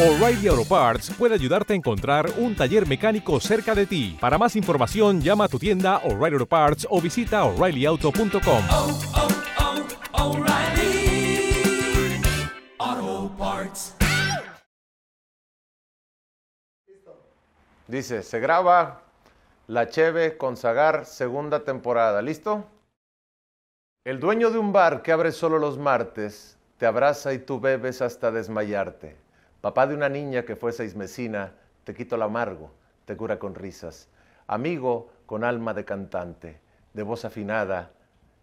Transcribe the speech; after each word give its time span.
O'Reilly 0.00 0.48
Auto 0.48 0.64
Parts 0.64 1.10
puede 1.10 1.34
ayudarte 1.34 1.74
a 1.74 1.76
encontrar 1.76 2.30
un 2.38 2.56
taller 2.56 2.88
mecánico 2.88 3.38
cerca 3.38 3.74
de 3.74 3.84
ti. 3.84 4.16
Para 4.18 4.38
más 4.38 4.56
información, 4.56 5.20
llama 5.20 5.44
a 5.44 5.48
tu 5.48 5.58
tienda 5.58 5.98
O'Reilly 5.98 6.36
Auto 6.36 6.46
Parts 6.46 6.86
o 6.88 7.02
visita 7.02 7.44
oreillyauto.com. 7.44 8.62
Dice, 17.86 18.22
se 18.22 18.40
graba 18.40 19.02
La 19.66 19.90
Cheve 19.90 20.38
con 20.38 20.56
Zagar, 20.56 21.04
segunda 21.04 21.62
temporada. 21.62 22.22
¿Listo? 22.22 22.64
El 24.06 24.18
dueño 24.18 24.50
de 24.50 24.56
un 24.56 24.72
bar 24.72 25.02
que 25.02 25.12
abre 25.12 25.30
solo 25.30 25.58
los 25.58 25.76
martes 25.76 26.56
te 26.78 26.86
abraza 26.86 27.34
y 27.34 27.38
tú 27.40 27.60
bebes 27.60 28.00
hasta 28.00 28.30
desmayarte. 28.30 29.28
Papá 29.60 29.86
de 29.86 29.94
una 29.94 30.08
niña 30.08 30.44
que 30.44 30.56
fue 30.56 30.72
seismesina, 30.72 31.52
te 31.84 31.94
quito 31.94 32.16
el 32.16 32.22
amargo, 32.22 32.70
te 33.04 33.16
cura 33.16 33.38
con 33.38 33.54
risas. 33.54 34.08
Amigo 34.46 35.10
con 35.26 35.44
alma 35.44 35.74
de 35.74 35.84
cantante, 35.84 36.58
de 36.92 37.02
voz 37.02 37.24
afinada 37.24 37.90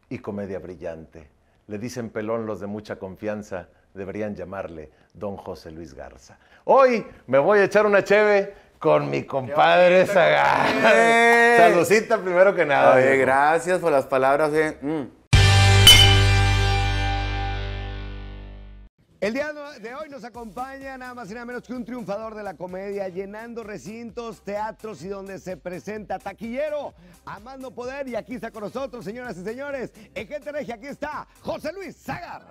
y 0.10 0.20
comedia 0.20 0.60
brillante. 0.60 1.30
Le 1.68 1.78
dicen 1.80 2.10
pelón 2.10 2.46
los 2.46 2.60
de 2.60 2.68
mucha 2.68 2.98
confianza, 2.98 3.68
deberían 3.94 4.36
llamarle 4.36 4.92
don 5.14 5.36
José 5.38 5.72
Luis 5.72 5.94
Garza. 5.94 6.38
Hoy 6.66 7.06
me 7.26 7.40
voy 7.40 7.60
a 7.60 7.64
echar 7.66 7.86
una 7.86 8.04
cheve 8.04 8.54
con 8.80 9.10
mi 9.10 9.24
compadre 9.24 10.06
Zagar. 10.06 10.68
Saludcita 11.58 12.20
primero 12.20 12.54
que 12.56 12.66
nada. 12.66 12.96
Oye, 12.96 13.18
gracias 13.18 13.80
por 13.80 13.92
las 13.92 14.06
palabras. 14.06 14.54
eh. 14.54 14.78
Mm. 14.82 15.17
El 19.20 19.34
día 19.34 19.52
de 19.82 19.96
hoy 19.96 20.10
nos 20.10 20.24
acompaña 20.24 20.96
nada 20.96 21.16
más 21.16 21.32
y 21.32 21.34
nada 21.34 21.44
menos 21.48 21.64
que 21.64 21.74
un 21.74 21.84
triunfador 21.84 22.36
de 22.36 22.44
la 22.44 22.54
comedia, 22.54 23.10
llenando 23.10 23.64
recintos, 23.64 24.44
teatros 24.44 25.02
y 25.02 25.08
donde 25.08 25.40
se 25.40 25.58
presenta 25.58 26.20
taquillero, 26.20 26.94
amando 27.26 27.72
poder. 27.72 28.08
Y 28.08 28.16
aquí 28.16 28.36
está 28.36 28.52
con 28.52 28.62
nosotros, 28.62 29.04
señoras 29.04 29.36
y 29.38 29.44
señores, 29.44 29.90
en 30.14 30.28
Gente 30.28 30.52
Regia, 30.52 30.76
aquí 30.76 30.86
está 30.86 31.28
José 31.42 31.74
Luis 31.74 31.96
Zagar. 31.98 32.46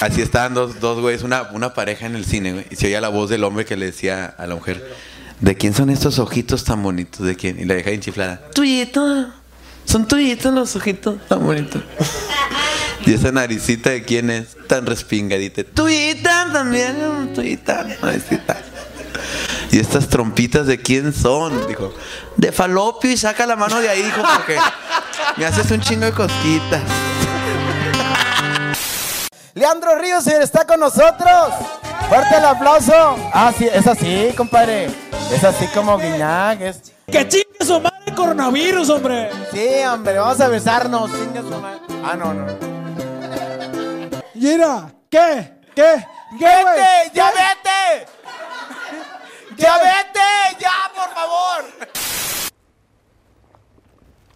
Así 0.00 0.22
estaban 0.22 0.54
dos, 0.54 0.80
dos 0.80 1.02
güeyes, 1.02 1.22
una, 1.22 1.50
una 1.52 1.74
pareja 1.74 2.06
en 2.06 2.16
el 2.16 2.24
cine, 2.24 2.54
güey. 2.54 2.66
Y 2.70 2.76
se 2.76 2.86
oía 2.86 3.02
la 3.02 3.10
voz 3.10 3.28
del 3.28 3.44
hombre 3.44 3.66
que 3.66 3.76
le 3.76 3.84
decía 3.84 4.24
a 4.24 4.46
la 4.46 4.54
mujer, 4.54 4.82
¿de 5.40 5.54
quién 5.54 5.74
son 5.74 5.90
estos 5.90 6.18
ojitos 6.18 6.64
tan 6.64 6.82
bonitos? 6.82 7.26
¿De 7.26 7.36
quién? 7.36 7.60
Y 7.60 7.66
la 7.66 7.74
vieja 7.74 7.90
enchiflada, 7.90 8.40
tuyito. 8.54 9.34
Son 9.84 10.08
tuyitos 10.08 10.54
los 10.54 10.74
ojitos 10.76 11.26
tan 11.28 11.44
bonitos. 11.44 11.82
Y 13.06 13.14
esa 13.14 13.32
naricita 13.32 13.90
de 13.90 14.02
quién 14.02 14.30
es 14.30 14.56
tan 14.68 14.86
respingadita. 14.86 15.64
Tuyita 15.64 16.48
también, 16.52 17.32
tuyita, 17.34 17.86
naricita. 18.02 18.58
Y 19.72 19.78
estas 19.78 20.08
trompitas 20.08 20.66
de 20.66 20.80
quién 20.80 21.12
son, 21.12 21.66
dijo. 21.68 21.94
De 22.36 22.52
falopio 22.52 23.10
y 23.10 23.16
saca 23.16 23.46
la 23.46 23.56
mano 23.56 23.80
de 23.80 23.88
ahí, 23.88 24.02
dijo, 24.02 24.22
porque 24.36 24.58
me 25.36 25.46
haces 25.46 25.70
un 25.70 25.80
chingo 25.80 26.06
de 26.06 26.12
cosquitas. 26.12 26.82
Leandro 29.54 29.98
Ríos 29.98 30.24
señor, 30.24 30.42
está 30.42 30.66
con 30.66 30.80
nosotros. 30.80 31.54
Fuerte 32.08 32.36
el 32.36 32.44
aplauso. 32.44 33.16
Ah, 33.32 33.52
sí, 33.56 33.68
es 33.72 33.86
así, 33.86 34.32
compadre. 34.36 34.88
Es 35.32 35.44
así 35.44 35.66
como 35.68 35.98
Guiñac. 35.98 36.60
Es... 36.60 36.92
¡Que 37.06 37.28
chingue 37.28 37.64
su 37.64 37.80
madre 37.80 38.14
coronavirus, 38.14 38.90
hombre! 38.90 39.30
Sí, 39.52 39.68
hombre, 39.84 40.18
vamos 40.18 40.40
a 40.40 40.48
besarnos. 40.48 41.10
Chingue 41.10 41.40
su 41.40 41.60
madre. 41.60 41.80
Ah, 42.04 42.16
no, 42.16 42.34
no. 42.34 42.79
Mira, 44.40 44.90
¿qué? 45.10 45.52
¿Qué? 45.74 46.06
¿Qué? 46.38 46.44
¡Vete! 46.46 47.10
¡Ya 47.12 47.30
¿Qué? 47.30 47.36
vete! 47.36 48.06
¡Ya 49.56 49.76
vete! 49.76 50.58
¡Ya, 50.58 50.90
por 50.94 51.14
favor! 51.14 51.64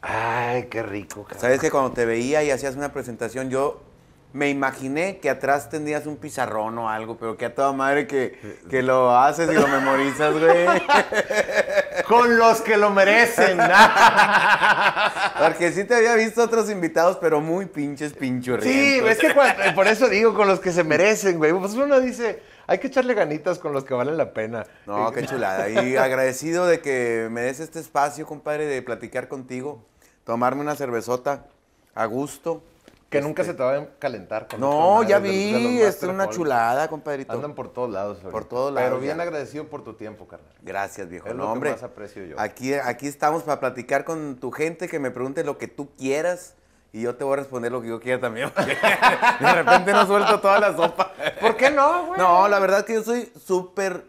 Ay, 0.02 0.64
qué 0.68 0.82
rico. 0.82 1.22
cabrón. 1.22 1.40
Sabes 1.40 1.58
que 1.58 1.70
cuando 1.70 1.92
te 1.92 2.04
veía 2.04 2.44
y 2.44 2.50
hacías 2.50 2.76
una 2.76 2.92
presentación, 2.92 3.48
yo 3.48 3.80
me 4.34 4.50
imaginé 4.50 5.18
que 5.18 5.30
atrás 5.30 5.70
tendrías 5.70 6.04
un 6.06 6.16
pizarrón 6.16 6.76
o 6.78 6.90
algo, 6.90 7.16
pero 7.16 7.36
que 7.38 7.46
a 7.46 7.54
toda 7.54 7.72
madre 7.72 8.06
que, 8.06 8.36
que 8.68 8.82
lo 8.82 9.16
haces 9.16 9.48
y 9.50 9.54
lo 9.54 9.66
memorizas, 9.68 10.32
güey. 10.38 10.66
Con 12.08 12.36
los 12.36 12.60
que 12.60 12.76
lo 12.76 12.90
merecen. 12.90 13.58
Porque 15.38 15.72
sí 15.72 15.84
te 15.84 15.94
había 15.94 16.14
visto 16.16 16.42
otros 16.42 16.68
invitados, 16.70 17.16
pero 17.20 17.40
muy 17.40 17.66
pinches 17.66 18.12
pinchurrientos. 18.12 18.72
Sí, 18.72 18.98
es 19.06 19.18
que 19.18 19.34
cuando- 19.34 19.74
por 19.74 19.86
eso 19.86 20.08
digo 20.08 20.34
con 20.34 20.48
los 20.48 20.60
que 20.60 20.72
se 20.72 20.84
merecen, 20.84 21.38
güey. 21.38 21.52
Pues 21.52 21.72
uno 21.74 22.00
dice, 22.00 22.42
hay 22.66 22.78
que 22.78 22.88
echarle 22.88 23.14
ganitas 23.14 23.58
con 23.58 23.72
los 23.72 23.84
que 23.84 23.94
valen 23.94 24.16
la 24.16 24.32
pena. 24.32 24.64
No, 24.86 25.10
qué 25.12 25.24
chulada. 25.26 25.68
Y 25.68 25.96
agradecido 25.96 26.66
de 26.66 26.80
que 26.80 27.28
me 27.30 27.42
des 27.42 27.60
este 27.60 27.78
espacio, 27.80 28.26
compadre, 28.26 28.66
de 28.66 28.82
platicar 28.82 29.28
contigo, 29.28 29.84
tomarme 30.24 30.60
una 30.60 30.74
cervezota 30.74 31.46
a 31.94 32.04
gusto. 32.06 32.62
Que 33.14 33.22
nunca 33.22 33.42
Este, 33.42 33.52
se 33.52 33.56
te 33.56 33.62
va 33.62 33.76
a 33.76 33.86
calentar. 33.98 34.48
con 34.48 34.60
No, 34.60 35.02
ya 35.02 35.20
de- 35.20 35.28
de 35.28 35.34
vi, 35.34 35.52
Master 35.84 36.10
es 36.10 36.14
una 36.14 36.28
chulada, 36.30 36.88
compadrito. 36.88 37.32
Andan 37.32 37.54
por 37.54 37.72
todos 37.72 37.90
lados. 37.90 38.16
ahorita. 38.18 38.30
Por 38.30 38.44
todos 38.44 38.72
lados, 38.72 38.88
Pero 38.90 39.00
bien 39.00 39.16
ya. 39.16 39.22
agradecido 39.22 39.64
por 39.68 39.82
tu 39.84 39.94
tiempo, 39.94 40.26
carnal. 40.28 40.52
Gracias, 40.62 41.08
viejo. 41.08 41.28
Es 41.28 41.34
lo 41.34 41.38
no, 41.38 41.44
que 41.48 41.52
hombre. 41.52 41.70
más 41.72 41.82
aprecio 41.82 42.24
yo. 42.24 42.38
Aquí, 42.38 42.74
aquí 42.74 43.06
estamos 43.06 43.42
para 43.42 43.60
platicar 43.60 44.04
con 44.04 44.36
tu 44.36 44.50
gente, 44.50 44.88
que 44.88 44.98
me 44.98 45.10
pregunte 45.10 45.44
lo 45.44 45.58
que 45.58 45.68
tú 45.68 45.94
quieras 45.96 46.54
y 46.92 47.00
yo 47.02 47.16
te 47.16 47.24
voy 47.24 47.32
a 47.32 47.36
responder 47.36 47.72
lo 47.72 47.82
que 47.82 47.88
yo 47.88 48.00
quiera 48.00 48.20
también. 48.20 48.52
de 49.40 49.52
repente 49.52 49.92
no 49.92 50.06
suelto 50.06 50.40
toda 50.40 50.58
la 50.60 50.76
sopa. 50.76 51.12
¿Por 51.40 51.56
qué 51.56 51.70
no, 51.70 52.06
güey? 52.06 52.20
No, 52.20 52.46
la 52.48 52.58
verdad 52.58 52.84
que 52.84 52.94
yo 52.94 53.02
soy 53.02 53.32
súper, 53.44 54.04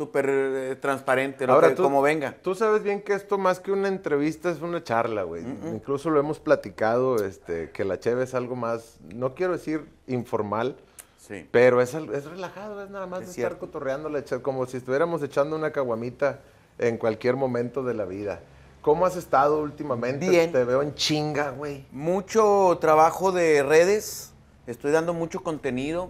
súper 0.00 0.26
eh, 0.30 0.76
transparente, 0.80 1.46
lo 1.46 1.60
que- 1.60 1.74
como 1.74 2.00
venga. 2.00 2.34
Tú 2.42 2.54
sabes 2.54 2.82
bien 2.82 3.02
que 3.02 3.12
esto 3.12 3.36
más 3.36 3.60
que 3.60 3.70
una 3.70 3.88
entrevista 3.88 4.48
es 4.50 4.62
una 4.62 4.82
charla, 4.82 5.24
güey. 5.24 5.42
Incluso 5.66 6.08
lo 6.08 6.18
hemos 6.18 6.40
platicado, 6.40 7.16
este, 7.22 7.70
que 7.70 7.84
la 7.84 8.00
cheve 8.00 8.24
es 8.24 8.34
algo 8.34 8.56
más, 8.56 8.96
no 9.14 9.34
quiero 9.34 9.52
decir 9.52 9.84
informal, 10.06 10.76
Sí. 11.18 11.46
pero 11.50 11.82
es, 11.82 11.92
es 11.92 12.24
relajado, 12.24 12.82
es 12.82 12.88
nada 12.88 13.06
más 13.06 13.20
Es 13.20 13.36
de 13.36 13.42
estar 13.42 13.58
cotorreando, 13.58 14.08
la 14.08 14.24
cha- 14.24 14.38
como 14.40 14.64
si 14.64 14.78
estuviéramos 14.78 15.22
echando 15.22 15.54
una 15.54 15.70
caguamita 15.70 16.40
en 16.78 16.96
cualquier 16.96 17.36
momento 17.36 17.82
de 17.82 17.92
la 17.92 18.06
vida. 18.06 18.40
¿Cómo 18.80 19.04
has 19.04 19.16
estado 19.16 19.60
últimamente? 19.60 20.26
Bien. 20.30 20.50
Te 20.50 20.64
veo 20.64 20.80
en 20.80 20.94
chinga, 20.94 21.50
güey. 21.50 21.84
Mucho 21.92 22.78
trabajo 22.80 23.32
de 23.32 23.62
redes, 23.62 24.32
estoy 24.66 24.92
dando 24.92 25.12
mucho 25.12 25.42
contenido, 25.42 26.08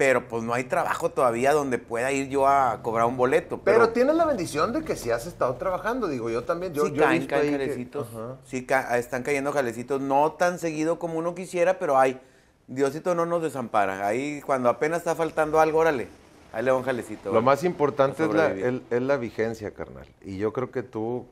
pero 0.00 0.26
pues 0.28 0.42
no 0.42 0.54
hay 0.54 0.64
trabajo 0.64 1.10
todavía 1.10 1.52
donde 1.52 1.76
pueda 1.76 2.10
ir 2.10 2.30
yo 2.30 2.46
a 2.48 2.80
cobrar 2.82 3.04
un 3.04 3.18
boleto. 3.18 3.60
Pero, 3.62 3.80
Pero, 3.80 3.88
tienes 3.90 4.14
la 4.14 4.24
bendición 4.24 4.72
de 4.72 4.82
que 4.82 4.96
sí 4.96 5.10
has 5.10 5.26
estado 5.26 5.56
trabajando, 5.56 6.08
digo, 6.08 6.30
yo 6.30 6.42
también. 6.44 6.72
Yo, 6.72 6.86
sí 6.86 6.92
yo 6.94 7.02
caen, 7.02 7.26
caen 7.26 7.42
que- 7.44 7.50
jalecitos. 7.58 8.08
Ajá. 8.08 8.36
Sí 8.46 8.64
ca- 8.64 8.96
están 8.96 9.22
cayendo 9.22 9.52
jalecitos, 9.52 10.00
no 10.00 10.32
tan 10.32 10.58
seguido 10.58 10.98
como 10.98 11.18
uno 11.18 11.34
quisiera, 11.34 11.78
pero 11.78 11.98
hay. 11.98 12.18
Diosito 12.66 13.14
no 13.14 13.26
nos 13.26 13.42
desampara. 13.42 14.06
Ahí 14.06 14.40
cuando 14.40 14.70
apenas 14.70 15.00
está 15.00 15.14
faltando 15.14 15.60
algo, 15.60 15.80
órale. 15.80 16.08
Ahí 16.54 16.64
le 16.64 16.70
va 16.70 16.78
un 16.78 16.82
jalecito. 16.82 17.30
Lo 17.30 17.42
más 17.42 17.62
importante 17.62 18.24
es 18.24 18.32
la, 18.32 18.46
el- 18.52 18.82
es 18.88 19.02
la 19.02 19.18
vigencia, 19.18 19.70
carnal. 19.74 20.06
Y 20.24 20.38
yo 20.38 20.54
creo 20.54 20.70
que 20.70 20.82
tú, 20.82 21.26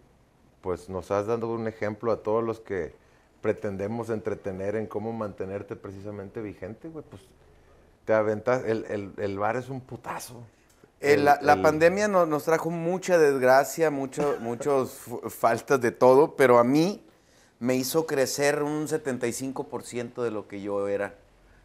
pues, 0.61 0.91
nos 0.91 1.11
has 1.11 1.27
dado 1.27 1.49
un 1.55 1.69
ejemplo 1.69 2.13
a 2.13 2.19
todos 2.19 2.45
los 2.45 2.61
que 2.61 2.93
pretendemos 3.41 4.11
entretener 4.11 4.77
en 4.77 4.87
cómo 4.87 5.15
mantenerte 5.15 5.75
precisamente 5.75 6.43
vigente, 6.43 6.89
güey. 6.89 7.03
Pues, 7.09 7.23
te 8.09 8.15
aventas, 8.15 8.65
el, 8.65 8.87
el, 8.89 9.13
el 9.19 9.39
bar 9.39 9.57
es 9.57 9.69
un 9.69 9.83
putazo. 9.83 10.43
Eh, 10.99 11.13
El- 11.13 11.27
la, 11.27 11.39
la 11.43 11.53
el- 11.53 11.61
pandemia 11.61 12.09
nos, 12.09 12.27
nos 12.27 12.43
trajo 12.43 12.71
mucha 12.71 13.19
desgracia, 13.19 13.91
mucho, 13.91 14.37
muchos 14.41 14.97
faltas 15.29 15.79
de 15.83 15.91
todo, 15.91 16.35
pero 16.35 16.59
a 16.59 16.65
mí 16.65 17.05
me 17.61 17.75
hizo 17.77 18.07
crecer 18.07 18.63
un 18.63 18.89
75% 18.89 20.23
de 20.23 20.31
lo 20.31 20.49
que 20.49 20.63
yo 20.63 20.89
era 20.89 21.17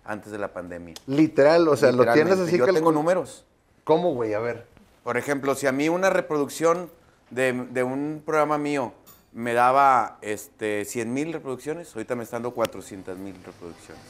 antes 0.04 0.34
de 0.34 0.38
la 0.38 0.52
pandemia. 0.52 0.96
Literal, 1.08 1.66
o 1.70 1.78
sea, 1.78 1.94
lo 1.94 2.12
tienes 2.12 2.38
así 2.38 2.58
Yo 2.58 2.66
que 2.66 2.74
tengo 2.74 2.92
números. 2.92 3.46
¿Cómo, 3.86 4.14
güey? 4.14 4.34
A 4.34 4.40
ver. 4.40 4.66
Por 5.06 5.16
ejemplo, 5.16 5.56
si 5.56 5.66
a 5.68 5.72
mí 5.72 5.88
una 5.88 6.10
reproducción 6.10 6.90
de, 7.30 7.54
de 7.72 7.84
un 7.84 8.22
programa 8.26 8.58
mío 8.58 8.92
me 9.32 9.54
daba 9.54 10.18
este, 10.22 10.84
100 10.84 11.14
mil 11.14 11.32
reproducciones, 11.32 11.96
ahorita 11.96 12.16
me 12.16 12.24
están 12.26 12.44
dando 12.44 12.54
400 12.54 13.18
mil 13.18 13.34
reproducciones. 13.46 14.04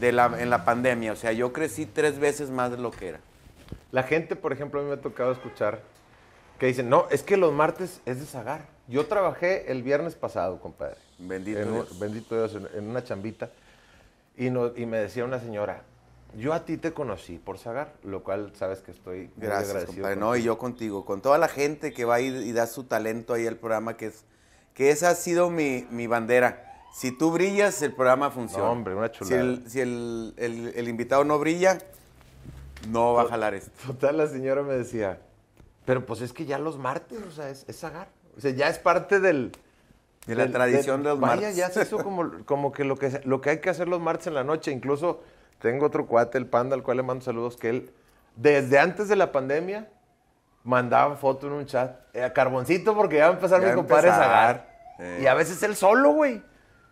De 0.00 0.12
la, 0.12 0.34
en 0.40 0.48
la 0.50 0.64
pandemia, 0.64 1.12
o 1.12 1.16
sea, 1.16 1.32
yo 1.32 1.52
crecí 1.52 1.84
tres 1.86 2.18
veces 2.18 2.48
más 2.50 2.70
de 2.70 2.78
lo 2.78 2.90
que 2.90 3.08
era. 3.08 3.20
La 3.92 4.02
gente, 4.02 4.34
por 4.36 4.52
ejemplo, 4.52 4.80
a 4.80 4.82
mí 4.82 4.88
me 4.88 4.94
ha 4.94 5.00
tocado 5.00 5.32
escuchar 5.32 5.80
que 6.58 6.66
dicen, 6.66 6.88
no, 6.88 7.06
es 7.10 7.22
que 7.22 7.36
los 7.36 7.52
martes 7.52 8.00
es 8.06 8.20
de 8.20 8.26
Zagar. 8.26 8.66
Yo 8.88 9.06
trabajé 9.06 9.70
el 9.70 9.82
viernes 9.82 10.14
pasado, 10.14 10.58
compadre. 10.60 10.96
Bendito 11.18 11.60
en 11.60 11.72
Dios. 11.72 11.98
bendito 11.98 12.34
Dios, 12.34 12.54
en, 12.54 12.68
en 12.78 12.88
una 12.88 13.04
chambita. 13.04 13.50
Y, 14.36 14.48
no- 14.50 14.72
y 14.76 14.86
me 14.86 14.98
decía 14.98 15.24
una 15.24 15.38
señora, 15.38 15.82
yo 16.36 16.52
a 16.54 16.64
ti 16.64 16.76
te 16.76 16.92
conocí 16.92 17.36
por 17.38 17.58
Zagar, 17.58 17.92
lo 18.04 18.22
cual 18.22 18.52
sabes 18.54 18.78
que 18.80 18.92
estoy 18.92 19.30
muy 19.36 19.46
Gracias, 19.46 19.68
agradecido. 19.70 19.94
compadre. 20.02 20.16
No, 20.16 20.36
y 20.36 20.42
yo 20.42 20.56
contigo, 20.58 21.04
con 21.04 21.20
toda 21.20 21.36
la 21.38 21.48
gente 21.48 21.92
que 21.92 22.04
va 22.04 22.16
a 22.16 22.20
ir 22.20 22.34
y 22.36 22.52
da 22.52 22.66
su 22.66 22.84
talento 22.84 23.34
ahí 23.34 23.46
al 23.46 23.56
programa, 23.56 23.96
que 23.96 24.06
es 24.06 24.24
que 24.74 24.90
esa 24.90 25.10
ha 25.10 25.14
sido 25.14 25.50
mi, 25.50 25.86
mi 25.90 26.06
bandera. 26.06 26.69
Si 26.92 27.12
tú 27.12 27.30
brillas, 27.30 27.80
el 27.82 27.92
programa 27.92 28.30
funciona. 28.30 28.64
No, 28.64 28.72
hombre, 28.72 28.94
una 28.94 29.06
Si 29.08 29.12
chulada. 29.12 29.40
el, 29.42 29.70
si 29.70 29.80
el- 29.80 30.34
el- 30.36 30.72
el 30.74 30.88
invitado 30.88 31.24
no 31.24 31.38
brilla, 31.38 31.78
no 32.88 33.14
va 33.14 33.22
a 33.22 33.26
jalar 33.26 33.54
esto. 33.54 33.70
Total, 33.86 34.16
la 34.16 34.26
señora 34.26 34.62
me 34.62 34.74
decía, 34.74 35.18
pero 35.84 36.04
pues 36.04 36.20
es 36.20 36.32
que 36.32 36.46
ya 36.46 36.58
los 36.58 36.78
martes, 36.78 37.18
o 37.26 37.30
sea, 37.30 37.48
es, 37.50 37.64
es 37.68 37.78
Zagar. 37.78 38.08
O 38.36 38.40
sea, 38.40 38.50
ya 38.52 38.68
es 38.68 38.78
parte 38.78 39.20
del... 39.20 39.52
De 40.26 40.34
la 40.34 40.50
tradición 40.50 41.02
de 41.02 41.08
los 41.10 41.18
vaya, 41.20 41.34
martes. 41.36 41.56
ya 41.56 41.70
se 41.70 41.82
hizo 41.82 42.04
como, 42.04 42.30
como 42.44 42.72
que, 42.72 42.84
lo 42.84 42.96
que 42.96 43.20
lo 43.24 43.40
que 43.40 43.50
hay 43.50 43.60
que 43.60 43.70
hacer 43.70 43.88
los 43.88 44.00
martes 44.00 44.26
en 44.26 44.34
la 44.34 44.44
noche. 44.44 44.70
Incluso 44.70 45.22
tengo 45.60 45.86
otro 45.86 46.06
cuate, 46.06 46.36
el 46.36 46.46
Panda, 46.46 46.76
al 46.76 46.82
cual 46.82 46.98
le 46.98 47.02
mando 47.02 47.24
saludos, 47.24 47.56
que 47.56 47.70
él, 47.70 47.90
desde 48.36 48.78
antes 48.78 49.08
de 49.08 49.16
la 49.16 49.32
pandemia, 49.32 49.88
mandaba 50.62 51.16
foto 51.16 51.46
en 51.46 51.54
un 51.54 51.66
chat. 51.66 51.98
eh, 52.12 52.30
carboncito 52.34 52.94
porque 52.94 53.16
ya 53.16 53.24
va 53.24 53.30
a 53.30 53.34
empezar 53.34 53.60
Ya 53.60 53.66
mi 53.68 53.72
a 53.72 53.76
compadre 53.76 54.08
empezar, 54.08 54.24
Zagar. 54.28 54.68
eh. 54.98 55.20
Y 55.22 55.26
a 55.26 55.34
veces 55.34 55.60
él 55.62 55.74
solo, 55.74 56.10
güey. 56.12 56.42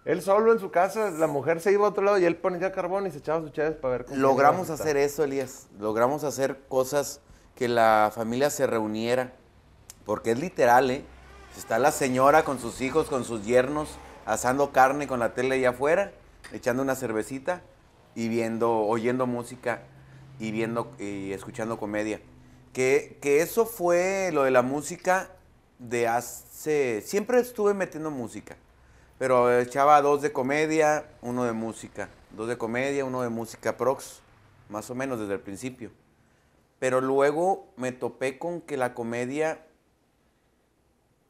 Él 0.05 0.23
solo 0.23 0.53
en 0.53 0.59
su 0.59 0.71
casa, 0.71 1.11
la 1.11 1.27
mujer 1.27 1.61
se 1.61 1.73
iba 1.73 1.87
a 1.87 1.91
otro 1.91 2.03
lado 2.03 2.19
y 2.19 2.25
él 2.25 2.37
ponía 2.37 2.73
carbón 2.73 3.07
y 3.07 3.11
se 3.11 3.19
echaba 3.19 3.41
sus 3.41 3.53
chaves 3.53 3.77
para 3.77 3.99
ver 3.99 4.05
cómo 4.07 4.19
Logramos 4.19 4.71
hacer 4.71 4.97
eso, 4.97 5.25
Elías. 5.25 5.67
Logramos 5.79 6.25
hacer 6.25 6.61
cosas 6.69 7.21
que 7.55 7.69
la 7.69 8.11
familia 8.15 8.51
se 8.51 8.67
reuniera. 8.67 9.33
Porque 10.07 10.31
es 10.31 10.39
literal, 10.39 10.91
¿eh? 10.91 11.05
Está 11.59 11.79
la 11.79 11.93
señora 11.93 12.45
con 12.45 12.59
sus 12.59 12.81
hijos, 12.81 13.09
con 13.09 13.25
sus 13.25 13.45
yernos, 13.45 13.99
asando 14.25 14.73
carne 14.73 15.07
con 15.07 15.19
la 15.19 15.35
tele 15.35 15.57
allá 15.57 15.71
afuera, 15.71 16.13
echando 16.53 16.83
una 16.83 16.95
cervecita 16.95 17.63
y 18.15 18.29
viendo, 18.29 18.79
oyendo 18.87 19.27
música 19.27 19.83
y 20.39 20.53
viendo 20.53 20.93
y 20.99 21.33
escuchando 21.33 21.79
comedia. 21.79 22.21
Que, 22.73 23.19
que 23.21 23.43
eso 23.43 23.67
fue 23.67 24.31
lo 24.33 24.45
de 24.45 24.51
la 24.51 24.63
música 24.63 25.31
de 25.79 26.07
hace... 26.07 27.03
Siempre 27.05 27.41
estuve 27.41 27.75
metiendo 27.75 28.11
música. 28.11 28.57
Pero 29.19 29.59
echaba 29.59 30.01
dos 30.01 30.23
de 30.23 30.33
comedia, 30.33 31.07
uno 31.23 31.45
de 31.45 31.53
música. 31.53 32.09
Dos 32.31 32.49
de 32.49 32.57
comedia, 32.57 33.05
uno 33.05 33.23
de 33.23 33.29
música 33.29 33.77
prox. 33.77 34.21
Más 34.69 34.91
o 34.91 34.95
menos 34.95 35.19
desde 35.19 35.35
el 35.35 35.41
principio. 35.41 35.91
Pero 36.79 37.01
luego 37.01 37.67
me 37.77 37.91
topé 37.91 38.39
con 38.39 38.61
que 38.61 38.77
la 38.77 38.95
comedia, 38.95 39.67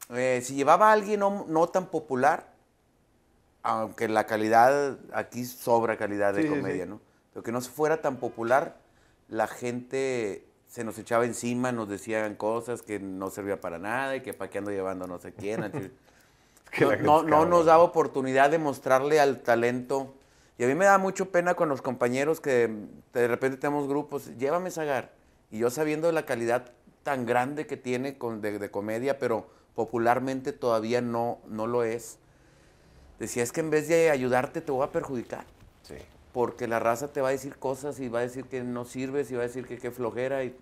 eh, 0.09 0.41
si 0.43 0.53
llevaba 0.53 0.89
a 0.89 0.93
alguien 0.93 1.21
no, 1.21 1.45
no 1.47 1.67
tan 1.67 1.87
popular, 1.87 2.53
aunque 3.63 4.07
la 4.07 4.25
calidad, 4.25 4.97
aquí 5.13 5.45
sobra 5.45 5.97
calidad 5.97 6.33
de 6.33 6.43
Sí, 6.43 6.49
comedia, 6.49 6.83
sí. 6.83 6.89
¿no? 6.89 7.01
Pero 7.33 7.43
que 7.43 7.51
no 7.51 7.61
fuera 7.61 8.01
tan 8.01 8.17
popular, 8.17 8.77
la 9.27 9.47
gente 9.47 10.45
se 10.67 10.83
nos 10.83 10.99
echaba 10.99 11.25
encima, 11.25 11.71
nos 11.71 11.89
decían 11.89 12.35
cosas 12.35 12.83
que 12.83 12.99
no 12.99 13.31
servía 13.31 13.59
para 13.59 13.79
nada 13.79 14.15
y 14.15 14.21
que 14.21 14.33
para 14.33 14.51
qué 14.51 14.59
ando 14.59 14.71
llevando 14.71 15.07
no 15.07 15.19
sé 15.19 15.33
quién. 15.33 15.91
Que 16.71 16.85
no, 16.97 17.23
no, 17.23 17.45
nos 17.45 17.65
daba 17.65 17.83
oportunidad 17.83 18.49
de 18.51 18.59
mostrarle 18.59 19.19
al 19.19 19.41
talento. 19.41 20.13
Y 20.57 20.63
a 20.65 20.67
mí 20.67 20.75
me 20.75 20.85
da 20.85 20.97
mucho 20.97 21.31
pena 21.31 21.55
con 21.55 21.69
los 21.69 21.81
compañeros 21.81 22.41
que 22.41 22.69
de 23.13 23.27
repente 23.27 23.57
tenemos 23.57 23.87
grupos, 23.87 24.37
llévame 24.37 24.71
Zagar. 24.71 25.11
Y 25.51 25.59
yo 25.59 25.69
sabiendo 25.69 26.11
la 26.11 26.25
calidad 26.25 26.71
tan 27.03 27.25
grande 27.25 27.65
que 27.65 27.77
tiene 27.77 28.17
con, 28.17 28.41
de, 28.41 28.59
de 28.59 28.69
comedia, 28.69 29.17
pero 29.17 29.47
popularmente 29.73 30.51
todavía 30.53 31.01
no, 31.01 31.39
no 31.47 31.65
lo 31.65 31.83
es. 31.83 32.19
Decía, 33.19 33.41
es 33.43 33.51
que 33.51 33.61
en 33.61 33.69
vez 33.69 33.87
de 33.87 34.09
ayudarte 34.11 34.61
te 34.61 34.71
voy 34.71 34.85
a 34.85 34.91
perjudicar. 34.91 35.45
Sí. 35.83 35.95
Porque 36.33 36.67
la 36.67 36.79
raza 36.79 37.07
te 37.07 37.21
va 37.21 37.29
a 37.29 37.31
decir 37.31 37.55
cosas 37.57 37.99
y 37.99 38.09
va 38.09 38.19
a 38.19 38.21
decir 38.23 38.45
que 38.45 38.61
no 38.61 38.85
sirves 38.85 39.31
y 39.31 39.35
va 39.35 39.41
a 39.43 39.47
decir 39.47 39.65
que 39.65 39.77
qué 39.77 39.91
flojera. 39.91 40.43
Y, 40.43 40.55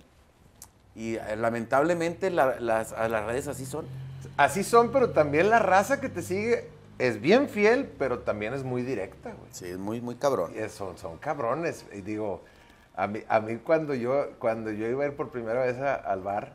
y, 0.95 1.15
eh, 1.15 1.36
lamentablemente 1.36 2.30
la- 2.30 2.60
las, 2.60 2.92
las 2.92 3.25
redes 3.25 3.48
así 3.48 3.65
son. 3.65 3.86
Así 4.38 4.63
son, 4.63 4.92
pero 4.92 5.10
también 5.12 5.50
la 5.50 5.60
raza 5.60 6.00
que 6.00 6.10
te 6.10 6.22
sigue 6.22 6.69
es 7.00 7.19
bien 7.22 7.50
fiel, 7.50 7.92
pero 8.00 8.19
también 8.19 8.54
es 8.54 8.63
muy 8.63 8.84
directa, 8.84 9.31
güey. 9.31 9.50
Sí, 9.51 9.66
es 9.66 9.78
muy, 9.78 10.00
muy 10.01 10.16
cabrón. 10.16 10.54
Y 10.56 10.69
son, 10.69 10.98
son 10.98 11.18
cabrones. 11.18 11.86
Y 11.92 12.01
digo, 12.01 12.44
a 12.95 13.07
mí, 13.07 13.22
a 13.28 13.39
mí 13.39 13.57
cuando 13.57 13.94
yo 13.94 14.31
cuando 14.39 14.72
yo 14.72 14.88
iba 14.88 15.04
a 15.04 15.07
ir 15.07 15.16
por 15.16 15.30
primera 15.30 15.62
vez 15.66 15.78
a- 15.80 15.95
al 15.95 16.22
bar, 16.22 16.54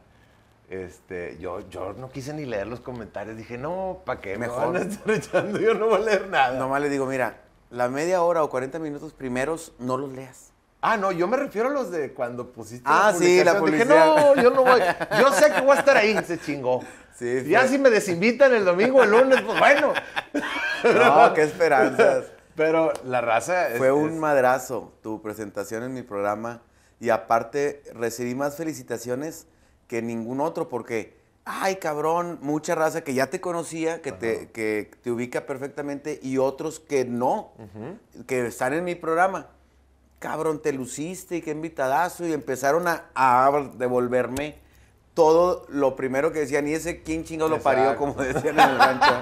este, 0.70 1.36
yo, 1.38 1.60
yo 1.68 1.92
no 1.92 2.10
quise 2.10 2.32
ni 2.32 2.46
leer 2.46 2.66
los 2.66 2.80
comentarios. 2.80 3.36
Dije, 3.36 3.58
no, 3.58 3.98
¿para 4.06 4.20
qué? 4.20 4.32
Me 4.38 4.46
Mejor. 4.46 4.72
van 4.72 4.76
a 4.76 4.80
estar 4.88 5.10
echando, 5.10 5.58
yo 5.58 5.74
no 5.74 5.86
voy 5.86 5.96
a 6.02 6.04
leer 6.04 6.28
nada. 6.28 6.58
Nomás 6.58 6.80
le 6.82 6.88
digo, 6.88 7.06
mira, 7.06 7.36
la 7.70 7.88
media 7.88 8.22
hora 8.22 8.42
o 8.42 8.50
40 8.50 8.78
minutos 8.78 9.12
primeros 9.12 9.72
no 9.78 9.96
los 9.96 10.12
leas. 10.12 10.51
Ah, 10.84 10.96
no, 10.96 11.12
yo 11.12 11.28
me 11.28 11.36
refiero 11.36 11.68
a 11.68 11.72
los 11.72 11.92
de 11.92 12.12
cuando 12.12 12.52
pusiste 12.52 12.82
Ah, 12.86 13.14
sí, 13.16 13.42
la 13.44 13.58
publicación. 13.60 13.88
Dije, 13.88 14.10
publicidad. 14.10 14.34
no, 14.36 14.42
yo 14.42 14.50
no 14.50 14.64
voy. 14.64 14.80
Yo 15.20 15.32
sé 15.32 15.52
que 15.52 15.60
voy 15.60 15.76
a 15.76 15.78
estar 15.78 15.96
ahí, 15.96 16.18
se 16.26 16.38
chingó. 16.38 16.80
Sí, 17.14 17.44
ya 17.46 17.60
fue- 17.60 17.68
si 17.68 17.78
me 17.78 17.90
desinvitan 17.90 18.52
el 18.54 18.64
domingo 18.64 19.02
el 19.04 19.10
lunes, 19.10 19.42
pues 19.42 19.58
bueno. 19.58 19.92
No, 20.84 21.34
qué 21.34 21.42
esperanzas. 21.42 22.24
Pero 22.56 22.92
la 23.04 23.20
raza 23.20 23.68
es- 23.68 23.78
Fue 23.78 23.92
un 23.92 24.10
es- 24.14 24.16
madrazo 24.18 24.92
tu 25.02 25.22
presentación 25.22 25.84
en 25.84 25.92
mi 25.94 26.02
programa 26.02 26.62
y 27.00 27.10
aparte 27.10 27.82
recibí 27.94 28.34
más 28.34 28.56
felicitaciones 28.56 29.46
que 29.86 30.02
ningún 30.02 30.40
otro 30.40 30.68
porque, 30.68 31.16
ay 31.44 31.76
cabrón, 31.76 32.38
mucha 32.40 32.74
raza 32.74 33.02
que 33.04 33.14
ya 33.14 33.28
te 33.28 33.40
conocía, 33.40 34.00
que, 34.02 34.10
te, 34.12 34.50
que 34.50 34.90
te 35.02 35.10
ubica 35.12 35.44
perfectamente 35.46 36.18
y 36.22 36.38
otros 36.38 36.80
que 36.80 37.04
no, 37.04 37.52
que 38.26 38.46
están 38.46 38.72
en 38.72 38.84
mi 38.84 38.94
programa. 38.96 39.48
Cabrón, 40.22 40.60
te 40.60 40.72
luciste 40.72 41.36
y 41.36 41.42
qué 41.42 41.50
invitadazo 41.50 42.24
y 42.24 42.32
empezaron 42.32 42.86
a, 42.86 43.06
a 43.16 43.50
devolverme 43.76 44.54
todo 45.14 45.66
lo 45.68 45.96
primero 45.96 46.32
que 46.32 46.38
decían 46.38 46.68
y 46.68 46.74
ese 46.74 47.02
quién 47.02 47.24
chingados 47.24 47.50
lo 47.50 47.58
parió, 47.60 47.96
como 47.96 48.14
decían 48.14 48.56
en 48.58 48.70
el 48.70 48.78
rancho. 48.78 49.14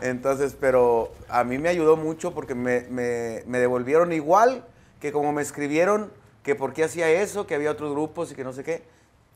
Entonces, 0.00 0.56
pero 0.58 1.12
a 1.28 1.44
mí 1.44 1.58
me 1.58 1.68
ayudó 1.68 1.96
mucho 1.98 2.32
porque 2.32 2.54
me, 2.54 2.80
me- 2.88 3.42
me 3.46 3.58
devolvieron 3.58 4.12
igual 4.14 4.64
que 4.98 5.12
como 5.12 5.30
me 5.34 5.42
escribieron 5.42 6.10
que 6.42 6.54
por 6.54 6.72
qué 6.72 6.84
hacía 6.84 7.08
eso, 7.10 7.46
que 7.46 7.54
había 7.54 7.70
otros 7.70 7.92
grupos 7.92 8.32
y 8.32 8.34
que 8.34 8.42
no 8.42 8.54
sé 8.54 8.64
qué. 8.64 8.82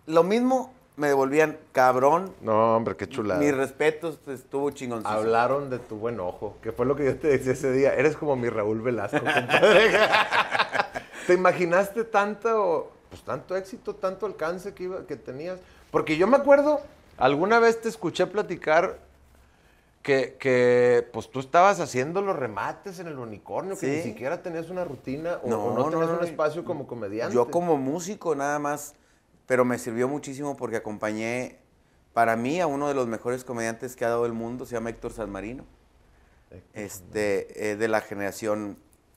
Lo 0.06 0.22
mismo 0.24 0.72
me 0.96 1.08
devolvían, 1.08 1.58
cabrón, 1.72 2.32
No, 2.40 2.76
hombre, 2.76 2.96
qué 2.96 3.06
chulada. 3.08 3.40
mis 3.40 3.54
respetos, 3.54 4.18
estuvo 4.28 4.70
chingón. 4.70 5.02
Hablaron 5.04 5.68
de 5.68 5.78
tu 5.80 5.96
buen 5.96 6.18
ojo, 6.18 6.56
que 6.62 6.72
fue 6.72 6.86
lo 6.86 6.96
que 6.96 7.04
yo 7.04 7.16
te 7.18 7.28
decía 7.28 7.52
ese 7.52 7.70
día. 7.72 7.94
Eres 7.94 8.16
como 8.16 8.36
mi 8.36 8.48
Raúl 8.48 8.80
Velasco, 8.80 9.18
compadre. 9.18 9.90
¿Te 11.26 11.34
imaginaste 11.34 12.04
tanto, 12.04 12.92
pues, 13.10 13.22
tanto 13.22 13.56
éxito, 13.56 13.94
tanto 13.94 14.26
alcance 14.26 14.74
que, 14.74 14.84
iba- 14.84 15.06
que 15.06 15.16
tenías? 15.16 15.58
Porque 15.90 16.16
yo 16.16 16.26
me 16.26 16.36
acuerdo, 16.36 16.80
alguna 17.16 17.58
vez 17.58 17.80
te 17.80 17.88
escuché 17.88 18.26
platicar 18.26 18.98
que, 20.02 20.36
que, 20.38 21.08
pues 21.12 21.30
tú 21.30 21.40
estabas 21.40 21.80
haciendo 21.80 22.20
los 22.20 22.36
remates 22.36 22.98
en 22.98 23.06
el 23.06 23.18
unicornio, 23.18 23.78
que 23.78 23.86
ni 23.86 24.02
siquiera 24.02 24.42
tenías 24.42 24.68
una 24.68 24.84
rutina 24.84 25.40
o 25.42 25.48
No, 25.48 25.64
o 25.64 25.70
no, 25.70 25.84
no, 25.84 25.90
tenías 25.90 26.10
no, 26.10 26.18
un 26.18 26.24
espacio 26.24 26.64
como 26.64 26.86
comediante. 26.86 27.34
Yo 27.34 27.50
como 27.50 27.78
músico 27.78 28.34
nada 28.34 28.58
más, 28.58 28.94
pero 29.46 29.64
me 29.64 29.78
sirvió 29.78 30.06
muchísimo 30.08 30.56
porque 30.56 30.76
acompañé 30.76 31.58
para 32.12 32.36
mí 32.36 32.60
a 32.60 32.66
uno 32.66 32.86
de 32.88 32.94
los 32.94 33.06
mejores 33.06 33.44
comediantes 33.44 33.96
que 33.96 34.04
ha 34.04 34.08
dado 34.10 34.26
el 34.26 34.34
mundo, 34.34 34.66
se 34.66 34.74
llama 34.74 34.90
Héctor 34.90 35.12
Salmarino, 35.12 35.64
este, 36.74 37.70
eh, 37.70 37.76
de 37.76 37.88
la 37.88 38.00
generación 38.00 38.76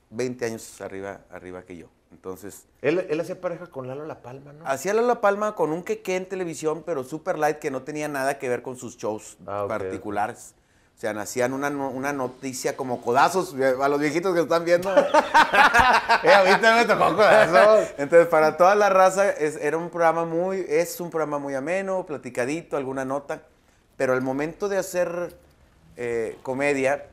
20 0.09 0.45
años 0.45 0.79
arriba, 0.81 1.21
arriba 1.29 1.63
que 1.63 1.75
yo. 1.77 1.87
Entonces, 2.11 2.65
Él, 2.81 3.05
él 3.09 3.19
hacía 3.19 3.39
pareja 3.39 3.67
con 3.67 3.87
Lalo 3.87 4.05
La 4.05 4.21
Palma, 4.21 4.53
¿no? 4.53 4.65
hacía 4.67 4.93
La 4.93 5.21
Palma 5.21 5.55
con 5.55 5.71
un 5.71 5.83
queque 5.83 6.15
en 6.15 6.27
televisión, 6.27 6.83
pero 6.85 7.03
super 7.03 7.37
light 7.37 7.57
que 7.59 7.69
no 7.71 7.81
tenía 7.83 8.07
nada 8.07 8.39
que 8.39 8.47
ver 8.49 8.61
con 8.61 8.77
sus 8.77 8.97
shows 8.97 9.37
Ah, 9.45 9.65
particulares. 9.67 10.53
O 10.95 10.99
sea, 10.99 11.11
hacían 11.11 11.53
una, 11.53 11.67
una 11.69 12.11
noticia 12.11 12.75
como 12.75 13.01
codazos 13.03 13.53
a 13.53 13.87
los 13.87 13.99
viejitos 13.99 14.33
que 14.33 14.41
están 14.41 14.65
viendo. 14.65 14.89
Eh, 16.23 16.33
a 16.33 16.43
mí 16.43 16.49
también 16.61 16.77
me 16.77 16.85
tocó. 16.85 17.15
Entonces, 17.97 18.27
para 18.27 18.57
toda 18.57 18.73
la 18.73 18.89
raza, 18.89 19.29
es- 19.29 19.57
era 19.57 19.77
un 19.77 19.89
programa 19.91 20.25
muy, 20.25 20.65
es 20.67 20.99
un 20.99 21.11
programa 21.11 21.37
muy 21.37 21.53
ameno, 21.53 22.05
platicadito, 22.05 22.75
alguna 22.75 23.05
nota. 23.05 23.43
Pero 23.97 24.13
al 24.13 24.21
momento 24.21 24.67
de 24.67 24.77
hacer 24.77 25.35
eh, 25.95 26.37
comedia, 26.41 27.05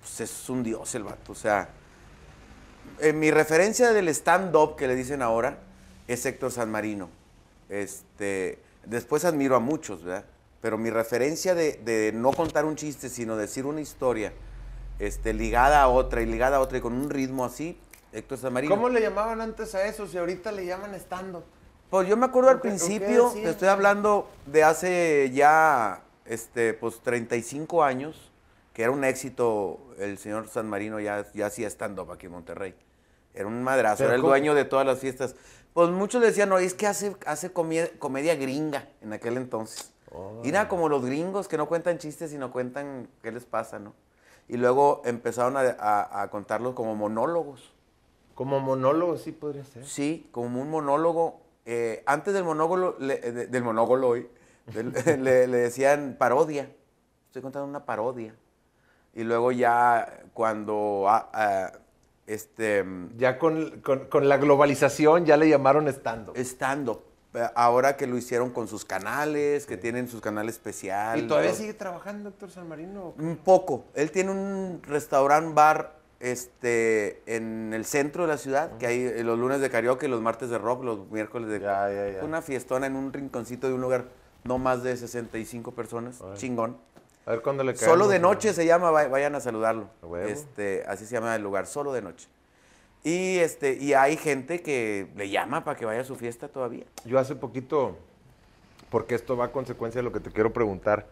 pues 0.00 0.20
es 0.22 0.48
un 0.48 0.62
dios 0.62 0.94
el 0.94 1.04
vato. 1.04 1.32
O 1.32 1.34
sea, 1.34 1.68
en 2.98 3.18
mi 3.18 3.30
referencia 3.30 3.92
del 3.92 4.08
stand-up 4.08 4.76
que 4.76 4.86
le 4.88 4.94
dicen 4.94 5.22
ahora 5.22 5.58
es 6.08 6.24
Héctor 6.26 6.50
San 6.52 6.70
Marino. 6.70 7.08
Este, 7.68 8.58
después 8.84 9.24
admiro 9.24 9.56
a 9.56 9.60
muchos, 9.60 10.02
¿verdad? 10.04 10.24
Pero 10.60 10.76
mi 10.76 10.90
referencia 10.90 11.54
de, 11.54 11.74
de 11.84 12.12
no 12.12 12.32
contar 12.32 12.64
un 12.64 12.76
chiste, 12.76 13.08
sino 13.08 13.36
decir 13.36 13.64
una 13.64 13.80
historia 13.80 14.32
este, 14.98 15.32
ligada 15.32 15.80
a 15.82 15.88
otra 15.88 16.20
y 16.20 16.26
ligada 16.26 16.58
a 16.58 16.60
otra 16.60 16.78
y 16.78 16.80
con 16.80 16.92
un 16.92 17.08
ritmo 17.08 17.44
así, 17.44 17.78
Héctor 18.12 18.38
San 18.38 18.52
Marino. 18.52 18.74
¿Cómo 18.74 18.88
le 18.88 19.00
llamaban 19.00 19.40
antes 19.40 19.74
a 19.74 19.86
eso 19.86 20.06
si 20.06 20.18
ahorita 20.18 20.52
le 20.52 20.66
llaman 20.66 20.94
stand-up? 20.96 21.44
Pues 21.88 22.06
yo 22.08 22.16
me 22.16 22.26
acuerdo 22.26 22.50
al 22.50 22.56
¿Qué- 22.56 22.62
qué 22.62 22.68
principio, 22.68 23.30
te 23.32 23.50
estoy 23.50 23.68
hablando 23.68 24.28
de 24.46 24.62
hace 24.64 25.30
ya, 25.32 26.02
este, 26.26 26.74
pues 26.74 27.00
35 27.00 27.82
años, 27.82 28.29
que 28.80 28.84
era 28.84 28.92
un 28.92 29.04
éxito, 29.04 29.78
el 29.98 30.16
señor 30.16 30.48
San 30.48 30.66
Marino 30.66 30.98
ya, 31.00 31.26
ya 31.34 31.44
hacía 31.48 31.68
stand-up 31.68 32.10
aquí 32.12 32.24
en 32.24 32.32
Monterrey. 32.32 32.74
Era 33.34 33.46
un 33.46 33.62
madrazo, 33.62 33.98
Pero 33.98 34.08
era 34.08 34.14
el 34.16 34.22
¿cómo? 34.22 34.30
dueño 34.30 34.54
de 34.54 34.64
todas 34.64 34.86
las 34.86 35.00
fiestas. 35.00 35.36
Pues 35.74 35.90
muchos 35.90 36.22
le 36.22 36.28
decían, 36.28 36.48
no, 36.48 36.56
es 36.56 36.72
que 36.72 36.86
hace, 36.86 37.14
hace 37.26 37.52
comedia 37.52 38.34
gringa 38.36 38.88
en 39.02 39.12
aquel 39.12 39.36
entonces. 39.36 39.92
Y 40.42 40.48
era 40.48 40.66
como 40.70 40.88
los 40.88 41.04
gringos 41.04 41.46
que 41.46 41.58
no 41.58 41.68
cuentan 41.68 41.98
chistes, 41.98 42.30
sino 42.30 42.50
cuentan 42.52 43.06
qué 43.22 43.30
les 43.30 43.44
pasa, 43.44 43.78
¿no? 43.78 43.92
Y 44.48 44.56
luego 44.56 45.02
empezaron 45.04 45.58
a, 45.58 45.76
a- 45.78 46.22
a 46.22 46.30
contarlos 46.30 46.72
como 46.72 46.96
monólogos. 46.96 47.74
Como 48.34 48.60
monólogo 48.60 49.18
sí 49.18 49.30
podría 49.32 49.66
ser. 49.66 49.84
Sí, 49.86 50.26
como 50.32 50.58
un 50.58 50.70
monólogo. 50.70 51.42
eh, 51.66 52.02
antes 52.06 52.32
del 52.32 52.44
monólogo, 52.44 52.96
le- 52.98 53.20
eh, 53.28 53.32
de- 53.32 53.46
del 53.46 53.62
monólogo 53.62 54.06
hoy, 54.08 54.26
le 54.74 55.46
decían 55.48 56.16
parodia. 56.18 56.70
Estoy 57.26 57.42
contando 57.42 57.68
una 57.68 57.84
parodia. 57.84 58.34
Y 59.14 59.24
luego 59.24 59.52
ya 59.52 60.22
cuando 60.34 61.06
ah, 61.08 61.30
ah, 61.32 61.72
este 62.26 62.84
Ya 63.16 63.38
con, 63.38 63.80
con- 63.80 64.06
con 64.06 64.28
la 64.28 64.36
globalización 64.36 65.24
ya 65.26 65.36
le 65.36 65.48
llamaron 65.48 65.88
stand-up. 65.88 66.36
stand-up, 66.38 67.02
eh, 67.34 67.46
ahora 67.54 67.96
que 67.96 68.06
lo 68.06 68.16
hicieron 68.16 68.50
con 68.50 68.68
sus 68.68 68.84
canales, 68.84 69.66
que 69.66 69.76
tienen 69.76 70.08
sus 70.08 70.20
canales 70.20 70.54
especiales. 70.54 71.24
¿Y 71.24 71.26
todavía 71.28 71.52
sigue 71.54 71.74
trabajando 71.74 72.28
Héctor 72.28 72.50
San 72.50 72.68
Marino? 72.68 73.14
Un 73.18 73.36
poco. 73.38 73.84
Él 73.94 74.10
tiene 74.12 74.30
un 74.30 74.80
restaurant 74.84 75.54
bar 75.54 75.98
este, 76.20 77.22
en 77.26 77.72
el 77.74 77.84
centro 77.84 78.24
de 78.24 78.28
la 78.28 78.38
ciudad, 78.38 78.76
que 78.78 78.86
hay 78.86 79.00
eh, 79.02 79.24
los 79.24 79.38
lunes 79.38 79.60
de 79.60 79.70
karaoke, 79.70 80.06
los 80.06 80.20
martes 80.20 80.50
de 80.50 80.58
rock, 80.58 80.84
los 80.84 81.10
miércoles 81.10 81.48
de... 81.48 81.60
Ya, 81.60 81.90
ya, 81.90 82.08
ya. 82.10 82.24
Una 82.24 82.42
fiestona 82.42 82.86
en 82.86 82.94
un 82.94 83.12
rinconcito 83.12 83.66
de 83.68 83.74
un 83.74 83.80
lugar, 83.80 84.04
no 84.44 84.58
más 84.58 84.82
de 84.82 84.96
65 84.96 85.72
personas, 85.72 86.22
chingón. 86.34 86.76
A 87.30 87.34
ver 87.34 87.42
cuándo 87.42 87.62
le 87.62 87.74
caemos. 87.74 87.88
Solo 87.92 88.08
de 88.08 88.18
noche 88.18 88.52
se 88.52 88.66
llama, 88.66 88.90
vay- 88.90 89.08
vayan 89.08 89.36
a 89.36 89.40
saludarlo. 89.40 89.88
Huevo. 90.02 90.26
Este, 90.28 90.82
así 90.88 91.06
se 91.06 91.12
llama 91.14 91.36
el 91.36 91.42
lugar, 91.42 91.68
solo 91.68 91.92
de 91.92 92.02
noche. 92.02 92.26
Y, 93.04 93.38
este, 93.38 93.74
y 93.74 93.94
hay 93.94 94.16
gente 94.16 94.62
que 94.62 95.06
le 95.14 95.30
llama 95.30 95.62
para 95.62 95.78
que 95.78 95.84
vaya 95.84 96.00
a 96.00 96.04
su 96.04 96.16
fiesta 96.16 96.48
todavía. 96.48 96.84
Yo 97.04 97.20
hace 97.20 97.36
poquito, 97.36 97.96
porque 98.90 99.14
esto 99.14 99.36
va 99.36 99.44
a 99.44 99.52
consecuencia 99.52 100.00
de 100.00 100.02
lo 100.02 100.10
que 100.12 100.18
te 100.18 100.32
quiero 100.32 100.52
preguntar. 100.52 101.06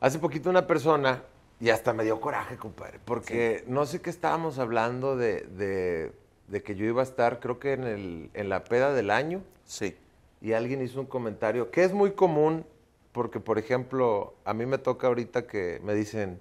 Hace 0.00 0.18
poquito 0.18 0.48
una 0.48 0.66
persona, 0.66 1.22
y 1.60 1.68
hasta 1.68 1.92
me 1.92 2.02
dio 2.04 2.18
coraje, 2.18 2.56
compadre, 2.56 2.98
porque 3.04 3.64
no 3.66 3.84
sé 3.84 4.00
qué 4.00 4.08
estábamos 4.08 4.58
hablando 4.58 5.14
de, 5.16 5.42
de- 5.42 6.12
de 6.48 6.62
que 6.62 6.74
yo 6.74 6.86
iba 6.86 7.02
a 7.02 7.04
estar, 7.04 7.38
creo 7.40 7.58
que 7.58 7.74
en, 7.74 7.84
el, 7.84 8.30
en 8.32 8.48
la 8.48 8.64
peda 8.64 8.94
del 8.94 9.10
año, 9.10 9.42
Sí. 9.66 9.94
y 10.40 10.52
alguien 10.52 10.80
hizo 10.80 11.00
un 11.00 11.06
comentario 11.06 11.70
que 11.70 11.84
es 11.84 11.92
muy 11.92 12.12
común, 12.12 12.64
porque 13.16 13.40
por 13.40 13.58
ejemplo, 13.58 14.34
a 14.44 14.52
mí 14.52 14.66
me 14.66 14.76
toca 14.76 15.06
ahorita 15.06 15.46
que 15.46 15.80
me 15.82 15.94
dicen, 15.94 16.38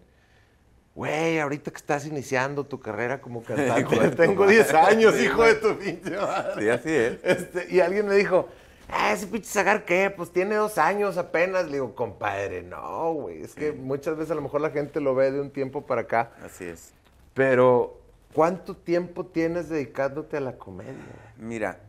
güey, 0.94 1.40
ahorita 1.40 1.72
que 1.72 1.78
estás 1.78 2.06
iniciando 2.06 2.66
tu 2.66 2.82
carrera 2.82 3.22
como 3.22 3.42
cantante, 3.46 4.10
tengo 4.10 4.46
10 4.46 4.74
años, 4.74 5.18
hijo 5.18 5.44
de 5.44 5.56
tu 5.56 5.78
pinche 5.78 6.18
madre. 6.18 6.62
Sí, 6.62 6.70
así 6.70 6.94
es. 6.94 7.24
Este, 7.24 7.74
y 7.74 7.80
alguien 7.80 8.06
me 8.06 8.16
dijo, 8.16 8.50
ah, 8.90 9.14
ese 9.14 9.26
pinche 9.26 9.50
Zagar, 9.50 9.86
¿qué? 9.86 10.14
Pues 10.14 10.34
tiene 10.34 10.56
dos 10.56 10.78
años 10.78 11.18
apenas. 11.18 11.66
Le 11.68 11.76
digo, 11.76 11.96
compadre, 11.96 12.62
no, 12.62 13.14
güey. 13.14 13.42
Es 13.42 13.56
que 13.56 13.72
muchas 13.72 14.18
veces 14.18 14.32
a 14.32 14.36
lo 14.36 14.42
mejor 14.42 14.60
la 14.60 14.72
gente 14.72 15.00
lo 15.00 15.16
ve 15.16 15.32
de 15.32 15.40
un 15.40 15.52
tiempo 15.52 15.86
para 15.86 16.02
acá. 16.02 16.34
Así 16.44 16.66
es. 16.66 16.92
Pero, 17.34 18.02
¿cuánto 18.34 18.76
tiempo 18.76 19.26
tienes 19.26 19.70
dedicándote 19.70 20.36
a 20.36 20.42
la 20.42 20.58
comedia? 20.58 20.92
Mira, 21.38 21.80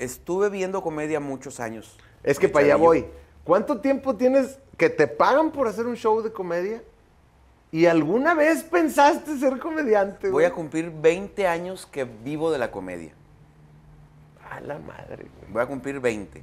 estuve 0.00 0.50
viendo 0.50 0.82
comedia 0.82 1.20
muchos 1.20 1.60
años. 1.60 1.96
Es 2.24 2.40
que 2.40 2.48
para 2.48 2.64
allá 2.64 2.74
voy. 2.76 3.06
¿Cuánto 3.44 3.80
tiempo 3.80 4.16
tienes 4.16 4.58
que 4.76 4.90
te 4.90 5.06
pagan 5.06 5.50
por 5.52 5.68
hacer 5.68 5.86
un 5.86 5.96
show 5.96 6.22
de 6.22 6.32
comedia? 6.32 6.82
¿Y 7.70 7.86
alguna 7.86 8.34
vez 8.34 8.62
pensaste 8.62 9.36
ser 9.38 9.58
comediante? 9.58 10.28
Voy 10.28 10.32
güey? 10.32 10.46
a 10.46 10.52
cumplir 10.52 10.90
20 10.90 11.46
años 11.46 11.86
que 11.86 12.04
vivo 12.04 12.50
de 12.50 12.58
la 12.58 12.70
comedia. 12.70 13.12
A 14.50 14.60
la 14.60 14.78
madre, 14.78 15.26
güey. 15.38 15.52
Voy 15.52 15.62
a 15.62 15.66
cumplir 15.66 16.00
20. 16.00 16.42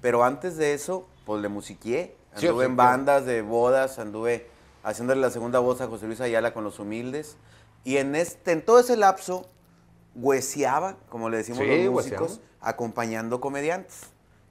Pero 0.00 0.24
antes 0.24 0.56
de 0.56 0.72
eso, 0.74 1.06
pues 1.26 1.42
le 1.42 1.48
musiqué. 1.48 2.16
Sí, 2.34 2.46
Anduve 2.46 2.52
o 2.52 2.58
sea, 2.60 2.66
en 2.70 2.76
bandas 2.76 3.26
de 3.26 3.42
bodas, 3.42 3.98
anduve 3.98 4.46
haciéndole 4.82 5.20
la 5.20 5.30
segunda 5.30 5.58
voz 5.58 5.80
a 5.80 5.86
José 5.86 6.06
Luis 6.06 6.20
Ayala 6.20 6.54
con 6.54 6.64
Los 6.64 6.78
Humildes. 6.78 7.36
Y 7.84 7.98
en, 7.98 8.14
este, 8.16 8.52
en 8.52 8.64
todo 8.64 8.80
ese 8.80 8.96
lapso, 8.96 9.46
hueseaba, 10.14 10.96
como 11.08 11.28
le 11.28 11.36
decimos 11.38 11.60
Sí, 11.62 11.66
los 11.84 11.92
músicos, 11.92 12.20
hueseamos. 12.20 12.40
acompañando 12.60 13.40
comediantes, 13.40 14.04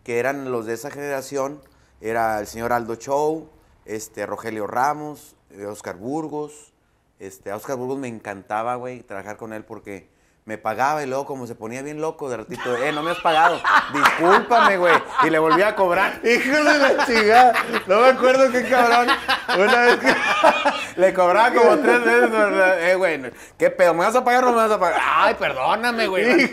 que 0.04 0.20
eran 0.20 0.52
los 0.52 0.66
de 0.66 0.74
esa 0.74 0.92
generación. 0.92 1.62
Era 2.02 2.40
el 2.40 2.48
señor 2.48 2.72
Aldo 2.72 2.96
Chow, 2.96 3.50
este, 3.86 4.26
Rogelio 4.26 4.68
Ramos, 4.68 5.36
eh, 5.52 5.66
Oscar 5.66 5.98
Burgos. 5.98 6.74
Este, 7.20 7.52
a 7.52 7.58
Oscar 7.58 7.76
Burgos 7.76 7.98
me 7.98 8.08
encantaba, 8.08 8.76
güey, 8.76 9.04
trabajar 9.04 9.36
con 9.36 9.52
él 9.52 9.66
porque 9.66 10.10
me 10.46 10.58
pagaba 10.58 11.04
y 11.04 11.06
luego 11.06 11.26
como 11.26 11.46
se 11.46 11.54
ponía 11.54 11.82
bien 11.82 12.02
loco 12.02 12.30
de 12.30 12.38
ratito, 12.38 12.76
eh, 12.78 12.92
no 12.92 13.04
me 13.04 13.12
has 13.12 13.20
pagado, 13.20 13.62
discúlpame, 13.94 14.78
güey, 14.78 14.96
y 15.24 15.30
le 15.30 15.38
volví 15.38 15.62
a 15.62 15.76
cobrar. 15.76 16.20
Hijo 16.24 16.64
de 16.64 16.78
la 16.80 17.06
chingada. 17.06 17.54
No 17.86 18.02
me 18.02 18.08
acuerdo 18.08 18.52
qué 18.52 18.68
cabrón. 18.68 19.10
Una 19.58 19.82
vez 19.82 19.98
que... 19.98 20.16
Le 21.00 21.14
cobraba 21.14 21.54
como 21.54 21.78
tres 21.78 22.04
veces, 22.04 22.32
¿verdad? 22.32 22.90
eh, 22.90 22.96
güey, 22.96 23.22
¿qué 23.58 23.70
pedo? 23.70 23.94
¿Me 23.94 24.04
vas 24.04 24.16
a 24.16 24.24
pagar 24.24 24.44
o 24.44 24.48
no 24.48 24.54
me 24.54 24.64
vas 24.64 24.72
a 24.72 24.80
pagar? 24.80 25.00
Ay, 25.02 25.36
perdóname, 25.36 26.08
güey. 26.08 26.44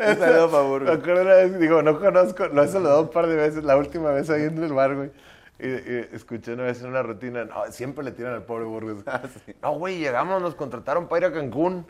Un 0.00 0.18
saludo 0.18 0.64
Burgos. 0.64 0.88
Me 0.88 0.94
acuerdo 0.94 1.22
una 1.22 1.34
vez, 1.34 1.58
digo, 1.60 1.82
no 1.82 2.00
conozco, 2.00 2.46
lo 2.46 2.64
he 2.64 2.68
saludado 2.68 3.02
un 3.02 3.10
par 3.10 3.26
de 3.28 3.36
veces, 3.36 3.62
la 3.62 3.76
última 3.76 4.10
vez 4.10 4.30
ahí 4.30 4.42
en 4.42 4.62
el 4.62 4.72
bar, 4.72 4.94
güey. 4.96 5.10
Y, 5.58 5.68
y 5.68 6.08
escuché 6.12 6.54
una 6.54 6.64
vez 6.64 6.80
en 6.82 6.88
una 6.88 7.02
rutina, 7.02 7.44
no, 7.44 7.70
siempre 7.70 8.04
le 8.04 8.10
tiran 8.12 8.34
al 8.34 8.42
pobre 8.44 8.64
Burgos. 8.64 9.04
No, 9.62 9.72
güey, 9.78 9.98
llegamos, 9.98 10.42
nos 10.42 10.54
contrataron 10.54 11.06
para 11.08 11.26
ir 11.28 11.32
a 11.32 11.36
Cancún. 11.38 11.86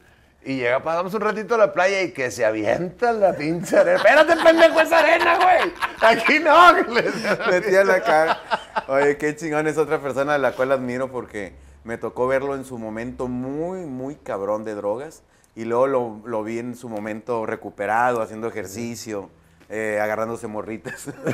Y 0.47 0.57
llega, 0.59 0.83
pasamos 0.83 1.15
un 1.15 1.23
ratito 1.23 1.55
a 1.55 1.59
la 1.59 1.73
playa 1.73 2.03
y 2.03 2.13
que 2.13 2.31
se 2.31 2.45
avienta 2.45 3.13
la 3.13 3.33
pinche 3.33 3.79
arena. 3.79 3.97
Espérate, 3.97 4.35
pendejo, 4.45 4.79
esa 4.81 4.99
arena, 4.99 5.37
güey. 5.37 5.73
Aquí 6.03 6.39
no. 6.39 6.75
que 6.85 6.93
le- 7.03 7.51
Metí 7.51 7.75
a 7.77 7.85
la 7.85 8.03
cara. 8.03 8.41
Oye, 8.89 9.17
qué 9.17 9.35
chingón 9.35 9.67
es 9.67 9.79
otra 9.79 10.01
persona 10.03 10.35
a 10.35 10.39
la 10.39 10.53
cual 10.53 10.73
admiro 10.73 11.11
porque 11.11 11.55
me 11.85 11.97
tocó 11.97 12.27
verlo 12.27 12.55
en 12.57 12.67
su 12.67 12.77
momento 12.79 13.27
muy, 13.27 13.87
muy 13.87 14.17
cabrón 14.17 14.65
de 14.65 14.75
drogas. 14.75 15.23
Y 15.57 15.65
luego 15.65 15.87
lo, 15.87 16.21
lo 16.27 16.43
vi 16.45 16.59
en 16.59 16.75
su 16.77 16.91
momento 16.91 17.47
recuperado, 17.47 18.21
haciendo 18.21 18.47
ejercicio, 18.49 19.31
eh, 19.69 19.99
agarrándose 20.03 20.47
morritas. 20.47 21.07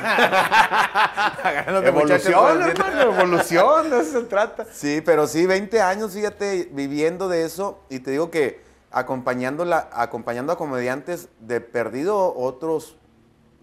Agarrándose 1.43 1.87
Evolución, 1.87 2.61
hermano, 2.61 3.01
evolución, 3.01 3.89
de 3.89 3.99
eso 4.01 4.21
se 4.21 4.25
trata. 4.27 4.65
Sí, 4.71 5.01
pero 5.05 5.27
sí, 5.27 5.45
20 5.45 5.81
años, 5.81 6.13
fíjate, 6.13 6.69
viviendo 6.71 7.27
de 7.29 7.45
eso. 7.45 7.79
Y 7.89 7.99
te 7.99 8.11
digo 8.11 8.31
que 8.31 8.61
acompañando, 8.91 9.65
la, 9.65 9.89
acompañando 9.93 10.51
a 10.53 10.57
comediantes 10.57 11.29
de 11.39 11.61
perdido 11.61 12.33
otros 12.35 12.97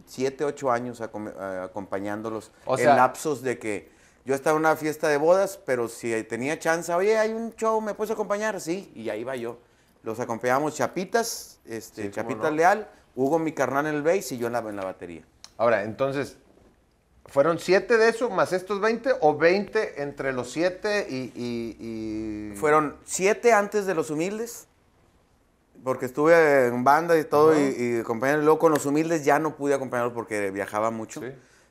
7, 0.06 0.44
8 0.44 0.70
años 0.70 1.00
acom- 1.00 1.32
eh, 1.38 1.60
acompañándolos. 1.64 2.52
O 2.64 2.74
en 2.78 2.84
sea- 2.84 2.94
lapsos 2.96 3.42
de 3.42 3.58
que 3.58 3.90
yo 4.24 4.34
estaba 4.34 4.54
en 4.56 4.60
una 4.60 4.76
fiesta 4.76 5.08
de 5.08 5.16
bodas, 5.16 5.58
pero 5.64 5.88
si 5.88 6.22
tenía 6.24 6.58
chance, 6.58 6.92
oye, 6.92 7.16
hay 7.18 7.32
un 7.32 7.54
show, 7.56 7.80
¿me 7.80 7.94
puedes 7.94 8.10
acompañar? 8.12 8.60
Sí, 8.60 8.92
y 8.94 9.08
ahí 9.10 9.20
iba 9.20 9.36
yo. 9.36 9.58
Los 10.02 10.20
acompañábamos 10.20 10.74
Chapitas, 10.76 11.60
este, 11.64 12.04
Sí, 12.04 12.10
Chapitas 12.10 12.50
no. 12.50 12.56
Leal, 12.56 12.88
Hugo 13.20 13.38
mi 13.40 13.50
carnal 13.52 13.86
en 13.86 13.94
el 13.96 14.02
bass 14.02 14.30
y 14.32 14.38
yo 14.38 14.46
en 14.46 14.52
la, 14.52 14.60
en 14.60 14.76
la 14.76 14.84
batería. 14.84 15.22
Ahora, 15.56 15.82
entonces, 15.82 16.36
¿fueron 17.26 17.58
siete 17.58 17.96
de 17.96 18.10
eso 18.10 18.30
más 18.30 18.52
estos 18.52 18.80
20 18.80 19.10
o 19.20 19.36
20 19.36 20.02
entre 20.02 20.32
los 20.32 20.52
siete 20.52 21.06
y, 21.10 21.32
y- 21.34 21.76
y- 22.52 22.56
Fueron 22.56 22.96
siete 23.04 23.52
antes 23.52 23.86
de 23.86 23.94
Los 23.94 24.10
Humildes, 24.10 24.68
porque 25.82 26.06
estuve 26.06 26.66
en 26.68 26.84
banda 26.84 27.18
y 27.18 27.24
todo, 27.24 27.58
y, 27.58 27.62
y. 27.62 28.02
Luego 28.02 28.58
con 28.60 28.72
Los 28.72 28.86
Humildes 28.86 29.24
ya 29.24 29.38
no 29.40 29.56
pude 29.56 29.74
acompañarlos 29.74 30.14
porque 30.14 30.50
viajaba 30.52 30.90
mucho. 30.92 31.20
Sí. 31.20 31.26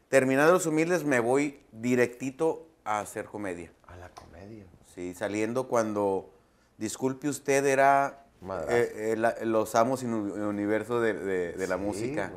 Terminando 0.10 0.52
Los 0.54 0.66
Humildes 0.66 1.04
me 1.06 1.20
voy 1.22 1.60
directito 1.72 2.68
a 2.84 3.00
hacer 3.00 3.26
comedia. 3.26 3.72
A 3.88 3.96
la 3.98 4.10
comedia. 4.10 4.66
Sí, 4.96 5.14
saliendo 5.14 5.68
cuando, 5.70 6.30
disculpe 6.78 7.30
usted, 7.30 7.66
era. 7.66 8.24
Eh, 8.70 9.12
eh, 9.14 9.16
la- 9.18 9.36
los 9.44 9.74
amos 9.76 10.04
en 10.04 10.14
el 10.14 10.42
universo 10.44 11.02
de, 11.02 11.14
de- 11.14 11.54
de 11.54 11.68
la 11.68 11.78
música, 11.78 12.32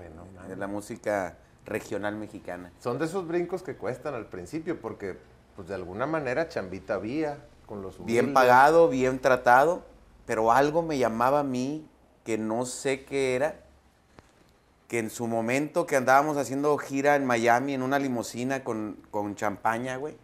de 0.49 0.57
la 0.57 0.66
música 0.66 1.37
regional 1.66 2.16
mexicana. 2.16 2.73
Son 2.80 2.99
de 2.99 3.04
esos 3.04 3.26
brincos 3.28 3.62
que 3.62 3.76
cuestan 3.76 4.14
al 4.14 4.26
principio 4.26 4.80
porque, 4.80 5.16
pues 5.57 5.69
de 5.69 5.75
alguna 5.75 6.07
manera, 6.07 6.49
chambita 6.49 6.95
había 6.95 7.38
con 7.66 7.83
los 7.83 7.97
bien 8.04 8.26
humildes. 8.26 8.35
pagado, 8.35 8.88
bien 8.88 9.19
tratado, 9.21 9.83
pero 10.26 10.50
algo 10.52 10.83
me 10.83 10.99
llamaba 10.99 11.40
a 11.40 11.45
mí 11.45 11.87
que 12.25 12.38
no 12.38 12.64
sé 12.66 13.04
qué 13.04 13.37
era, 13.37 13.57
que 14.88 14.99
en 14.99 15.11
su 15.11 15.26
momento 15.28 15.87
que 15.87 15.97
andábamos 15.97 16.37
haciendo 16.37 16.76
gira 16.78 17.14
en 17.14 17.25
Miami 17.25 17.75
en 17.75 17.83
una 17.83 17.99
limusina 17.99 18.64
con, 18.64 18.97
con 19.12 19.37
champaña, 19.37 19.97
güey, 19.97 20.16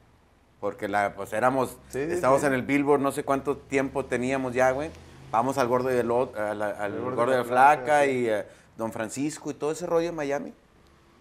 porque 0.61 0.89
la, 0.89 1.15
pues 1.15 1.33
éramos, 1.33 1.77
sí, 1.91 2.01
estábamos 2.01 2.41
sí. 2.41 2.49
en 2.49 2.55
el 2.55 2.63
Billboard, 2.63 3.01
no 3.01 3.13
sé 3.13 3.23
cuánto 3.23 3.57
tiempo 3.59 4.05
teníamos 4.07 4.55
ya, 4.55 4.73
güey, 4.73 4.91
vamos 5.31 5.59
al 5.59 5.69
Gordo 5.69 5.89
al 5.89 5.97
El 5.97 6.09
Gordo 6.09 7.17
gordo 7.17 7.33
de 7.33 7.39
la 7.39 7.43
la 7.43 7.45
Flaca 7.45 8.07
y 8.07 8.29
eh, 8.29 8.47
Don 8.77 8.93
Francisco 8.93 9.51
y 9.51 9.55
todo 9.55 9.73
ese 9.73 9.87
rollo 9.87 10.09
en 10.09 10.15
Miami, 10.15 10.53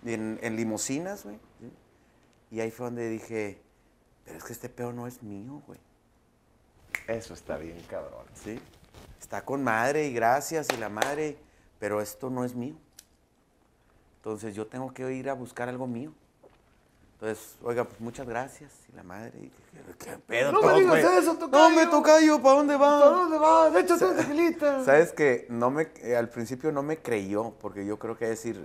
en, 0.06 0.40
en 0.42 0.56
limusinas, 0.56 1.24
güey. 1.24 1.40
Y 2.52 2.60
ahí 2.60 2.72
fue 2.72 2.86
donde 2.86 3.10
dije, 3.10 3.60
pero 4.24 4.38
es 4.38 4.44
que 4.44 4.54
este 4.54 4.70
pedo 4.70 4.94
no 4.94 5.08
es 5.08 5.22
mío, 5.24 5.62
güey. 5.68 5.80
Eso 7.08 7.34
está 7.34 7.58
bien, 7.58 7.82
cabrón. 7.90 8.26
¿sí? 8.34 8.60
Está 9.20 9.44
con 9.44 9.64
madre 9.64 10.08
y 10.08 10.14
gracias 10.14 10.68
y 10.74 10.78
la 10.78 10.90
madre, 10.90 11.38
pero 11.80 12.02
esto 12.02 12.30
no 12.30 12.44
es 12.44 12.56
mío. 12.56 12.76
Entonces 14.18 14.56
yo 14.56 14.66
tengo 14.68 14.94
que 14.94 15.12
ir 15.14 15.30
a 15.30 15.34
buscar 15.34 15.70
algo 15.70 15.88
mío. 15.88 16.12
Entonces, 17.20 17.56
oiga, 17.64 17.86
pues 17.86 18.00
muchas 18.02 18.28
gracias 18.28 18.72
y 18.92 18.96
la 18.96 19.04
madre. 19.04 19.32
y 19.42 19.48
¿Qué, 19.98 20.06
qué 20.06 20.18
pedo? 20.18 20.52
No 20.52 20.62
me 20.62 20.74
digas 20.80 21.02
güey? 21.02 21.18
eso, 21.18 21.34
No, 21.34 21.40
tocayo. 21.40 21.70
me 21.76 21.86
tocayo, 21.88 22.42
¿para 22.42 22.56
dónde 22.58 22.76
va? 22.76 23.00
¿Para 23.00 23.12
dónde 23.12 23.38
vas? 23.38 23.76
Échate 23.76 24.06
un 24.06 24.18
tequilita. 24.18 24.84
Sabes 24.84 25.12
que 25.14 25.48
no 25.50 25.72
me, 25.72 25.88
eh, 26.04 26.16
al 26.18 26.30
principio 26.30 26.72
no 26.74 26.84
me 26.84 26.98
creyó, 26.98 27.54
porque 27.62 27.86
yo 27.86 27.98
creo 28.00 28.18
que 28.18 28.28
decir, 28.28 28.62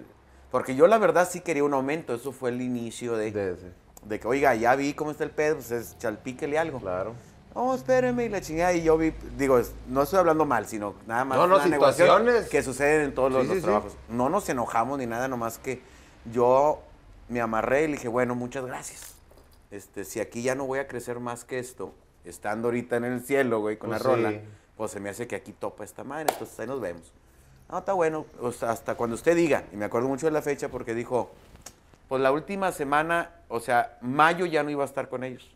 porque 0.51 0.75
yo 0.75 0.89
la 0.89 0.99
verdad 0.99 1.29
sí 1.31 1.41
quería 1.41 1.63
un 1.63 1.75
aumento, 1.75 2.13
eso 2.15 2.33
fue 2.33 2.51
el 2.51 2.61
inicio 2.61 3.17
de, 3.17 3.31
de, 3.31 3.47
De 3.47 3.53
ese, 3.55 4.21
que, 4.21 4.27
oiga, 4.29 4.55
ya 4.57 4.75
vi 4.75 4.95
cómo 4.95 5.13
está 5.13 5.23
el 5.23 5.31
pedo, 5.31 5.55
pues 5.57 5.71
es 5.71 5.97
chalpíquele 5.99 6.59
algo. 6.59 6.81
claro. 6.81 7.15
No, 7.55 7.75
espéreme, 7.75 8.27
y 8.27 8.29
la 8.29 8.41
chingada, 8.41 8.73
y 8.73 8.83
yo 8.85 8.97
vi, 8.97 9.13
digo, 9.37 9.61
no 9.89 10.03
estoy 10.03 10.21
hablando 10.21 10.45
mal, 10.45 10.67
sino 10.67 10.95
nada 11.09 11.25
más 11.25 11.37
No, 11.37 11.49
no, 11.49 11.57
una 11.57 11.65
situaciones. 11.65 12.49
que 12.49 12.63
suceden 12.63 13.03
en 13.07 13.15
todos 13.15 13.33
los, 13.33 13.43
Sí, 13.43 13.49
los 13.49 13.55
sí, 13.57 13.61
sí. 13.61 13.65
trabajos. 13.67 13.97
No 14.09 14.29
nos 14.29 14.49
enojamos 14.49 14.99
ni 14.99 15.07
nada, 15.07 15.27
nomás 15.27 15.59
que 15.59 15.83
yo 16.33 16.81
me 17.31 17.41
amarré 17.41 17.85
y 17.85 17.87
le 17.87 17.93
dije, 17.95 18.09
bueno, 18.09 18.35
muchas 18.35 18.67
gracias. 18.67 19.15
Este, 19.71 20.05
si 20.05 20.21
aquí 20.21 20.43
ya 20.43 20.55
no 20.55 20.67
voy 20.67 20.81
a 20.81 20.89
crecer 20.89 21.21
más 21.21 21.45
que 21.45 21.59
esto, 21.59 21.95
estando 22.25 22.69
ahorita 22.69 22.97
en 22.97 23.05
el 23.05 23.21
cielo, 23.25 23.61
güey, 23.61 23.77
con 23.79 23.91
Pues 23.91 24.03
la 24.03 24.11
rola, 24.11 24.31
sí. 24.31 24.41
pues 24.77 24.91
se 24.91 25.01
me 25.01 25.11
hace 25.11 25.27
que 25.27 25.37
aquí 25.37 25.53
topa 25.53 25.85
esta 25.85 26.05
madre, 26.05 26.27
entonces 26.33 26.59
ahí 26.59 26.67
nos 26.67 26.81
vemos. 26.81 27.13
No, 27.71 27.79
está 27.79 27.93
bueno, 27.93 28.27
o 28.41 28.51
sea, 28.51 28.71
hasta 28.71 28.97
cuando 28.97 29.15
usted 29.15 29.37
diga, 29.37 29.65
y 29.73 29.77
me 29.77 29.85
acuerdo 29.85 30.09
mucho 30.09 30.27
de 30.27 30.33
la 30.33 30.43
fecha 30.43 30.69
porque 30.69 30.93
dijo, 30.93 31.31
pues 32.09 32.21
la 32.21 32.33
última 32.33 32.73
semana, 32.73 33.31
o 33.49 33.61
sea, 33.61 33.97
mayo 34.01 34.45
ya 34.45 34.65
no 34.65 34.71
iba 34.71 34.83
a 34.83 34.87
estar 34.87 35.09
con 35.09 35.23
ellos, 35.23 35.49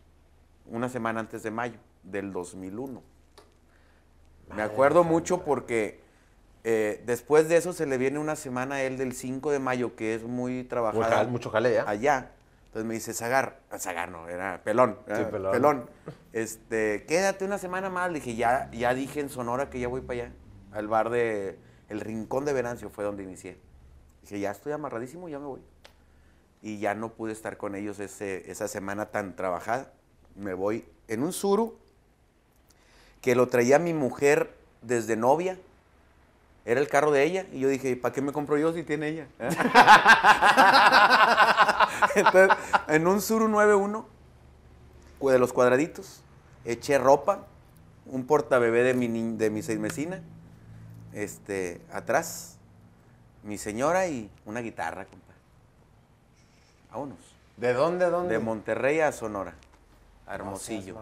una 0.67 0.87
semana 0.87 1.19
antes 1.19 1.43
de 1.43 1.51
mayo 1.51 1.77
del 2.03 2.31
2001. 2.31 3.01
Me 4.55 4.61
acuerdo 4.61 5.03
mucho 5.03 5.43
porque 5.43 5.99
eh, 6.65 7.01
después 7.05 7.47
de 7.47 7.57
eso 7.57 7.71
se 7.73 7.85
le 7.85 7.97
viene 7.97 8.19
una 8.19 8.35
semana 8.35 8.75
a 8.75 8.81
él 8.81 8.97
del 8.97 9.13
5 9.13 9.51
de 9.51 9.59
mayo, 9.59 9.95
que 9.95 10.15
es 10.15 10.23
muy 10.23 10.53
Muy 10.53 10.63
trabajada 10.65 11.09
jal- 11.17 11.27
mucho 11.29 11.49
jale 11.51 11.73
ya. 11.73 11.87
allá. 11.87 12.31
Entonces 12.65 12.85
me 12.87 12.95
dice, 12.95 13.13
Zagar, 13.13 13.61
ah, 13.71 13.79
Zagar 13.79 14.09
no, 14.09 14.27
era 14.27 14.61
pelón, 14.63 14.97
Sí, 15.07 15.23
pelón. 15.31 15.89
Este, 16.33 17.05
quédate 17.07 17.45
una 17.45 17.57
semana 17.57 17.89
más. 17.89 18.09
Le 18.11 18.19
dije, 18.19 18.35
ya, 18.35 18.69
ya 18.71 18.93
dije 18.93 19.21
en 19.21 19.29
Sonora 19.29 19.69
que 19.69 19.79
ya 19.79 19.87
voy 19.87 20.01
para 20.01 20.23
allá, 20.23 20.33
al 20.73 20.87
bar 20.89 21.09
de, 21.09 21.57
el 21.87 22.01
Rincón 22.01 22.43
de 22.43 22.51
Venancio 22.51 22.89
fue 22.89 23.05
donde 23.05 23.23
inicié. 23.23 23.57
Dije, 24.23 24.39
ya 24.41 24.51
estoy 24.51 24.73
amarradísimo, 24.73 25.29
ya 25.29 25.39
me 25.39 25.45
voy. 25.45 25.61
Y 26.61 26.79
ya 26.79 26.95
no 26.95 27.13
pude 27.13 27.31
estar 27.31 27.55
con 27.57 27.75
ellos 27.75 27.99
ese, 27.99 28.49
esa 28.51 28.67
semana 28.67 29.05
tan 29.05 29.35
trabajada. 29.37 29.93
Me 30.35 30.53
voy 30.53 30.83
en 31.07 31.21
un 31.23 31.31
suru 31.31 31.77
que 33.21 33.35
lo 33.35 33.47
traía 33.47 33.79
mi 33.79 33.93
mujer 33.93 34.49
desde 34.81 35.15
novia. 35.15 35.57
Era 36.65 36.79
el 36.79 36.87
carro 36.87 37.11
de 37.11 37.23
ella. 37.23 37.45
Y 37.53 37.59
yo 37.59 37.69
dije, 37.69 37.95
¿para 37.95 38.13
qué 38.13 38.21
me 38.21 38.31
compro 38.31 38.57
yo 38.57 38.73
si 38.73 38.83
tiene 38.83 39.07
ella? 39.09 39.27
Entonces, 42.15 42.57
en 42.87 43.07
un 43.07 43.21
Suru 43.21 43.47
91, 43.47 44.05
cu- 45.19 45.29
de 45.29 45.39
los 45.39 45.53
cuadraditos, 45.53 46.21
eché 46.63 46.97
ropa, 46.97 47.45
un 48.05 48.25
portabebé 48.25 48.83
de 48.83 48.93
mi, 48.93 49.07
de 49.37 49.49
mi 49.49 49.61
seis 49.61 49.79
mesina, 49.79 50.21
este, 51.13 51.81
atrás, 51.91 52.57
mi 53.43 53.57
señora 53.57 54.07
y 54.07 54.29
una 54.45 54.61
guitarra, 54.61 55.05
compa. 55.05 55.25
Vámonos. 56.91 57.17
¿De 57.57 57.73
dónde 57.73 58.09
dónde? 58.09 58.33
De 58.33 58.39
Monterrey 58.39 58.99
a 58.99 59.11
Sonora, 59.11 59.53
a 60.27 60.35
Hermosillo. 60.35 60.95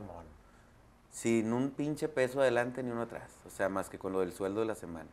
Sin 1.11 1.53
un 1.53 1.69
pinche 1.71 2.07
peso 2.09 2.41
adelante 2.41 2.81
ni 2.83 2.91
uno 2.91 3.03
atrás. 3.03 3.29
O 3.45 3.49
sea, 3.49 3.69
más 3.69 3.89
que 3.89 3.99
con 3.99 4.13
lo 4.13 4.19
del 4.21 4.33
sueldo 4.33 4.61
de 4.61 4.67
la 4.67 4.75
semana. 4.75 5.09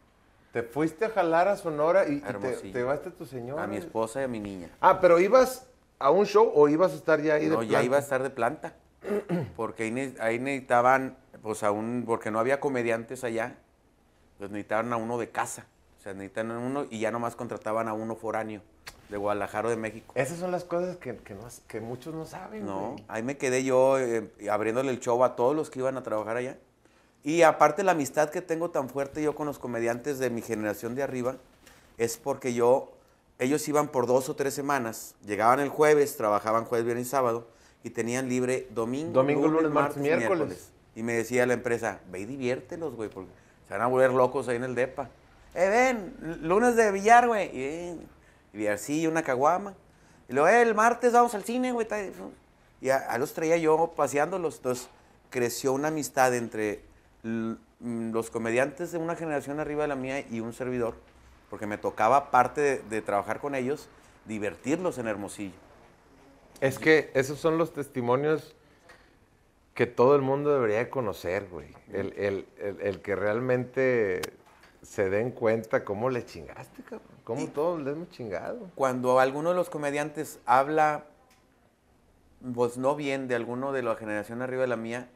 Te 0.53 0.63
fuiste 0.65 1.05
a 1.05 1.11
jalar 1.11 1.47
a 1.49 1.57
Sonora 1.57 2.09
y, 2.09 2.15
y 2.15 2.21
te, 2.21 2.33
te 2.57 2.73
llevaste 2.73 3.11
a 3.11 3.13
tu 3.13 3.25
señora. 3.25 3.63
A 3.63 3.67
mi 3.67 3.77
esposa 3.77 4.21
y 4.21 4.25
a 4.25 4.29
mi 4.29 4.41
niña. 4.41 4.69
Ah, 4.81 5.01
pero 5.01 5.21
ibas 5.21 5.67
a 6.01 6.11
un 6.11 6.27
show 6.27 6.51
o 6.55 6.69
ibas 6.69 6.93
a 6.93 6.97
estar 6.97 7.21
ya 7.23 7.35
ahí 7.35 7.45
de 7.45 7.51
No, 7.55 7.63
ya 7.63 7.69
planta? 7.69 7.85
iba 7.85 7.97
a 7.97 8.01
estar 8.01 8.23
de 8.23 8.31
planta. 8.31 8.75
Porque 9.57 9.85
ahí, 9.85 9.91
ne- 9.93 10.15
ahí 10.21 10.39
necesitaban, 10.39 11.17
pues 11.43 11.63
a 11.63 11.71
un, 11.71 12.05
porque 12.07 12.31
no 12.31 12.39
había 12.39 12.61
comediantes 12.61 13.23
allá, 13.25 13.57
pues 14.39 14.51
necesitaban 14.51 14.93
a 14.93 14.97
uno 14.97 15.19
de 15.19 15.31
casa. 15.31 15.67
O 15.99 16.03
sea, 16.03 16.13
necesitaban 16.15 16.51
a 16.53 16.59
uno 16.59 16.87
y 16.91 16.99
ya 17.01 17.11
nomás 17.11 17.37
contrataban 17.37 17.87
a 17.89 17.93
uno 17.95 18.17
foráneo, 18.17 18.61
de 19.09 19.17
Guadalajara 19.17 19.69
o 19.69 19.71
de 19.71 19.77
México. 19.77 20.13
Esas 20.17 20.39
son 20.39 20.51
las 20.51 20.65
cosas 20.65 20.97
que, 20.97 21.17
que, 21.17 21.35
no- 21.35 21.49
que 21.69 21.81
muchos 21.81 22.13
no 22.15 22.25
saben, 22.27 22.67
No, 22.67 22.91
güey. 22.93 23.05
ahí 23.09 23.23
me 23.23 23.37
quedé 23.39 23.63
yo 23.65 23.99
eh, 23.99 24.31
abriéndole 24.51 24.91
el 24.91 25.01
show 25.01 25.23
a 25.25 25.37
todos 25.37 25.55
los 25.55 25.71
que 25.71 25.79
iban 25.79 25.97
a 25.97 26.03
trabajar 26.03 26.37
allá. 26.37 26.59
Y 27.23 27.43
aparte 27.43 27.83
la 27.83 27.93
amistad 27.93 28.31
que 28.31 28.41
tengo 28.41 28.71
tan 28.71 28.89
fuerte 28.89 29.23
yo 29.23 29.35
con 29.35 29.47
los 29.47 29.59
comediantes 29.59 30.19
de 30.19 30.31
mi 30.31 30.43
generación 30.43 30.95
de 30.95 31.03
arriba 31.03 31.37
es 31.99 32.17
porque 32.17 32.55
yo, 32.55 32.93
ellos 33.39 33.67
iban 33.69 33.89
por 33.89 34.07
dos 34.07 34.29
o 34.29 34.37
tres 34.37 34.55
semanas, 34.55 35.15
llegaban 35.27 35.61
el 35.61 35.69
jueves, 35.69 36.17
trabajaban 36.17 36.65
jueves, 36.65 36.87
viernes 36.87 37.07
y 37.07 37.11
sábado 37.11 37.47
y 37.83 37.91
tenían 37.91 38.29
libre 38.29 38.69
domingo, 38.71 39.13
Domingo, 39.13 39.49
lunes, 39.49 39.71
martes, 39.71 39.99
miércoles. 39.99 40.71
Y 40.95 41.03
me 41.03 41.13
decía 41.13 41.47
la 41.47 41.55
empresa, 41.55 42.01
ve 42.11 42.21
y 42.21 42.25
diviértelos, 42.25 42.95
güey, 42.95 43.11
porque 43.11 43.31
se 43.69 43.75
van 43.75 43.83
a 43.83 43.87
volver 43.87 44.13
locos 44.13 44.49
ahí 44.49 44.57
en 44.57 44.65
el 44.65 44.75
DEPA. 44.75 45.11
Eh, 45.55 45.69
ven, 45.69 46.39
lunes 46.43 46.77
de 46.77 46.91
billar, 46.91 47.27
güey. 47.27 47.51
Y 47.57 47.99
y 48.53 48.59
billarcillo, 48.59 49.11
una 49.11 49.23
caguama. 49.23 49.75
Y 50.29 50.33
luego, 50.33 50.49
eh, 50.49 50.63
el 50.63 50.75
martes 50.75 51.13
vamos 51.13 51.35
al 51.35 51.45
cine, 51.45 51.73
güey. 51.73 51.87
Y 52.81 52.91
a, 52.91 52.97
a 52.97 53.19
los 53.19 53.33
traía 53.33 53.57
yo 53.57 53.93
paseándolos. 53.97 54.57
Entonces, 54.57 54.89
creció 55.29 55.73
una 55.73 55.89
amistad 55.89 56.35
entre 56.35 56.83
los 57.23 58.31
comediantes 58.31 58.93
de 58.93 58.99
una 58.99 59.17
generación 59.17 59.61
arriba 59.61 59.83
de 59.83 59.89
la 59.89 59.97
mía 59.97 60.21
y 60.31 60.41
un 60.41 60.53
servidor. 60.53 60.95
Porque 61.49 61.67
me 61.67 61.79
tocaba, 61.79 62.17
aparte 62.17 62.61
de, 62.61 62.79
de 62.79 63.03
trabajar 63.03 63.41
con 63.41 63.55
ellos, 63.55 63.89
divertirlos 64.27 64.99
en 64.99 65.09
Hermosillo. 65.09 65.55
Es 66.61 66.79
que 66.79 67.11
esos 67.15 67.39
son 67.39 67.59
los 67.59 67.73
testimonios 67.73 68.55
que 69.75 69.87
todo 69.87 70.15
el 70.15 70.23
mundo 70.23 70.53
debería 70.53 70.79
de 70.79 70.91
conocer, 70.91 71.49
güey. 71.51 71.75
El, 71.93 72.13
el- 72.19 72.47
el- 72.59 72.81
el 72.81 73.01
que 73.01 73.17
realmente 73.17 74.21
se 74.83 75.09
den 75.11 75.31
cuenta 75.31 75.85
cómo 75.85 76.11
le 76.11 76.25
chingaste, 76.25 76.83
cabrón. 76.83 77.09
Cómo 77.25 77.47
todos 77.49 77.81
le 77.83 77.93
hemos 77.93 78.11
chingado. 78.11 78.69
cuando 78.75 79.19
alguno 79.21 79.51
de 79.51 79.55
los 79.57 79.71
comediantes 79.71 80.39
habla, 80.47 81.05
pues 82.55 82.77
no 82.77 82.97
bien, 82.97 83.29
de 83.29 83.35
alguno 83.37 83.73
de 83.73 83.83
la 83.83 83.95
generación 83.97 84.43
arriba 84.43 84.63
de 84.63 84.69
la 84.69 84.77
mía, 84.77 85.09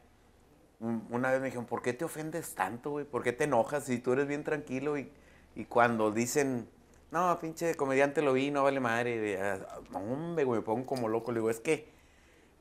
una 0.80 1.30
vez 1.30 1.40
me 1.40 1.46
dijeron, 1.46 1.66
¿por 1.66 1.82
qué 1.82 1.92
te 1.92 2.04
ofendes 2.04 2.54
tanto, 2.54 2.90
güey? 2.90 3.04
¿Por 3.04 3.22
qué 3.22 3.32
te 3.32 3.44
enojas 3.44 3.84
si 3.84 3.98
tú 3.98 4.12
eres 4.12 4.26
bien 4.26 4.44
tranquilo? 4.44 4.98
Y, 4.98 5.10
y 5.54 5.64
cuando 5.64 6.10
dicen, 6.10 6.68
no, 7.10 7.38
pinche 7.40 7.74
comediante 7.76 8.20
lo 8.22 8.32
vi, 8.32 8.50
no 8.50 8.64
vale 8.64 8.80
madre, 8.80 9.32
y, 9.32 9.34
ah, 9.36 9.58
hombre, 9.92 10.44
güey, 10.44 10.60
me 10.60 10.64
pongo 10.64 10.84
como 10.86 11.08
loco. 11.08 11.32
Le 11.32 11.38
digo, 11.40 11.50
es 11.50 11.60
que, 11.60 11.88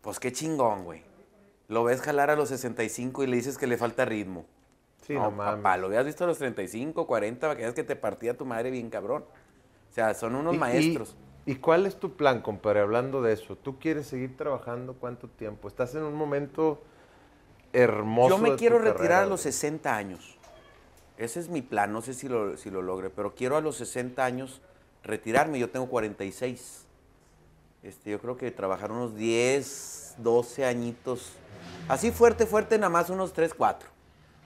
pues 0.01 0.19
qué 0.19 0.31
chingón, 0.31 0.83
güey. 0.85 1.01
Lo 1.67 1.83
ves 1.83 2.01
jalar 2.01 2.29
a 2.29 2.35
los 2.35 2.49
65 2.49 3.23
y 3.23 3.27
le 3.27 3.35
dices 3.37 3.57
que 3.57 3.67
le 3.67 3.77
falta 3.77 4.05
ritmo. 4.05 4.45
Sí, 5.01 5.13
no, 5.15 5.23
no, 5.23 5.31
mames. 5.31 5.55
papá, 5.55 5.77
lo 5.77 5.87
habías 5.87 6.05
visto 6.05 6.23
a 6.23 6.27
los 6.27 6.37
35, 6.37 7.07
40, 7.07 7.47
para 7.47 7.55
que 7.57 7.63
veas 7.63 7.73
que 7.75 7.83
te 7.83 7.95
partía 7.95 8.37
tu 8.37 8.45
madre 8.45 8.69
bien 8.71 8.89
cabrón. 8.89 9.25
O 9.89 9.93
sea, 9.93 10.13
son 10.13 10.35
unos 10.35 10.53
Y- 10.53 10.55
y- 10.55 10.59
maestros. 10.59 11.15
¿Y 11.45 11.55
cuál 11.55 11.85
es 11.85 11.97
tu 11.99 12.15
plan, 12.15 12.41
compadre? 12.41 12.79
Hablando 12.79 13.21
de 13.21 13.33
eso, 13.33 13.57
¿tú 13.57 13.77
quieres 13.79 14.07
seguir 14.07 14.37
trabajando 14.37 14.93
cuánto 14.93 15.27
tiempo? 15.27 15.67
Estás 15.67 15.93
en 15.95 16.03
un 16.03 16.13
momento 16.13 16.81
hermoso. 17.73 18.29
Yo 18.29 18.37
me 18.37 18.51
de 18.51 18.55
tu 18.55 18.59
quiero 18.59 18.77
retirar 18.77 18.95
carrera, 18.97 19.19
a 19.23 19.25
los 19.25 19.41
güey. 19.41 19.53
60 19.53 19.95
años. 19.95 20.37
Ese 21.17 21.39
es 21.39 21.49
mi 21.49 21.61
plan, 21.61 21.91
no 21.93 22.01
sé 22.01 22.13
si 22.13 22.27
lo, 22.27 22.57
si 22.57 22.69
lo 22.69 22.81
logre, 22.81 23.09
pero 23.09 23.35
quiero 23.35 23.55
a 23.57 23.61
los 23.61 23.77
60 23.77 24.23
años 24.23 24.61
retirarme. 25.03 25.59
Yo 25.59 25.69
tengo 25.69 25.87
46. 25.87 26.85
Este, 27.83 28.11
yo 28.11 28.19
creo 28.19 28.37
que 28.37 28.49
trabajar 28.51 28.91
unos 28.91 29.15
10, 29.15 30.15
12 30.17 30.65
añitos. 30.65 31.33
Así 31.87 32.11
fuerte, 32.11 32.45
fuerte, 32.45 32.77
nada 32.77 32.89
más 32.89 33.09
unos 33.09 33.33
3, 33.33 33.53
4. 33.53 33.89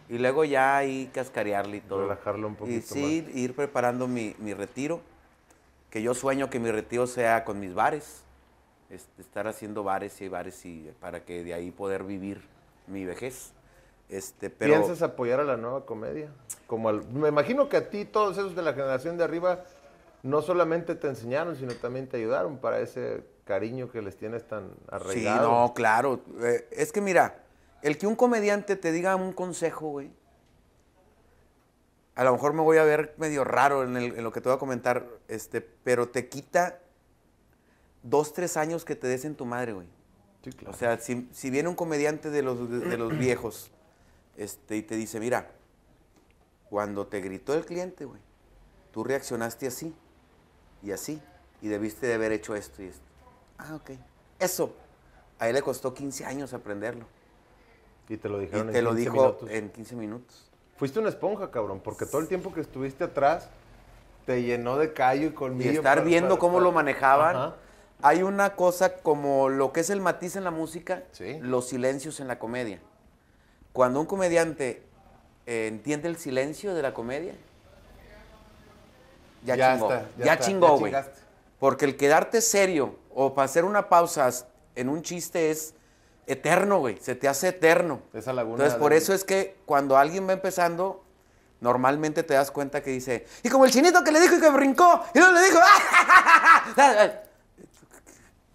Y 0.09 0.17
luego 0.17 0.43
ya 0.45 0.77
ahí 0.77 1.09
cascarearle 1.13 1.77
y 1.77 1.81
todo. 1.81 2.03
Relajarlo 2.03 2.47
un 2.47 2.53
Y 2.53 2.57
poquito 2.57 2.93
sí, 2.93 3.29
ir 3.33 3.55
preparando 3.55 4.07
mi, 4.07 4.35
mi 4.39 4.53
retiro. 4.53 5.01
Que 5.89 6.01
yo 6.01 6.13
sueño 6.13 6.49
que 6.49 6.59
mi 6.59 6.71
retiro 6.71 7.07
sea 7.07 7.45
con 7.45 7.59
mis 7.59 7.73
bares. 7.73 8.23
este, 8.89 9.21
estar 9.21 9.47
haciendo 9.47 9.83
bares 9.83 10.19
y 10.21 10.27
bares 10.27 10.65
y 10.65 10.91
para 10.99 11.23
que 11.23 11.43
de 11.43 11.53
ahí 11.53 11.71
poder 11.71 12.03
vivir 12.03 12.41
mi 12.87 13.05
vejez. 13.05 13.51
Este, 14.09 14.49
pero 14.49 14.73
¿Piensas 14.75 15.01
apoyar 15.01 15.39
a 15.39 15.43
la 15.43 15.57
nueva 15.57 15.85
comedia? 15.85 16.29
Como 16.65 16.89
al- 16.89 17.05
me 17.09 17.27
imagino 17.29 17.67
que 17.69 17.77
a 17.77 17.89
ti, 17.89 18.05
todos 18.05 18.37
esos 18.37 18.55
de 18.55 18.61
la 18.61 18.73
generación 18.73 19.17
de 19.17 19.23
arriba, 19.25 19.63
no 20.23 20.41
solamente 20.41 20.95
te 20.95 21.07
enseñaron, 21.07 21.55
sino 21.55 21.73
también 21.75 22.07
te 22.07 22.17
ayudaron 22.17 22.57
para 22.57 22.79
ese 22.79 23.23
cariño 23.45 23.91
que 23.91 24.01
les 24.01 24.15
tienes 24.17 24.47
tan 24.47 24.69
Sí, 24.69 24.79
arraigado. 24.89 25.51
no, 25.51 25.73
claro. 25.73 26.21
Eh, 26.41 26.67
es 26.71 26.91
que 26.91 27.01
mira, 27.01 27.43
el 27.81 27.97
que 27.97 28.07
un 28.07 28.15
comediante 28.15 28.75
te 28.75 28.91
diga 28.91 29.15
un 29.15 29.33
consejo, 29.33 29.87
güey, 29.89 30.09
a 32.15 32.23
lo 32.23 32.31
mejor 32.31 32.53
me 32.53 32.61
voy 32.61 32.77
a 32.77 32.83
ver 32.83 33.13
medio 33.17 33.43
raro 33.43 33.83
en, 33.83 33.95
el- 33.95 34.15
en 34.17 34.23
lo 34.23 34.31
que 34.31 34.41
te 34.41 34.49
voy 34.49 34.55
a 34.55 34.59
comentar, 34.59 35.05
este, 35.27 35.61
pero 35.61 36.09
te 36.09 36.27
quita 36.29 36.79
dos, 38.03 38.33
tres 38.33 38.57
años 38.57 38.85
que 38.85 38.95
te 38.95 39.07
des 39.07 39.23
en 39.25 39.35
tu 39.35 39.45
madre, 39.45 39.73
güey. 39.73 39.87
Sí, 40.51 40.53
claro. 40.57 40.73
O 40.73 40.77
sea, 40.77 40.97
si, 40.99 41.27
si 41.33 41.49
viene 41.49 41.67
un 41.67 41.75
comediante 41.75 42.29
de 42.29 42.41
los, 42.41 42.69
de, 42.69 42.79
de 42.79 42.97
los 42.97 43.17
viejos 43.17 43.69
este, 44.37 44.77
y 44.77 44.81
te 44.81 44.95
dice, 44.95 45.19
mira, 45.19 45.51
cuando 46.69 47.05
te 47.07 47.19
gritó 47.21 47.53
el 47.53 47.65
cliente, 47.65 48.05
güey, 48.05 48.21
tú 48.91 49.03
reaccionaste 49.03 49.67
así 49.67 49.93
y 50.83 50.91
así 50.91 51.21
y 51.61 51.67
debiste 51.67 52.07
de 52.07 52.13
haber 52.13 52.31
hecho 52.31 52.55
esto 52.55 52.81
y 52.81 52.85
esto. 52.87 53.01
Ah, 53.57 53.75
ok. 53.75 53.91
Eso, 54.39 54.73
a 55.39 55.49
él 55.49 55.55
le 55.55 55.61
costó 55.61 55.93
15 55.93 56.25
años 56.25 56.53
aprenderlo. 56.53 57.05
y 58.07 58.15
te 58.17 58.29
lo 58.29 58.37
Y 58.41 58.45
dijeron 58.45 58.71
te 58.71 58.77
en 58.77 58.83
lo 58.85 58.91
15 58.91 59.01
dijo 59.09 59.15
minutos. 59.23 59.49
en 59.51 59.69
15 59.71 59.95
minutos. 59.95 60.51
Fuiste 60.77 60.99
una 60.99 61.09
esponja, 61.09 61.49
cabrón, 61.51 61.81
porque 61.83 62.05
todo 62.05 62.21
el 62.21 62.27
tiempo 62.27 62.53
que 62.53 62.61
estuviste 62.61 63.03
atrás 63.03 63.49
te 64.25 64.43
llenó 64.43 64.77
de 64.77 64.93
callo 64.93 65.23
y 65.23 65.27
Y 65.27 65.31
colmillo. 65.33 65.71
estar 65.71 65.97
para- 65.97 66.01
viendo 66.07 66.29
para- 66.35 66.39
cómo 66.39 66.53
para- 66.53 66.63
lo 66.65 66.71
manejaban. 66.71 67.35
Ajá. 67.35 67.55
Hay 68.01 68.21
una 68.23 68.55
cosa 68.55 68.97
como 68.97 69.49
lo 69.49 69.73
que 69.73 69.79
es 69.79 69.89
el 69.89 70.01
matiz 70.01 70.35
en 70.35 70.43
la 70.43 70.51
música, 70.51 71.03
Sí. 71.11 71.39
los 71.41 71.67
silencios 71.69 72.19
en 72.19 72.27
la 72.27 72.37
comedia. 72.39 72.79
Cuando 73.73 73.99
un 73.99 74.05
comediante 74.05 74.83
eh, 75.45 75.67
entiende 75.67 76.07
el 76.09 76.17
silencio 76.17 76.75
de 76.75 76.81
la 76.81 76.93
comedia, 76.93 77.33
ya, 79.45 79.55
Ya 79.55 79.73
chingó. 79.73 79.93
está, 79.93 80.07
ya 80.17 80.25
ya 80.25 80.33
está, 80.33 80.45
chingó, 80.45 80.77
güey. 80.77 80.93
Porque 81.59 81.85
el 81.85 81.95
quedarte 81.97 82.41
serio 82.41 82.95
o 83.13 83.33
para 83.33 83.45
hacer 83.45 83.65
una 83.65 83.89
pausa 83.89 84.29
en 84.75 84.89
un 84.89 85.01
chiste 85.01 85.49
es 85.49 85.73
eterno, 86.27 86.79
güey. 86.79 86.97
Se 86.99 87.15
te 87.15 87.27
hace 87.27 87.47
eterno. 87.49 88.01
Esa 88.13 88.33
laguna 88.33 88.55
Entonces, 88.63 88.77
por 88.79 88.91
de- 88.91 88.97
eso 88.97 89.13
es 89.13 89.23
que 89.23 89.55
cuando 89.65 89.97
alguien 89.97 90.27
va 90.27 90.33
empezando, 90.33 91.03
normalmente 91.61 92.21
te 92.23 92.33
das 92.35 92.51
cuenta 92.51 92.83
que 92.83 92.91
dice, 92.91 93.25
y 93.41 93.49
como 93.49 93.65
el 93.65 93.71
chinito 93.71 94.03
que 94.03 94.11
le 94.11 94.19
dijo 94.19 94.35
y 94.35 94.39
que 94.41 94.49
brincó, 94.49 95.01
y 95.15 95.19
luego 95.19 95.33
le 95.33 95.43
dijo, 95.45 95.59
¡ah! 95.61 97.13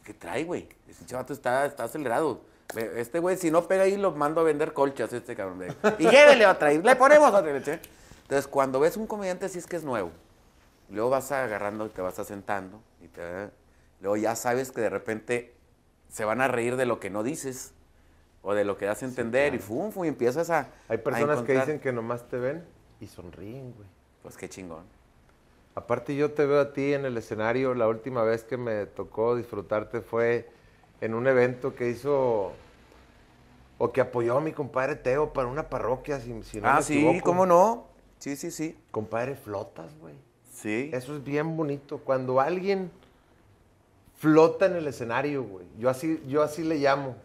¿Qué 0.05 0.15
trae, 0.15 0.45
güey? 0.45 0.69
Ese 0.89 1.05
chavato 1.07 1.33
está, 1.33 1.65
está 1.67 1.85
acelerado. 1.85 2.41
Este 2.75 3.19
güey, 3.19 3.37
si 3.37 3.51
no 3.51 3.67
pega 3.69 3.83
ahí, 3.85 3.97
lo 3.97 4.13
mando 4.13 4.41
a 4.41 4.45
vender 4.45 4.73
colchas, 4.73 5.13
este 5.13 5.37
cabrón. 5.37 5.59
de- 5.61 5.75
Y 5.99 6.09
llévele 6.09 6.47
otra, 6.47 6.73
y 6.73 6.81
le 6.83 6.97
ponemos 6.97 7.33
otra. 7.35 7.61
¿sí? 7.63 7.73
Entonces, 8.23 8.47
cuando 8.49 8.81
ves 8.81 8.97
un 8.97 9.07
comediante, 9.07 9.47
así 9.47 9.59
es 9.59 9.67
que 9.67 9.77
es 9.77 9.85
nuevo. 9.85 10.11
Luego 10.89 11.11
vas 11.11 11.31
agarrando 11.33 11.87
y 11.87 11.91
te 11.91 12.01
vas 12.01 12.19
asentando. 12.19 12.81
Y 13.03 13.09
te- 13.09 13.51
luego 14.01 14.17
ya 14.17 14.35
sabes 14.37 14.73
que 14.73 14.81
de 14.81 14.89
repente 14.91 15.55
se 16.09 16.25
van 16.25 16.41
a 16.41 16.49
reír 16.49 16.77
de 16.77 16.87
lo 16.87 16.99
que 16.99 17.11
no 17.11 17.23
dices 17.23 17.73
o 18.43 18.55
de 18.55 18.65
lo 18.65 18.77
que 18.79 18.87
das 18.87 19.03
a 19.03 19.07
entender. 19.07 19.55
Y 19.55 19.59
fum, 19.59 19.93
fum, 19.93 20.05
y 20.07 20.09
empiezas 20.09 20.49
a. 20.51 20.69
Hay 20.89 20.99
a 20.99 21.03
personas 21.03 21.43
que 21.43 21.53
dicen 21.67 21.81
que 21.81 21.93
nomás 21.93 22.27
te 22.29 22.39
ven 22.39 22.65
y 23.01 23.07
sonríen, 23.07 23.73
güey. 23.75 23.89
Pues 24.23 24.37
qué 24.37 24.49
chingón. 24.49 24.85
Aparte 25.75 26.15
yo 26.15 26.33
te 26.33 26.45
veo 26.45 26.61
a 26.61 26.73
ti 26.73 26.93
en 26.93 27.05
el 27.07 27.17
escenario, 27.17 27.75
la 27.75 27.89
última 27.89 28.23
vez 28.23 28.45
que 28.45 28.57
me 28.57 28.87
tocó 28.87 29.37
disfrutarte 29.37 30.03
fue 30.03 30.49
en 31.01 31.15
un 31.15 31.27
evento 31.27 31.75
que 31.75 31.89
hizo 31.89 32.53
o 33.79 33.93
que 33.93 34.01
apoyó 34.01 34.37
a 34.37 34.41
mi 34.41 34.53
compadre 34.53 34.97
Teo 34.97 35.33
para 35.33 35.49
una 35.49 35.69
parroquia, 35.69 36.21
si, 36.21 36.43
si 36.45 36.61
no 36.61 36.69
ah, 36.69 36.77
me 36.77 36.83
sí, 36.83 36.99
equivoco. 36.99 37.25
¿cómo 37.25 37.47
no? 37.47 37.87
Sí, 38.19 38.37
sí, 38.37 38.51
sí. 38.51 38.79
Compadre, 38.93 39.35
flotas, 39.35 39.99
güey. 39.99 40.15
Sí. 40.53 40.91
Eso 40.93 41.17
es 41.17 41.25
bien 41.25 41.57
bonito. 41.57 41.99
Cuando 41.99 42.39
alguien 42.39 42.93
flota 44.19 44.67
en 44.67 44.77
el 44.77 44.87
escenario, 44.87 45.43
güey. 45.43 45.67
Yo 45.79 45.91
así, 45.91 46.23
yo 46.29 46.43
así 46.43 46.63
le 46.63 46.77
llamo. 46.77 47.17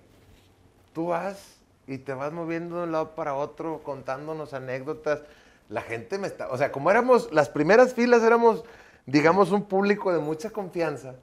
Tú 0.94 1.10
vas 1.10 1.58
y 1.86 2.00
te 2.00 2.16
vas 2.16 2.34
moviendo 2.34 2.78
de 2.78 2.84
un 2.86 2.92
lado 2.92 3.14
para 3.14 3.36
otro, 3.36 3.84
contándonos 3.84 4.56
anécdotas. 4.56 5.22
La 5.70 5.82
gente 5.82 6.18
me 6.18 6.28
está. 6.28 6.48
O 6.50 6.58
sea, 6.58 6.72
como 6.72 6.90
éramos, 6.92 7.32
las 7.34 7.50
primeras 7.50 7.94
filas 7.94 8.24
éramos, 8.24 8.64
digamos, 9.06 9.52
un 9.52 9.66
público 9.66 10.14
de 10.14 10.20
mucha 10.20 10.50
confianza, 10.50 11.16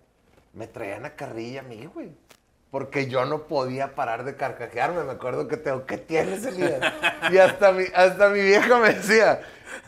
me 0.52 0.66
traían 0.66 1.04
a 1.06 1.10
carrilla 1.14 1.60
a 1.60 1.64
mí, 1.64 1.88
güey. 1.92 2.12
Porque 2.70 3.06
yo 3.06 3.24
no 3.24 3.44
podía 3.44 3.94
parar 3.94 4.24
de 4.24 4.34
carcajearme. 4.34 5.04
Me 5.04 5.12
acuerdo 5.12 5.46
que 5.46 5.56
tengo, 5.56 5.86
¿qué 5.86 5.96
tienes, 5.96 6.44
Elías? 6.44 6.80
Y 7.30 7.38
hasta 7.38 7.70
mi, 7.70 7.84
hasta 7.94 8.28
mi 8.30 8.40
vieja 8.42 8.78
me 8.80 8.92
decía, 8.94 9.40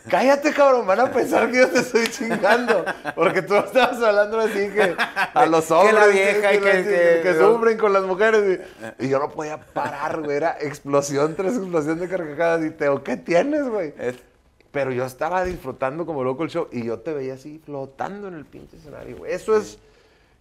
cállate, 0.09 0.53
cabrón, 0.53 0.87
van 0.87 1.01
a 1.01 1.11
pensar 1.11 1.51
que 1.51 1.59
yo 1.59 1.69
te 1.69 1.81
estoy 1.81 2.07
chingando. 2.07 2.85
Porque 3.17 3.43
tú 3.43 3.57
estabas 3.57 4.01
hablando 4.01 4.39
así 4.39 4.71
que 4.71 4.95
a 5.35 5.47
los 5.47 5.67
Que 5.67 5.73
hombres 5.75 5.95
la 5.95 6.07
vieja 6.07 6.55
y 6.55 6.59
que- 6.61 6.71
que, 6.85 7.21
que- 7.25 7.35
sufren 7.39 7.77
con 7.77 7.93
las 7.93 8.05
mujeres. 8.05 8.61
Y, 9.01 9.07
y 9.07 9.09
yo 9.09 9.19
no 9.19 9.31
podía 9.31 9.59
parar, 9.59 10.23
güey. 10.23 10.37
Era 10.37 10.57
explosión 10.61 11.35
tras 11.35 11.57
explosión 11.57 11.99
de 11.99 12.09
carcajadas. 12.09 12.65
Y 12.65 12.71
Teo, 12.71 13.03
¿qué 13.03 13.17
tienes, 13.17 13.69
güey? 13.69 13.95
Es- 13.99 14.23
Pero 14.73 14.93
yo 14.93 15.05
estaba 15.05 15.45
disfrutando 15.45 16.07
como 16.07 16.25
loco 16.25 16.43
el 16.43 16.51
show 16.51 16.69
y 16.71 16.85
yo 16.85 17.01
te 17.01 17.13
veía 17.13 17.35
así 17.35 17.61
flotando 17.65 18.29
en 18.29 18.35
el 18.35 18.45
pinche 18.45 18.77
escenario, 18.77 19.19
güey. 19.19 19.33
Eso 19.33 19.57
es, 19.57 19.79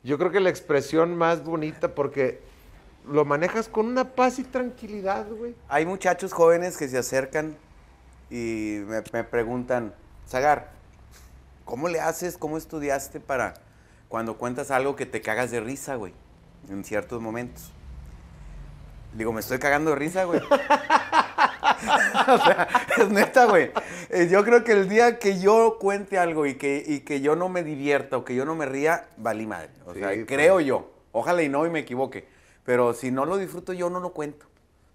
yo 0.03 0.17
creo 0.17 0.31
que 0.31 0.39
la 0.39 0.49
expresión 0.49 1.15
más 1.17 1.43
bonita 1.43 1.95
porque 1.95 2.41
lo 3.07 3.23
manejas 3.23 3.67
con 3.67 3.85
una 3.85 4.15
paz 4.15 4.39
y 4.39 4.43
tranquilidad, 4.43 5.27
güey. 5.29 5.55
Hay 5.67 5.85
muchachos 5.85 6.33
jóvenes 6.33 6.77
que 6.77 6.87
se 6.87 6.97
acercan 6.97 7.55
y 8.29 8.81
me, 8.87 9.03
me 9.13 9.23
preguntan, 9.23 9.93
Zagar, 10.27 10.71
¿cómo 11.63 11.87
le 11.87 11.99
haces, 11.99 12.37
cómo 12.37 12.57
estudiaste 12.57 13.19
para 13.19 13.53
cuando 14.09 14.37
cuentas 14.37 14.71
algo 14.71 14.95
que 14.95 15.05
te 15.05 15.21
cagas 15.21 15.51
de 15.51 15.59
risa, 15.59 15.95
güey? 15.95 16.13
En 16.69 16.83
ciertos 16.83 17.21
momentos. 17.21 17.71
Digo, 19.13 19.31
me 19.31 19.39
estoy 19.39 19.59
cagando 19.59 19.91
de 19.91 19.95
risa, 19.95 20.25
güey. 20.25 20.41
o 22.27 22.37
sea, 22.37 22.67
es 22.97 23.09
neta, 23.09 23.45
güey. 23.45 23.71
Eh, 24.09 24.27
Yo 24.29 24.43
creo 24.43 24.63
que 24.63 24.71
el 24.73 24.87
día 24.89 25.19
que 25.19 25.39
yo 25.39 25.77
cuente 25.79 26.17
algo 26.17 26.45
y 26.45 26.55
que, 26.55 26.83
y 26.85 27.01
que 27.01 27.21
yo 27.21 27.35
no 27.35 27.49
me 27.49 27.63
divierta 27.63 28.17
o 28.17 28.25
que 28.25 28.35
yo 28.35 28.45
no 28.45 28.55
me 28.55 28.65
ría, 28.65 29.07
valí 29.17 29.45
madre. 29.47 29.69
O 29.85 29.93
sea, 29.93 30.09
Sí, 30.11 30.15
pues. 30.17 30.27
creo 30.27 30.59
yo. 30.59 30.91
Ojalá 31.11 31.41
y 31.43 31.49
no 31.49 31.65
y 31.65 31.69
me 31.69 31.79
equivoque. 31.79 32.27
Pero 32.63 32.93
si 32.93 33.11
no 33.11 33.25
lo 33.25 33.37
disfruto 33.37 33.73
yo, 33.73 33.89
no 33.89 33.99
lo 33.99 34.09
cuento. 34.11 34.45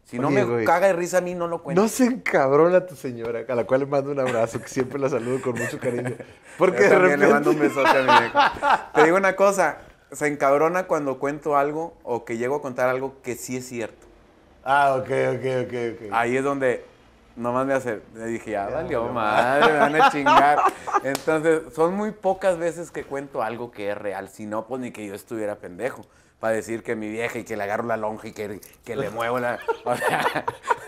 Si 0.04 0.18
no 0.18 0.28
me 0.28 0.42
güey. 0.44 0.64
caga 0.64 0.88
de 0.88 0.92
risa 0.94 1.18
a 1.18 1.20
mí, 1.20 1.34
no 1.36 1.46
lo 1.46 1.62
cuento. 1.62 1.80
No 1.80 1.86
se 1.88 2.04
encabrona 2.04 2.84
tu 2.84 2.96
señora, 2.96 3.44
a 3.48 3.54
la 3.54 3.64
cual 3.64 3.80
le 3.80 3.86
mando 3.86 4.10
un 4.10 4.18
abrazo, 4.18 4.60
que 4.60 4.66
siempre 4.68 4.98
la 4.98 5.08
saludo 5.08 5.40
con 5.40 5.54
mucho 5.54 5.78
cariño. 5.78 6.16
Porque 6.58 6.82
Yo 6.82 6.88
de 6.90 6.98
repente... 6.98 7.26
le 7.26 7.32
mando 7.32 7.50
un 7.50 7.58
besote 7.60 7.88
a 7.88 7.94
mi 8.02 8.06
vieja. 8.20 8.90
Te 8.94 9.04
digo 9.04 9.16
una 9.16 9.36
cosa, 9.36 9.78
se 10.10 10.26
encabrona 10.26 10.88
cuando 10.88 11.20
cuento 11.20 11.56
algo 11.56 11.96
o 12.02 12.24
que 12.24 12.38
llego 12.38 12.56
a 12.56 12.60
contar 12.62 12.88
algo 12.88 13.22
que 13.22 13.36
sí 13.36 13.56
es 13.56 13.68
cierto. 13.68 14.08
Ah, 14.64 14.96
ok, 14.96 15.10
ok, 15.36 15.44
ok, 15.66 15.74
ok. 15.94 16.12
Ahí 16.12 16.36
es 16.36 16.44
donde 16.44 16.84
nomás 17.36 17.66
me 17.66 17.74
hace, 17.74 18.00
le 18.14 18.26
dije, 18.26 18.52
ya 18.52 18.68
valió 18.68 19.06
madre, 19.08 19.72
me 19.72 19.78
van 19.78 19.96
a 19.96 20.10
chingar. 20.12 20.58
Entonces, 21.02 21.62
son 21.74 21.94
muy 21.94 22.12
pocas 22.12 22.58
veces 22.58 22.90
que 22.90 23.04
cuento 23.04 23.42
algo 23.42 23.70
que 23.70 23.90
es 23.90 23.98
real, 23.98 24.28
si 24.28 24.46
no, 24.46 24.66
pues 24.66 24.80
ni 24.80 24.90
que 24.90 25.06
yo 25.06 25.14
estuviera 25.14 25.56
pendejo. 25.56 26.04
Para 26.38 26.54
decir 26.54 26.82
que 26.82 26.96
mi 26.96 27.10
vieja 27.10 27.38
y 27.38 27.44
que 27.44 27.54
le 27.54 27.64
agarro 27.64 27.84
la 27.84 27.98
lonja 27.98 28.28
y 28.28 28.32
que, 28.32 28.60
que 28.82 28.96
le 28.96 29.10
muevo 29.10 29.38
la. 29.38 29.58
O 29.84 29.94
sea, 29.94 30.44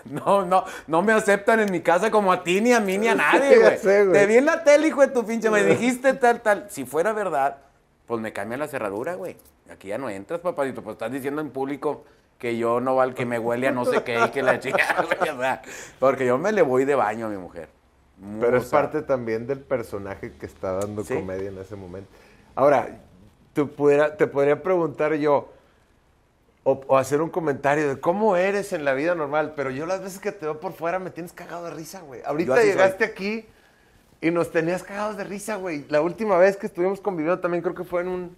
no, 0.07 0.47
no, 0.47 0.65
no 0.87 1.03
me 1.03 1.13
aceptan 1.13 1.61
en 1.61 1.71
mi 1.71 1.83
casa 1.83 2.11
como 2.11 2.33
a 2.33 2.43
ti, 2.43 2.63
ni 2.63 2.73
a 2.73 2.81
mí, 2.81 2.97
ni 2.97 3.09
a 3.09 3.15
nadie, 3.17 3.59
güey. 3.59 3.79
Te 4.13 4.27
vi 4.27 4.37
en 4.37 4.47
la 4.47 4.65
tele, 4.65 4.89
hijo 4.89 5.03
de 5.03 5.09
tu 5.09 5.27
pinche, 5.27 5.51
me 5.51 5.63
dijiste 5.63 6.15
tal, 6.15 6.41
tal. 6.41 6.67
Si 6.71 6.87
fuera 6.87 7.13
verdad, 7.13 7.59
pues 8.07 8.19
me 8.19 8.33
cambia 8.33 8.57
la 8.57 8.67
cerradura, 8.67 9.15
güey. 9.15 9.37
Aquí 9.71 9.89
ya 9.89 9.99
no 9.99 10.09
entras, 10.09 10.41
papacito. 10.41 10.83
Pues 10.83 10.95
estás 10.95 11.13
diciendo 11.13 11.43
en 11.43 11.51
público 11.51 12.05
que 12.43 12.57
yo 12.57 12.81
no 12.81 12.97
val 12.97 13.15
que 13.15 13.25
me 13.25 13.39
huele 13.39 13.69
a 13.69 13.71
no 13.71 13.85
sé 13.85 14.03
qué 14.03 14.19
y 14.19 14.31
que 14.31 14.43
la 14.43 14.59
chica, 14.59 14.97
güey. 15.07 15.31
O 15.31 15.39
sea, 15.39 15.63
porque 16.01 16.27
yo 16.27 16.39
me 16.39 16.51
le 16.51 16.63
voy 16.63 16.85
de 16.85 16.97
baño 16.97 17.27
a 17.27 17.29
mi 17.29 17.37
mujer. 17.37 17.69
Pero 18.41 18.57
es 18.57 18.65
parte 18.65 19.01
también 19.03 19.47
del 19.47 19.61
personaje 19.61 20.33
que 20.33 20.47
está 20.47 20.73
dando 20.73 21.05
Sí. 21.05 21.15
comedia 21.15 21.51
en 21.51 21.59
ese 21.59 21.77
momento. 21.77 22.11
Ahora, 22.57 22.99
tú 23.55 23.69
pudiera- 23.71 24.17
te 24.17 24.27
podría 24.27 24.61
preguntar 24.61 25.15
yo, 25.15 25.53
o, 26.65 26.81
o 26.89 26.99
hacer 26.99 27.23
un 27.23 27.31
comentario 27.31 27.89
de 27.89 28.01
cómo 28.01 28.35
eres 28.37 28.73
en 28.73 28.85
la 28.85 28.95
vida 28.95 29.15
normal, 29.15 29.53
pero 29.55 29.71
yo 29.71 29.87
las 29.87 30.03
veces 30.03 30.19
que 30.19 30.33
te 30.33 30.47
veo 30.47 30.59
por 30.59 30.73
fuera 30.73 30.99
me 30.99 31.11
tienes 31.11 31.33
cagado 31.33 31.67
de 31.67 31.71
risa, 31.71 32.01
güey. 32.01 32.23
Ahorita 32.25 32.61
llegaste 32.61 33.05
aquí 33.05 33.47
y 34.21 34.33
nos 34.33 34.51
tenías 34.51 34.83
cagados 34.83 35.17
de 35.17 35.23
risa, 35.23 35.55
güey. 35.57 35.85
La 35.91 36.01
última 36.01 36.39
vez 36.39 36.57
que 36.57 36.67
estuvimos 36.67 37.01
conviviendo 37.01 37.39
también 37.41 37.63
creo 37.63 37.77
que 37.77 37.85
fue 37.85 38.03
en 38.03 38.09
un 38.09 38.37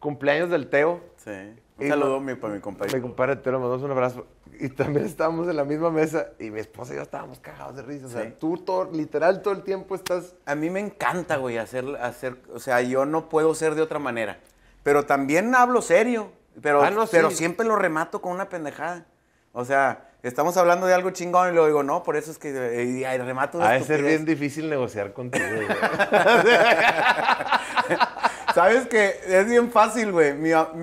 cumpleaños 0.00 0.48
del 0.48 0.68
Teo. 0.70 1.00
Sí. 1.18 1.54
Un 1.78 1.88
saludo 1.88 2.20
mi, 2.20 2.34
para 2.34 2.52
mi 2.52 2.58
Mi 2.58 2.62
compañero. 2.62 3.00
compadre 3.02 3.36
Teo, 3.36 3.52
le 3.52 3.58
mandamos 3.58 3.82
un 3.82 3.90
abrazo. 3.90 4.26
Y 4.60 4.68
también 4.68 5.06
estábamos 5.06 5.48
en 5.48 5.56
la 5.56 5.64
misma 5.64 5.90
mesa 5.90 6.26
y 6.38 6.50
mi 6.50 6.60
esposa 6.60 6.92
y 6.92 6.96
yo 6.96 7.02
estábamos 7.02 7.38
cagados 7.40 7.76
de 7.76 7.82
risa. 7.82 8.06
O 8.06 8.10
sea, 8.10 8.22
Sí. 8.24 8.34
tú 8.38 8.58
todo, 8.58 8.90
literal 8.92 9.42
todo 9.42 9.54
el 9.54 9.62
tiempo 9.62 9.94
estás... 9.94 10.34
A 10.46 10.54
mí 10.54 10.70
me 10.70 10.80
encanta, 10.80 11.36
güey, 11.38 11.58
hacer, 11.58 11.84
hacer, 12.00 12.36
o 12.54 12.58
sea, 12.60 12.80
yo 12.82 13.04
no 13.06 13.28
puedo 13.28 13.54
ser 13.54 13.74
de 13.74 13.82
otra 13.82 13.98
manera. 13.98 14.38
Pero 14.82 15.06
también 15.06 15.54
hablo 15.54 15.80
serio, 15.82 16.30
pero, 16.60 16.82
Ah, 16.82 16.90
no, 16.90 17.06
pero 17.06 17.30
sí. 17.30 17.36
siempre 17.36 17.66
lo 17.66 17.76
remato 17.76 18.20
con 18.20 18.32
una 18.32 18.48
pendejada. 18.48 19.06
O 19.52 19.64
sea, 19.64 20.10
estamos 20.22 20.56
hablando 20.56 20.86
de 20.86 20.94
algo 20.94 21.10
chingón 21.10 21.48
y 21.48 21.52
luego 21.52 21.66
digo, 21.66 21.82
no, 21.82 22.02
por 22.02 22.16
eso 22.16 22.30
es 22.30 22.38
que 22.38 22.48
y, 22.84 23.04
y 23.04 23.18
remato 23.18 23.58
de 23.58 23.64
Ha 23.64 23.70
de 23.72 23.84
ser 23.84 24.02
bien 24.02 24.24
difícil 24.24 24.68
negociar 24.70 25.12
contigo, 25.12 25.44
güey. 25.54 25.66
Sabes 28.54 28.86
que 28.88 29.14
es 29.26 29.46
bien 29.48 29.70
fácil, 29.70 30.12
güey. 30.12 30.34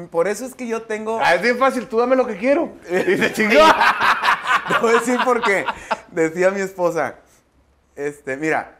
Por 0.09 0.27
eso 0.27 0.45
es 0.45 0.55
que 0.55 0.67
yo 0.67 0.83
tengo... 0.83 1.19
Ah, 1.21 1.35
es 1.35 1.41
bien 1.41 1.57
fácil, 1.57 1.87
tú 1.87 1.97
dame 1.99 2.15
lo 2.15 2.25
que 2.25 2.37
quiero. 2.37 2.71
Y 2.89 3.17
se 3.17 3.33
chingó. 3.33 3.53
Te 4.67 4.77
voy 4.81 4.91
a 4.95 4.99
decir 4.99 5.19
por 5.23 5.41
qué. 5.41 5.65
Decía 6.11 6.51
mi 6.51 6.61
esposa, 6.61 7.15
este, 7.95 8.37
mira, 8.37 8.77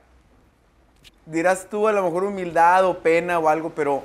dirás 1.26 1.68
tú 1.70 1.88
a 1.88 1.92
lo 1.92 2.04
mejor 2.04 2.24
humildad 2.24 2.86
o 2.86 3.00
pena 3.00 3.40
o 3.40 3.50
algo, 3.50 3.72
pero 3.76 4.04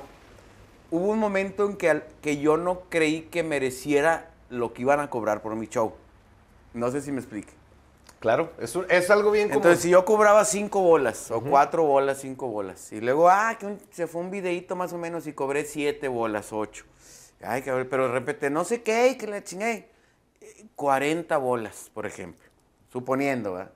hubo 0.91 1.11
un 1.11 1.19
momento 1.19 1.65
en 1.65 1.75
que, 1.77 1.89
al- 1.89 2.03
que 2.21 2.37
yo 2.37 2.57
no 2.57 2.81
creí 2.89 3.21
que 3.23 3.43
mereciera 3.43 4.29
lo 4.49 4.73
que 4.73 4.83
iban 4.83 4.99
a 4.99 5.09
cobrar 5.09 5.41
por 5.41 5.55
mi 5.55 5.67
show. 5.67 5.93
No 6.73 6.91
sé 6.91 7.01
si 7.01 7.11
me 7.11 7.19
explique. 7.19 7.51
Claro, 8.25 8.51
es, 8.57 8.75
un- 8.75 8.87
es 8.89 9.11
algo 9.11 9.29
bien 9.29 9.49
común. 9.49 9.57
Entonces, 9.61 9.83
si 9.83 9.91
yo 9.91 10.03
cobraba 10.03 10.43
cinco 10.45 10.81
bolas, 10.81 11.29
o 11.29 11.41
cuatro 11.41 11.83
bolas, 11.83 12.17
cinco 12.21 12.47
bolas, 12.47 12.91
y 12.91 12.99
luego, 12.99 13.29
ah, 13.29 13.55
que 13.59 13.67
un- 13.67 13.79
se 13.91 14.07
fue 14.07 14.19
un 14.21 14.31
videíto 14.31 14.75
más 14.75 14.91
o 14.93 14.97
menos 14.97 15.27
y 15.27 15.33
cobré 15.33 15.63
siete 15.63 16.07
bolas, 16.07 16.51
ocho. 16.51 16.85
Ay, 17.39 17.61
cabrón, 17.61 17.85
pero 17.87 18.07
de 18.07 18.13
repente, 18.13 18.49
no 18.49 18.63
sé 18.63 18.81
qué, 18.81 19.09
y 19.09 19.15
que 19.19 19.27
la 19.27 19.43
chingué. 19.43 19.91
Eh, 20.41 20.65
40 20.75 21.37
bolas, 21.37 21.91
por 21.93 22.07
ejemplo. 22.07 22.43
Suponiendo, 22.91 23.53
¿verdad? 23.53 23.73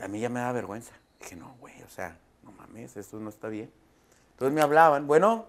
A 0.00 0.08
mí 0.08 0.20
ya 0.20 0.30
me 0.30 0.40
da 0.40 0.52
vergüenza. 0.52 0.94
Dije, 1.20 1.36
no, 1.36 1.54
güey, 1.60 1.82
o 1.82 1.88
sea, 1.90 2.16
no 2.42 2.52
mames, 2.52 2.96
esto 2.96 3.18
no 3.20 3.28
está 3.28 3.48
bien. 3.48 3.70
Entonces 4.30 4.54
me 4.54 4.62
hablaban, 4.62 5.06
bueno, 5.06 5.48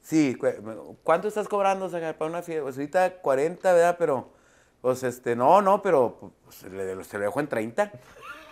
sí, 0.00 0.36
cu- 0.36 0.96
¿cuánto 1.02 1.26
estás 1.26 1.48
cobrando 1.48 1.88
Zagar, 1.90 2.16
para 2.16 2.30
una 2.30 2.42
fiesta? 2.42 2.62
Pues 2.62 2.76
ahorita 2.76 3.14
40, 3.16 3.72
¿verdad? 3.72 3.96
Pero, 3.98 4.30
pues, 4.82 5.02
este, 5.04 5.34
no, 5.34 5.62
no, 5.62 5.80
pero 5.80 6.32
pues, 6.44 6.62
le- 6.70 7.02
se 7.04 7.16
lo 7.16 7.24
dejo 7.24 7.40
en 7.40 7.46
30. 7.48 7.90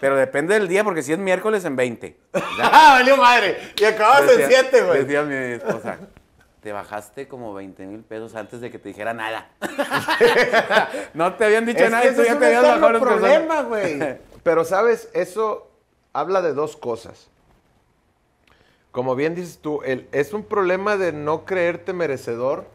Pero 0.00 0.16
depende 0.16 0.54
del 0.54 0.66
día, 0.66 0.82
porque 0.82 1.02
si 1.02 1.12
es 1.12 1.18
miércoles, 1.18 1.62
en 1.66 1.76
20. 1.76 2.16
¡Ah, 2.62 2.94
valió 2.98 3.18
madre! 3.18 3.58
Y 3.78 3.84
acabas 3.84 4.22
en 4.22 4.38
Decía- 4.38 4.60
7, 4.62 4.82
güey. 4.82 5.00
Decía 5.04 5.22
mi 5.24 5.34
esposa, 5.34 5.98
te 6.62 6.72
bajaste 6.72 7.28
como 7.28 7.52
20 7.52 7.84
mil 7.84 8.00
pesos 8.00 8.34
antes 8.34 8.62
de 8.62 8.70
que 8.70 8.78
te 8.78 8.88
dijera 8.88 9.12
nada. 9.12 9.50
no 11.14 11.34
te 11.34 11.44
habían 11.44 11.66
dicho 11.66 11.84
Es 11.84 11.90
nada 11.90 12.02
que 12.04 12.08
y 12.10 12.14
tú 12.14 12.22
ya 12.22 12.38
te 12.38 12.46
habías 12.46 12.62
bajado 12.62 12.90
los 12.92 13.02
problema, 13.02 13.62
güey. 13.62 13.98
Pero, 14.42 14.64
¿sabes? 14.64 15.10
Eso 15.12 15.70
habla 16.14 16.40
de 16.40 16.54
dos 16.54 16.76
cosas. 16.78 17.28
Como 18.92 19.14
bien 19.14 19.34
dices 19.34 19.58
tú, 19.60 19.82
el- 19.84 20.08
es 20.12 20.32
un 20.32 20.44
problema 20.44 20.96
de 20.96 21.12
no 21.12 21.44
creerte 21.44 21.92
merecedor 21.92 22.66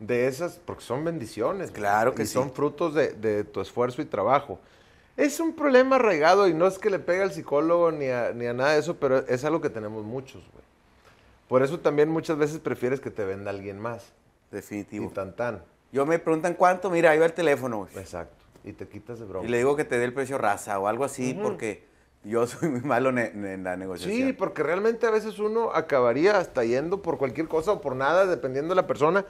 de 0.00 0.26
esas, 0.26 0.58
porque 0.64 0.82
son 0.82 1.04
bendiciones. 1.04 1.70
Claro 1.70 2.14
que 2.14 2.22
y 2.22 2.26
sí. 2.26 2.32
son 2.32 2.52
frutos 2.52 2.94
de, 2.94 3.12
de 3.12 3.44
tu 3.44 3.60
esfuerzo 3.60 4.02
y 4.02 4.06
trabajo. 4.06 4.58
Es 5.16 5.38
un 5.38 5.54
problema 5.54 5.96
arraigado 5.96 6.48
y 6.48 6.54
no 6.54 6.66
es 6.66 6.78
que 6.78 6.88
le 6.88 6.98
pegue 6.98 7.22
al 7.22 7.32
psicólogo 7.32 7.92
ni 7.92 8.08
a, 8.08 8.32
ni 8.32 8.46
a 8.46 8.54
nada 8.54 8.72
de 8.72 8.80
eso, 8.80 8.96
pero 8.96 9.18
es 9.28 9.44
algo 9.44 9.60
que 9.60 9.68
tenemos 9.68 10.04
muchos, 10.04 10.42
güey. 10.52 10.64
Por 11.46 11.62
eso 11.62 11.78
también 11.80 12.08
muchas 12.08 12.38
veces 12.38 12.58
prefieres 12.58 13.00
que 13.00 13.10
te 13.10 13.24
venda 13.24 13.50
alguien 13.50 13.78
más. 13.78 14.12
Y 14.50 14.56
Definitivo. 14.56 15.10
tan 15.10 15.36
tan. 15.36 15.62
Yo 15.92 16.06
me 16.06 16.18
preguntan 16.18 16.54
cuánto, 16.54 16.88
mira, 16.90 17.10
ahí 17.10 17.18
va 17.18 17.26
el 17.26 17.32
teléfono, 17.32 17.78
güey. 17.78 17.98
Exacto. 17.98 18.44
Y 18.64 18.72
te 18.72 18.88
quitas 18.88 19.18
de 19.18 19.26
broma. 19.26 19.46
Y 19.46 19.50
le 19.50 19.58
digo 19.58 19.76
que 19.76 19.84
te 19.84 19.98
dé 19.98 20.04
el 20.04 20.14
precio 20.14 20.38
raza 20.38 20.78
o 20.78 20.86
algo 20.86 21.04
así, 21.04 21.34
porque 21.34 21.84
yo 22.24 22.46
soy 22.46 22.68
muy 22.68 22.80
malo 22.80 23.10
en 23.10 23.64
la 23.64 23.76
negociación. 23.76 24.28
Sí, 24.28 24.32
porque 24.32 24.62
realmente 24.62 25.06
a 25.06 25.10
veces 25.10 25.38
uno 25.38 25.72
acabaría 25.74 26.38
hasta 26.38 26.64
yendo 26.64 27.02
por 27.02 27.18
cualquier 27.18 27.48
cosa 27.48 27.72
o 27.72 27.80
por 27.80 27.96
nada, 27.96 28.26
dependiendo 28.26 28.70
de 28.70 28.76
la 28.76 28.86
persona. 28.86 29.26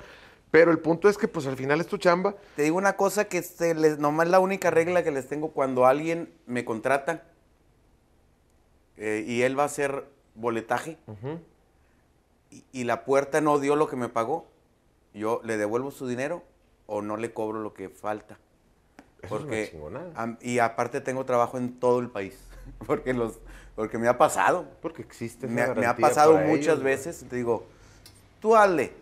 Pero 0.51 0.73
el 0.73 0.79
punto 0.81 1.09
es 1.09 1.17
que, 1.17 1.29
pues 1.29 1.47
al 1.47 1.57
final 1.57 1.81
es 1.81 1.87
tu 1.87 1.97
chamba. 1.97 2.35
Te 2.57 2.63
digo 2.63 2.77
una 2.77 2.97
cosa 2.97 3.27
que 3.27 3.39
este, 3.39 3.75
les, 3.75 3.99
nomás 3.99 4.29
la 4.29 4.41
única 4.41 4.71
regla 4.71 5.05
que 5.05 5.11
les 5.13 5.29
tengo 5.29 5.53
cuando 5.53 5.87
alguien 5.87 6.33
me 6.47 6.65
contrata 6.65 7.23
eh, 8.97 9.25
y 9.27 9.43
él 9.43 9.59
va 9.59 9.65
a 9.65 9.67
hacer 9.67 10.05
boletaje 10.35 10.99
y, 12.51 12.65
y 12.73 12.85
la 12.85 13.05
puerta 13.05 13.41
no 13.41 13.59
dio 13.59 13.77
lo 13.77 13.89
que 13.89 13.97
me 13.97 14.09
pagó, 14.09 14.47
yo 15.15 15.41
le 15.45 15.57
devuelvo 15.57 15.91
su 15.91 16.07
dinero 16.09 16.43
o 16.87 17.01
no 17.03 17.17
le 17.17 17.33
cobro 17.33 17.61
lo 17.61 17.73
que 17.73 17.89
falta. 17.89 18.39
Eso 19.23 19.35
es 19.37 19.41
Porque, 19.43 19.69
chingonada. 19.71 20.11
am- 20.17 20.39
y 20.41 20.59
aparte 20.59 21.01
tengo 21.01 21.25
trabajo 21.25 21.59
en 21.59 21.79
todo 21.79 22.01
el 22.01 22.09
país, 22.11 22.37
porque, 22.87 23.15
los, 23.15 23.39
porque 23.77 23.99
me 23.99 24.09
ha 24.09 24.19
pasado. 24.19 24.67
Porque 24.83 25.03
existe 25.03 25.47
Me, 25.47 25.63
ha- 25.63 25.75
me 25.75 25.87
ha 25.87 25.97
pasado 25.97 26.37
muchas 26.39 26.75
ellos, 26.79 26.83
veces, 26.83 27.25
te 27.29 27.37
digo, 27.37 27.67
tú 28.41 28.57
hazle, 28.57 28.93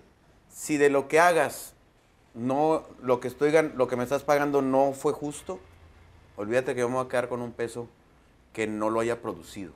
si 0.59 0.77
de 0.77 0.91
lo 0.91 1.07
que 1.07 1.21
hagas, 1.21 1.73
no, 2.35 2.83
lo 3.01 3.21
que 3.21 3.29
estoy 3.29 3.53
lo 3.77 3.87
que 3.87 3.95
me 3.95 4.03
estás 4.03 4.25
pagando 4.25 4.61
no 4.61 4.93
fue 4.93 5.13
justo, 5.13 5.61
olvídate 6.37 6.75
que 6.75 6.81
yo 6.81 6.89
me 6.89 6.97
voy 6.97 7.07
a 7.07 7.09
quedar 7.09 7.29
con 7.29 7.43
un 7.43 7.53
peso 7.53 7.89
que 8.53 8.67
no 8.67 8.91
lo 8.91 8.99
haya 8.99 9.23
producido. 9.23 9.73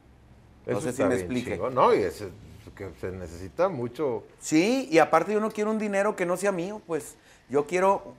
No 0.67 0.81
sé 0.81 0.93
si 0.93 1.05
me 1.05 1.15
explique. 1.15 1.57
No, 1.73 1.95
y 1.95 2.03
es 2.03 2.25
que 2.75 2.91
se 3.01 3.13
necesita 3.13 3.69
mucho. 3.69 4.25
Sí, 4.41 4.89
y 4.91 4.99
aparte 4.99 5.33
yo 5.33 5.39
no 5.39 5.53
quiero 5.53 5.71
un 5.71 5.79
dinero 5.79 6.17
que 6.17 6.27
no 6.27 6.37
sea 6.37 6.51
mío, 6.51 6.83
pues 6.85 7.15
yo 7.49 7.65
quiero, 7.65 8.15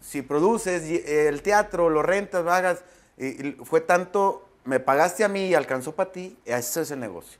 si 0.00 0.22
produces 0.22 0.84
el 1.06 1.42
teatro, 1.42 1.90
lo 1.90 2.02
rentas, 2.02 2.46
hagas, 2.46 2.82
y, 3.18 3.46
y 3.46 3.52
fue 3.62 3.82
tanto, 3.82 4.48
me 4.64 4.80
pagaste 4.80 5.22
a 5.22 5.28
mí 5.28 5.48
y 5.48 5.54
alcanzó 5.54 5.94
para 5.94 6.12
ti, 6.12 6.38
ese 6.46 6.80
es 6.80 6.90
el 6.90 7.00
negocio. 7.00 7.38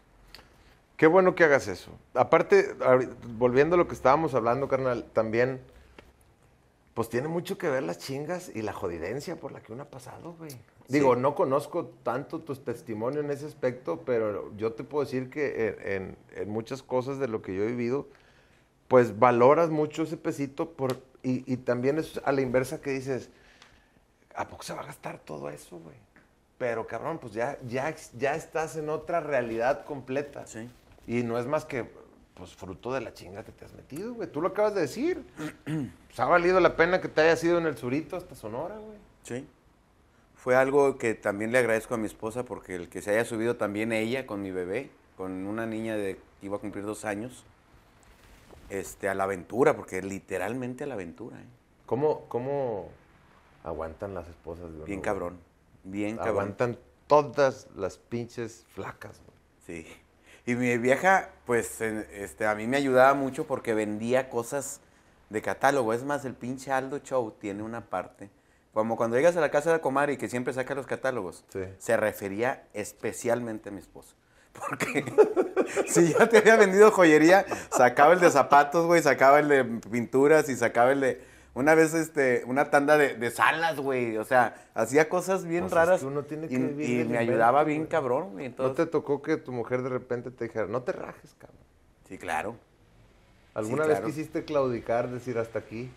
Qué 0.96 1.06
bueno 1.06 1.34
que 1.34 1.44
hagas 1.44 1.68
eso. 1.68 1.90
Aparte, 2.14 2.74
volviendo 3.36 3.74
a 3.74 3.78
lo 3.78 3.86
que 3.86 3.94
estábamos 3.94 4.34
hablando, 4.34 4.66
carnal, 4.68 5.04
también, 5.12 5.60
pues 6.94 7.10
tiene 7.10 7.28
mucho 7.28 7.58
que 7.58 7.68
ver 7.68 7.82
las 7.82 7.98
chingas 7.98 8.50
y 8.54 8.62
la 8.62 8.72
jodidencia 8.72 9.36
por 9.36 9.52
la 9.52 9.60
que 9.60 9.72
uno 9.72 9.82
ha 9.82 9.90
pasado, 9.90 10.34
güey. 10.38 10.50
Digo, 10.88 11.16
no 11.16 11.34
conozco 11.34 11.86
tanto 12.02 12.38
tu 12.40 12.54
testimonio 12.54 13.20
en 13.20 13.30
ese 13.30 13.44
aspecto, 13.46 14.02
pero 14.06 14.56
yo 14.56 14.72
te 14.72 14.84
puedo 14.84 15.04
decir 15.04 15.28
que 15.28 15.76
en, 15.86 15.92
en- 15.92 16.16
en 16.42 16.48
muchas 16.48 16.82
cosas 16.82 17.18
de 17.18 17.28
lo 17.28 17.42
que 17.42 17.54
yo 17.54 17.64
he 17.64 17.66
vivido, 17.66 18.06
pues 18.88 19.18
valoras 19.18 19.68
mucho 19.68 20.04
ese 20.04 20.16
pesito 20.16 20.70
por, 20.70 20.94
y, 21.24 21.42
y 21.52 21.56
también 21.58 21.98
es 21.98 22.20
a 22.24 22.30
la 22.32 22.40
inversa 22.40 22.80
que 22.80 22.90
dices, 22.92 23.28
¿a 24.34 24.46
poco 24.48 24.62
se 24.62 24.72
va 24.74 24.82
a 24.82 24.86
gastar 24.86 25.18
todo 25.18 25.50
eso, 25.50 25.76
güey? 25.78 25.96
Pero 26.56 26.86
cabrón, 26.86 27.18
pues 27.18 27.32
ya, 27.34 27.58
ya, 27.66 27.94
ya 28.16 28.34
estás 28.36 28.76
en 28.76 28.88
otra 28.88 29.20
realidad 29.20 29.84
completa. 29.84 30.46
Sí. 30.46 30.70
Y 31.06 31.22
no 31.22 31.38
es 31.38 31.46
más 31.46 31.64
que 31.64 31.88
pues 32.34 32.54
fruto 32.54 32.92
de 32.92 33.00
la 33.00 33.14
chinga 33.14 33.44
que 33.44 33.52
te 33.52 33.64
has 33.64 33.72
metido, 33.72 34.12
güey. 34.14 34.30
Tú 34.30 34.42
lo 34.42 34.48
acabas 34.48 34.74
de 34.74 34.82
decir. 34.82 35.24
pues 35.64 36.20
ha 36.20 36.26
valido 36.26 36.60
la 36.60 36.76
pena 36.76 37.00
que 37.00 37.08
te 37.08 37.22
hayas 37.22 37.42
ido 37.42 37.58
en 37.58 37.66
el 37.66 37.76
surito 37.76 38.16
hasta 38.16 38.34
Sonora, 38.34 38.76
güey. 38.76 38.98
Sí. 39.22 39.46
Fue 40.34 40.54
algo 40.54 40.98
que 40.98 41.14
también 41.14 41.50
le 41.50 41.58
agradezco 41.58 41.94
a 41.94 41.96
mi 41.96 42.06
esposa 42.06 42.44
porque 42.44 42.74
el 42.74 42.88
que 42.88 43.00
se 43.00 43.10
haya 43.10 43.24
subido 43.24 43.56
también 43.56 43.92
ella 43.92 44.26
con 44.26 44.42
mi 44.42 44.50
bebé, 44.50 44.90
con 45.16 45.46
una 45.46 45.66
niña 45.66 45.96
de 45.96 46.18
que 46.40 46.46
iba 46.46 46.56
a 46.56 46.60
cumplir 46.60 46.84
dos 46.84 47.04
años, 47.04 47.44
este, 48.68 49.08
a 49.08 49.14
la 49.14 49.24
aventura, 49.24 49.74
porque 49.74 50.02
literalmente 50.02 50.84
a 50.84 50.86
la 50.86 50.94
aventura, 50.94 51.40
¿eh? 51.40 51.46
¿Cómo, 51.86 52.26
cómo 52.28 52.90
aguantan 53.64 54.14
las 54.14 54.28
esposas 54.28 54.72
de 54.76 54.84
Bien 54.84 55.00
cabrón, 55.00 55.38
bien 55.84 56.16
cabrón. 56.16 56.34
Aguantan 56.34 56.78
todas 57.06 57.68
las 57.76 57.96
pinches 57.96 58.66
flacas, 58.68 59.20
güey. 59.24 59.84
Sí. 59.84 59.92
Y 60.46 60.54
mi 60.54 60.78
vieja, 60.78 61.28
pues, 61.44 61.80
este, 61.80 62.46
a 62.46 62.54
mí 62.54 62.66
me 62.66 62.76
ayudaba 62.76 63.14
mucho 63.14 63.46
porque 63.46 63.74
vendía 63.74 64.30
cosas 64.30 64.80
de 65.28 65.42
catálogo. 65.42 65.92
Es 65.92 66.04
más, 66.04 66.24
el 66.24 66.34
pinche 66.34 66.70
Aldo 66.70 66.98
Show 66.98 67.32
tiene 67.40 67.62
una 67.64 67.86
parte. 67.86 68.30
Como 68.72 68.96
cuando 68.96 69.16
llegas 69.16 69.36
a 69.36 69.40
la 69.40 69.50
casa 69.50 69.70
de 69.70 69.76
la 69.76 69.82
comadre 69.82 70.12
y 70.12 70.16
que 70.18 70.28
siempre 70.28 70.52
saca 70.52 70.74
los 70.74 70.86
catálogos, 70.86 71.44
Sí. 71.48 71.60
se 71.78 71.96
refería 71.96 72.64
especialmente 72.74 73.70
a 73.70 73.72
mi 73.72 73.80
esposa. 73.80 74.14
Porque 74.52 75.04
si 75.88 76.12
ya 76.12 76.28
te 76.28 76.38
había 76.38 76.56
vendido 76.56 76.90
joyería, 76.92 77.44
sacaba 77.76 78.12
el 78.12 78.20
de 78.20 78.30
zapatos, 78.30 78.86
güey, 78.86 79.02
sacaba 79.02 79.40
el 79.40 79.48
de 79.48 79.64
pinturas 79.64 80.48
y 80.48 80.56
sacaba 80.56 80.92
el 80.92 81.00
de... 81.00 81.35
Una 81.56 81.74
vez, 81.74 81.94
este, 81.94 82.44
una 82.46 82.70
tanda 82.70 82.98
de, 82.98 83.14
de 83.14 83.30
salas, 83.30 83.80
güey. 83.80 84.18
O 84.18 84.24
sea, 84.24 84.54
hacía 84.74 85.08
cosas 85.08 85.44
bien 85.46 85.62
Pues 85.62 85.72
es 85.72 85.76
raras. 85.78 86.00
que 86.00 86.06
uno 86.06 86.22
tiene 86.24 86.48
que 86.48 86.54
y, 86.54 86.58
vivir 86.58 87.06
y 87.06 87.08
me 87.08 87.16
ayudaba 87.16 87.64
bien 87.64 87.78
güey. 87.80 87.88
cabrón, 87.88 88.32
güey. 88.32 88.54
¿No 88.58 88.72
te 88.72 88.84
tocó 88.84 89.22
que 89.22 89.38
tu 89.38 89.52
mujer 89.52 89.80
de 89.82 89.88
repente 89.88 90.30
te 90.30 90.44
dijera, 90.44 90.66
no 90.66 90.82
te 90.82 90.92
rajes, 90.92 91.34
cabrón? 91.38 91.58
Sí, 92.06 92.18
claro. 92.18 92.56
¿Alguna 93.54 93.84
Sí, 93.84 93.88
vez 93.88 93.98
claro. 94.00 94.12
quisiste 94.12 94.44
claudicar, 94.44 95.08
decir 95.10 95.38
hasta 95.38 95.58
aquí? 95.58 95.90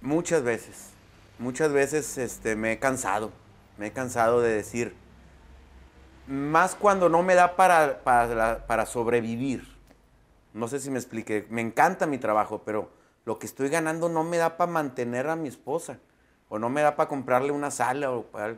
Muchas 0.00 0.42
veces. 0.42 0.92
Muchas 1.38 1.70
veces 1.72 2.16
este, 2.16 2.56
me 2.56 2.72
he 2.72 2.78
cansado. 2.78 3.30
Me 3.76 3.88
he 3.88 3.92
cansado 3.92 4.40
de 4.40 4.54
decir. 4.54 4.94
Más 6.26 6.74
cuando 6.74 7.10
no 7.10 7.22
me 7.22 7.34
da 7.34 7.54
para, 7.54 8.02
para, 8.02 8.66
para 8.66 8.86
sobrevivir. 8.86 9.76
No 10.54 10.68
sé 10.68 10.80
si 10.80 10.90
me 10.90 10.98
expliqué. 10.98 11.46
Me 11.50 11.60
encanta 11.60 12.06
mi 12.06 12.16
trabajo, 12.16 12.62
pero 12.64 12.90
lo 13.26 13.38
que 13.38 13.44
estoy 13.46 13.68
ganando 13.68 14.08
no 14.08 14.24
me 14.24 14.38
da 14.38 14.56
para 14.56 14.70
mantener 14.70 15.28
a 15.28 15.36
mi 15.36 15.48
esposa. 15.48 15.98
O 16.48 16.58
no 16.58 16.70
me 16.70 16.80
da 16.80 16.96
para 16.96 17.08
comprarle 17.08 17.50
una 17.52 17.70
sala. 17.70 18.10
O 18.12 18.22
para... 18.22 18.52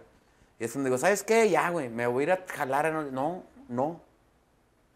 Y 0.60 0.64
es 0.64 0.72
donde 0.74 0.90
digo, 0.90 0.98
¿sabes 0.98 1.24
qué? 1.24 1.50
Ya, 1.50 1.70
güey, 1.70 1.88
me 1.88 2.06
voy 2.06 2.22
a 2.22 2.24
ir 2.24 2.32
a 2.32 2.44
jalar. 2.46 2.86
a 2.86 2.90
no-". 2.90 3.10
No, 3.10 3.42
no. 3.68 4.00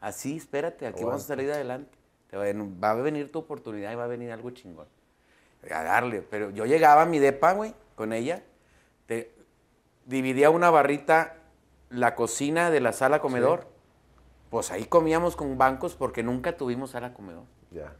Así, 0.01 0.37
espérate, 0.37 0.87
aquí 0.87 1.03
vamos 1.03 1.25
a 1.25 1.27
salir 1.27 1.51
adelante. 1.51 1.91
Te 2.31 2.37
va, 2.37 2.45
a- 2.91 2.95
venir 2.95 3.33
tu 3.33 3.39
oportunidad 3.41 3.93
y 3.93 3.95
va 3.95 4.05
a 4.05 4.09
venir 4.09 4.31
algo 4.31 4.51
chingón 4.51 4.87
a 5.71 5.83
darle. 5.83 6.23
Pero 6.23 6.51
yo 6.51 6.67
llegaba 6.67 7.03
a 7.03 7.07
mi 7.07 7.19
depa, 7.19 7.53
güey, 7.53 7.75
con 7.97 8.13
ella. 8.13 8.43
te- 9.07 9.33
dividía 10.07 10.51
una 10.51 10.71
barrita 10.71 11.37
la 11.89 12.15
cocina 12.15 12.71
de 12.71 12.81
la 12.81 12.93
sala 12.93 13.21
comedor. 13.21 13.67
Pues 14.51 14.71
ahí 14.71 14.85
comíamos 14.85 15.37
con 15.37 15.57
bancos 15.57 15.95
porque 15.95 16.23
nunca 16.23 16.57
tuvimos 16.57 16.91
sala 16.91 17.15
comedor. 17.15 17.45
Ya. 17.71 17.95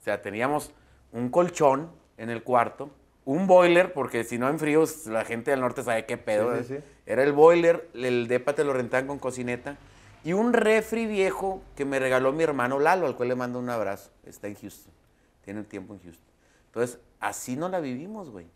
O 0.00 0.04
sea, 0.04 0.20
teníamos 0.20 0.72
un 1.12 1.28
colchón 1.30 1.90
en 2.18 2.30
el 2.30 2.42
cuarto, 2.42 2.90
un 3.24 3.46
boiler, 3.46 3.92
porque 3.92 4.22
si 4.24 4.38
no 4.38 4.48
en 4.48 4.58
fríos 4.58 5.06
la 5.06 5.24
gente 5.24 5.50
del 5.50 5.60
norte 5.60 5.82
sabe 5.82 6.06
qué 6.06 6.16
pedo. 6.16 6.52
Sí, 6.54 6.60
¿eh? 6.60 6.64
sí, 6.64 6.76
sí. 6.76 6.84
Era 7.06 7.22
el 7.22 7.32
boiler, 7.32 7.88
el 7.94 8.28
depa 8.28 8.54
te 8.54 8.64
lo 8.64 8.72
rentaban 8.72 9.06
con 9.06 9.18
cocineta 9.18 9.76
Y 10.24 10.32
un 10.32 10.52
refri 10.52 11.06
viejo 11.06 11.62
que 11.76 11.84
me 11.84 11.98
regaló 11.98 12.32
mi 12.32 12.42
hermano 12.42 12.78
Lalo, 12.80 13.06
al 13.06 13.16
cual 13.16 13.28
le 13.28 13.34
mando 13.36 13.58
un 13.58 13.70
abrazo. 13.70 14.10
Está 14.24 14.48
en 14.48 14.54
Houston. 14.56 14.92
Tiene 15.44 15.60
un 15.60 15.66
tiempo 15.66 15.94
en 15.94 16.00
Houston. 16.00 16.26
Entonces, 16.66 16.98
así 17.20 17.56
no 17.56 17.68
la 17.68 17.78
vivimos, 17.80 18.30
güey. 18.30 18.46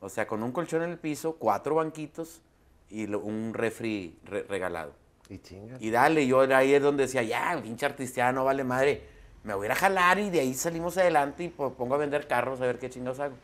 O 0.00 0.08
sea, 0.08 0.26
con 0.26 0.42
un 0.42 0.52
colchón 0.52 0.82
en 0.82 0.90
el 0.90 0.98
piso, 0.98 1.36
cuatro 1.38 1.74
banquitos 1.76 2.40
y 2.88 3.06
lo- 3.06 3.20
un 3.20 3.52
refri 3.54 4.18
re- 4.24 4.42
regalado. 4.48 4.94
Y 5.28 5.38
chingas. 5.38 5.80
Y 5.80 5.90
dale, 5.90 6.26
yo 6.26 6.42
era 6.42 6.58
ahí 6.58 6.72
es 6.74 6.82
donde 6.82 7.04
decía, 7.04 7.22
ya, 7.22 7.58
pinche 7.62 7.86
artista, 7.86 8.32
no 8.32 8.44
vale 8.44 8.64
madre. 8.64 9.02
Me 9.44 9.54
voy 9.54 9.64
a 9.64 9.66
ir 9.66 9.72
a 9.72 9.74
jalar 9.76 10.18
y 10.18 10.30
de 10.30 10.40
ahí 10.40 10.54
salimos 10.54 10.96
adelante 10.98 11.44
y 11.44 11.48
po- 11.48 11.72
pongo 11.74 11.94
a 11.94 11.98
vender 11.98 12.26
carros 12.28 12.60
a 12.60 12.66
ver 12.66 12.78
qué 12.78 12.88
chingados 12.90 13.18
hago. 13.20 13.34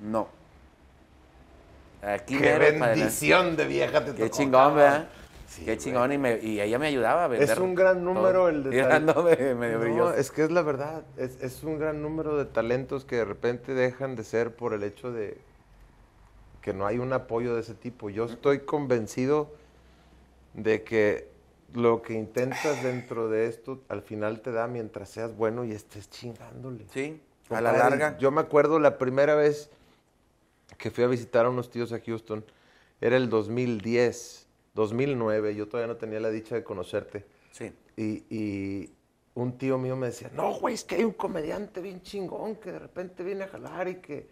No. 0.00 0.28
Aquí 2.02 2.38
Qué 2.38 2.58
bendición 2.58 3.56
de 3.56 3.64
vieja 3.66 4.04
te 4.04 4.12
Qué 4.12 4.24
tocó, 4.24 4.36
chingón, 4.36 4.60
cabrón. 4.60 4.76
¿verdad? 4.76 5.08
Sí, 5.48 5.64
Qué 5.64 5.78
chingón 5.78 6.12
y, 6.12 6.18
me- 6.18 6.38
y 6.38 6.60
ella 6.60 6.78
me 6.78 6.88
ayudaba 6.88 7.24
a 7.24 7.28
vender. 7.28 7.48
Es 7.50 7.58
un 7.58 7.74
gran 7.74 8.04
número 8.04 8.32
todo. 8.32 8.48
el 8.48 8.62
de 8.64 8.70
Mira, 8.76 8.88
tal- 8.88 9.08
ando 9.08 9.22
me- 9.22 9.54
medio 9.54 9.78
No, 9.78 9.84
brilloso. 9.84 10.14
es 10.14 10.30
que 10.30 10.42
es 10.44 10.50
la 10.50 10.62
verdad. 10.62 11.02
Es, 11.16 11.40
es 11.40 11.62
un 11.62 11.78
gran 11.78 12.02
número 12.02 12.36
de 12.36 12.44
talentos 12.44 13.04
que 13.04 13.16
de 13.16 13.24
repente 13.24 13.72
dejan 13.72 14.16
de 14.16 14.24
ser 14.24 14.54
por 14.54 14.74
el 14.74 14.82
hecho 14.82 15.12
de 15.12 15.38
que 16.60 16.72
no 16.74 16.84
hay 16.86 16.98
un 16.98 17.12
apoyo 17.12 17.54
de 17.54 17.60
ese 17.60 17.74
tipo. 17.74 18.10
Yo 18.10 18.24
estoy 18.24 18.60
convencido 18.60 19.48
de 20.54 20.82
que 20.82 21.28
lo 21.74 22.02
que 22.02 22.14
intentas 22.14 22.82
dentro 22.82 23.28
de 23.28 23.46
esto 23.46 23.82
al 23.88 24.02
final 24.02 24.40
te 24.40 24.52
da 24.52 24.66
mientras 24.66 25.10
seas 25.10 25.36
bueno 25.36 25.64
y 25.64 25.72
estés 25.72 26.08
chingándole. 26.10 26.86
Sí, 26.92 27.20
a 27.50 27.60
la 27.60 27.72
larga. 27.72 28.16
Yo 28.18 28.30
me 28.30 28.40
acuerdo 28.40 28.78
la 28.78 28.98
primera 28.98 29.34
vez 29.34 29.70
que 30.78 30.90
fui 30.90 31.04
a 31.04 31.06
visitar 31.06 31.46
a 31.46 31.50
unos 31.50 31.70
tíos 31.70 31.92
a 31.92 32.00
Houston, 32.00 32.44
era 33.00 33.16
el 33.16 33.28
2010, 33.28 34.46
2009, 34.74 35.54
yo 35.54 35.68
todavía 35.68 35.92
no 35.92 35.98
tenía 35.98 36.20
la 36.20 36.30
dicha 36.30 36.54
de 36.54 36.64
conocerte. 36.64 37.24
Sí. 37.52 37.72
Y, 37.96 38.24
y 38.28 38.90
un 39.34 39.56
tío 39.58 39.78
mío 39.78 39.96
me 39.96 40.06
decía, 40.06 40.30
no, 40.34 40.54
güey, 40.54 40.74
es 40.74 40.84
que 40.84 40.96
hay 40.96 41.04
un 41.04 41.12
comediante 41.12 41.80
bien 41.80 42.02
chingón 42.02 42.56
que 42.56 42.72
de 42.72 42.78
repente 42.78 43.22
viene 43.22 43.44
a 43.44 43.48
jalar 43.48 43.88
y 43.88 43.96
que... 43.96 44.28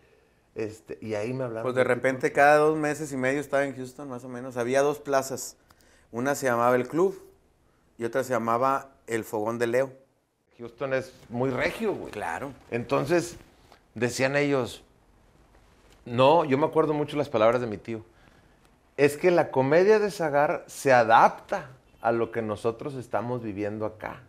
Este, 0.54 0.98
y 1.00 1.14
ahí 1.14 1.32
me 1.32 1.44
hablaron. 1.44 1.64
Pues 1.64 1.74
de 1.74 1.84
repente 1.84 2.32
cada 2.32 2.58
dos 2.58 2.78
meses 2.78 3.12
y 3.12 3.16
medio 3.16 3.40
estaba 3.40 3.64
en 3.64 3.74
Houston, 3.74 4.08
más 4.08 4.24
o 4.24 4.28
menos. 4.28 4.56
Había 4.56 4.82
dos 4.82 5.00
plazas. 5.00 5.56
Una 6.14 6.36
se 6.36 6.46
llamaba 6.46 6.76
El 6.76 6.86
Club 6.86 7.20
y 7.98 8.04
otra 8.04 8.22
se 8.22 8.32
llamaba 8.32 8.92
El 9.08 9.24
Fogón 9.24 9.58
de 9.58 9.66
Leo. 9.66 9.92
Houston 10.58 10.94
es 10.94 11.12
muy 11.28 11.50
regio, 11.50 11.92
güey. 11.92 12.12
Claro. 12.12 12.52
Entonces, 12.70 13.36
decían 13.96 14.36
ellos, 14.36 14.84
no, 16.04 16.44
yo 16.44 16.56
me 16.56 16.66
acuerdo 16.66 16.94
mucho 16.94 17.16
las 17.16 17.28
palabras 17.28 17.60
de 17.60 17.66
mi 17.66 17.78
tío, 17.78 18.04
es 18.96 19.16
que 19.16 19.32
la 19.32 19.50
comedia 19.50 19.98
de 19.98 20.12
Zagar 20.12 20.62
se 20.68 20.92
adapta 20.92 21.70
a 22.00 22.12
lo 22.12 22.30
que 22.30 22.42
nosotros 22.42 22.94
estamos 22.94 23.42
viviendo 23.42 23.84
acá. 23.84 24.22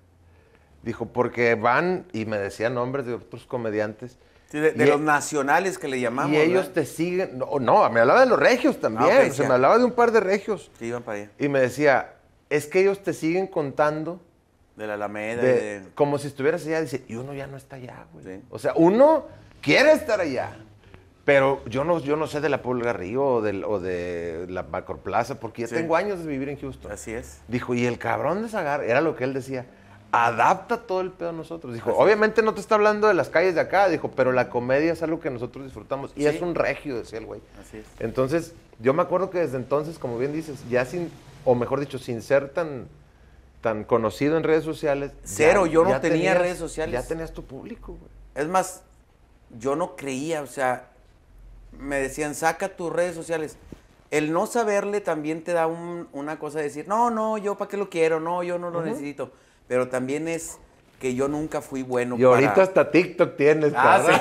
Dijo, 0.81 1.05
porque 1.05 1.53
van, 1.53 2.07
y 2.13 2.25
me 2.25 2.39
decían 2.39 2.73
nombres 2.73 3.05
de 3.05 3.13
otros 3.13 3.45
comediantes, 3.45 4.17
Sí, 4.51 4.59
de, 4.59 4.71
de 4.71 4.85
los 4.85 5.01
nacionales 5.01 5.77
que 5.77 5.87
le 5.87 5.99
llamamos. 5.99 6.31
y 6.33 6.37
ellos 6.37 6.67
¿verdad? 6.67 6.73
te 6.73 6.85
siguen, 6.85 7.37
no, 7.39 7.59
no, 7.59 7.89
me 7.89 7.99
hablaba 7.99 8.19
de 8.21 8.27
los 8.27 8.39
regios 8.39 8.79
también, 8.79 9.09
Ah, 9.11 9.27
o 9.29 9.33
sí. 9.33 9.41
me 9.41 9.53
hablaba 9.55 9.77
de 9.77 9.83
un 9.85 9.91
par 9.91 10.11
de 10.11 10.19
regios, 10.19 10.71
Que 10.79 10.85
iban 10.85 11.01
para 11.03 11.17
allá. 11.19 11.29
y 11.39 11.47
me 11.49 11.59
decía, 11.59 12.13
es 12.49 12.67
que 12.67 12.81
ellos 12.81 13.01
te 13.03 13.13
siguen 13.13 13.47
contando 13.47 14.21
De 14.77 14.85
la 14.87 14.93
Alameda. 14.95 15.41
de- 15.41 15.79
de- 15.81 15.89
como 15.95 16.17
si 16.19 16.27
estuvieras 16.27 16.65
allá, 16.65 16.81
dice, 16.81 17.03
y 17.07 17.15
uno 17.15 17.33
ya 17.33 17.47
no 17.47 17.57
está 17.57 17.77
allá, 17.77 18.05
güey. 18.13 18.23
Sí. 18.25 18.41
O 18.49 18.59
sea, 18.59 18.73
uno 18.75 19.25
quiere 19.61 19.91
estar 19.93 20.19
allá, 20.21 20.51
pero 21.25 21.63
yo 21.65 21.83
no, 21.83 21.99
yo 21.99 22.15
no 22.15 22.27
sé 22.27 22.39
de 22.39 22.49
la 22.49 22.61
Pulga 22.61 22.93
Río 22.93 23.25
o, 23.25 23.41
del- 23.41 23.63
o 23.65 23.79
de 23.79 24.45
la 24.47 24.61
Macroplaza, 24.63 25.39
porque 25.39 25.63
ya 25.63 25.67
Sí. 25.69 25.75
tengo 25.75 25.95
años 25.95 26.19
de 26.19 26.27
vivir 26.27 26.49
en 26.49 26.59
Houston. 26.59 26.91
Así 26.91 27.11
es. 27.13 27.39
Dijo, 27.47 27.73
y 27.73 27.85
el 27.87 27.97
cabrón 27.97 28.43
de 28.43 28.49
Zagar, 28.49 28.83
era 28.83 29.01
lo 29.01 29.15
que 29.15 29.23
él 29.23 29.33
decía, 29.33 29.65
adapta 30.15 30.77
todo 30.77 31.01
el 31.01 31.11
pedo 31.11 31.29
a 31.29 31.33
nosotros. 31.33 31.73
Dijo, 31.73 31.91
obviamente 31.95 32.41
no 32.41 32.53
te 32.53 32.61
está 32.61 32.75
hablando 32.75 33.07
de 33.07 33.13
las 33.13 33.29
calles 33.29 33.55
de 33.55 33.61
acá, 33.61 33.87
dijo, 33.89 34.11
pero 34.15 34.31
la 34.31 34.49
comedia 34.49 34.93
es 34.93 35.03
algo 35.03 35.19
que 35.19 35.29
nosotros 35.29 35.65
disfrutamos. 35.65 36.11
Y 36.15 36.21
Sí. 36.21 36.27
es 36.27 36.41
un 36.41 36.55
regio, 36.55 36.95
decía 36.97 37.19
el 37.19 37.25
güey. 37.25 37.41
Así 37.61 37.77
es. 37.77 37.85
Entonces, 37.99 38.53
yo 38.79 38.93
me 38.93 39.01
acuerdo 39.01 39.29
que 39.29 39.39
desde 39.39 39.57
entonces, 39.57 39.99
como 39.99 40.17
bien 40.17 40.31
dices, 40.33 40.59
ya 40.69 40.85
sin, 40.85 41.11
o 41.43 41.55
mejor 41.55 41.79
dicho, 41.79 41.97
sin 41.99 42.21
ser 42.21 42.49
tan, 42.49 42.87
tan 43.61 43.83
conocido 43.83 44.37
en 44.37 44.43
redes 44.43 44.63
sociales. 44.63 45.11
Cero, 45.23 45.65
yo 45.65 45.83
no 45.83 45.99
tenía 45.99 46.33
redes 46.35 46.57
sociales. 46.57 46.93
Ya 46.93 47.07
tenías 47.07 47.33
tu 47.33 47.43
público, 47.43 47.93
güey. 47.99 48.11
Es 48.35 48.47
más, 48.47 48.83
yo 49.59 49.75
no 49.75 49.95
creía, 49.95 50.41
o 50.41 50.47
sea, 50.47 50.89
me 51.77 51.97
decían, 51.99 52.35
saca 52.35 52.69
tus 52.69 52.91
redes 52.91 53.15
sociales. 53.15 53.57
El 54.11 54.31
no 54.31 54.45
saberle 54.45 55.01
también 55.01 55.43
te 55.43 55.51
da 55.53 55.67
un- 55.67 56.07
una 56.13 56.37
cosa 56.37 56.59
de 56.59 56.65
decir, 56.65 56.87
no, 56.87 57.09
no, 57.09 57.37
yo 57.37 57.55
para 57.57 57.69
qué 57.69 57.75
lo 57.77 57.89
quiero, 57.89 58.19
no, 58.19 58.43
yo 58.43 58.57
no 58.59 58.69
lo 58.69 58.81
necesito. 58.83 59.31
Pero 59.67 59.87
también 59.87 60.27
es 60.27 60.57
que 60.99 61.13
yo 61.15 61.27
nunca 61.27 61.61
fui 61.61 61.83
bueno 61.83 62.15
Y 62.17 62.23
ahorita 62.23 62.61
hasta 62.63 62.89
TikTok 62.89 63.35
tienes, 63.35 63.73
Ah, 63.75 64.01
sí. 64.05 64.13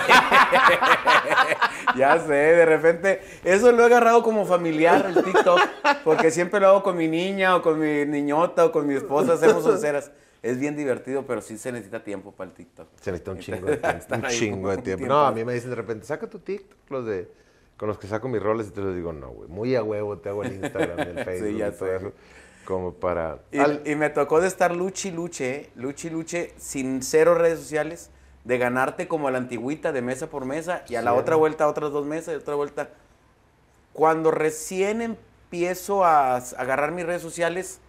ya 1.98 2.18
sé, 2.18 2.33
de 2.33 2.66
repente, 2.66 3.20
eso 3.44 3.70
lo 3.72 3.83
he 3.83 3.87
agarrado 3.87 4.22
como 4.22 4.44
familiar, 4.44 5.07
el 5.07 5.22
TikTok, 5.22 5.61
porque 6.02 6.30
siempre 6.30 6.61
lo 6.61 6.68
hago 6.68 6.83
con 6.83 6.96
mi 6.96 7.09
niña 7.09 7.57
o 7.57 7.62
con 7.62 7.78
mi 7.78 8.04
niñota 8.07 8.64
o 8.66 8.72
con 8.72 8.87
mi 8.87 8.94
esposa, 8.94 9.35
hacemos 9.35 9.64
onceras. 9.66 10.11
Es 10.42 10.59
bien 10.59 10.76
divertido, 10.76 11.24
pero 11.26 11.40
sí 11.40 11.57
se 11.57 11.72
necesita 11.72 12.04
tiempo 12.04 12.30
para 12.33 12.50
el 12.50 12.54
TikTok. 12.57 12.87
Se 13.00 13.11
necesita 13.12 13.30
un 13.30 13.38
chingo 13.38 13.66
de 13.66 13.76
tiempo. 13.78 14.14
Un 14.14 14.22
chingo 14.28 14.70
de 14.70 14.76
tiempo. 14.78 15.07
No, 15.07 15.24
a 15.24 15.33
mí 15.33 15.42
me 15.42 15.54
dicen 15.54 15.70
de 15.70 15.76
repente, 15.76 16.04
saca 16.04 16.28
tu 16.28 16.38
TikTok, 16.38 16.90
los 16.90 17.07
de, 17.07 17.30
con 17.78 17.88
los 17.88 17.98
que 17.98 18.07
saco 18.07 18.28
mis 18.28 18.42
roles, 18.42 18.66
y 18.68 18.70
te 18.72 18.83
los 18.83 18.94
digo, 18.94 19.12
no, 19.12 19.28
güey, 19.30 19.48
muy 19.48 19.74
a 19.74 19.83
huevo 19.83 20.18
te 20.18 20.28
hago 20.28 20.42
el 20.44 20.52
Instagram 20.54 20.98
el 21.00 21.24
Facebook 21.24 21.57
ya 21.57 21.68
y 21.68 21.72
todo 21.72 21.88
sé. 21.88 21.96
eso, 21.96 22.12
como 22.64 22.92
para... 22.94 23.38
Y, 23.53 23.59
Al- 23.59 23.83
y 23.85 23.94
me 23.94 24.11
tocó 24.11 24.40
de 24.40 24.48
estar 24.48 24.74
luchi 24.74 25.11
luche, 25.11 25.70
luchi 25.77 26.11
luche, 26.11 26.55
sin 26.59 27.03
cero 27.03 27.35
redes 27.35 27.59
sociales, 27.61 28.11
de 28.44 28.59
ganarte 28.59 29.09
como 29.09 29.29
a 29.29 29.31
la 29.31 29.38
antigüita 29.38 29.92
de 29.92 30.03
mesa 30.03 30.27
por 30.29 30.44
mesa 30.44 30.83
y 30.88 30.96
a 30.96 31.03
la 31.03 31.12
Sí. 31.12 31.18
otra 31.18 31.37
vuelta 31.37 31.66
otras 31.68 31.92
dos 31.92 32.05
mesas 32.07 32.35
y 32.35 32.37
otra 32.37 32.55
vuelta. 32.55 32.88
Cuando 33.92 34.31
recién 34.31 35.00
empiezo 35.03 36.05
a 36.05 36.37
agarrar 36.37 36.90
mis 36.92 37.07
redes 37.07 37.22
sociales, 37.22 37.81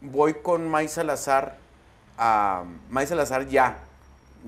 voy 0.00 0.34
con 0.34 0.68
May 0.68 0.88
Salazar 0.88 1.56
a... 2.18 2.64
May 2.88 3.06
Salazar 3.06 3.46
ya, 3.46 3.78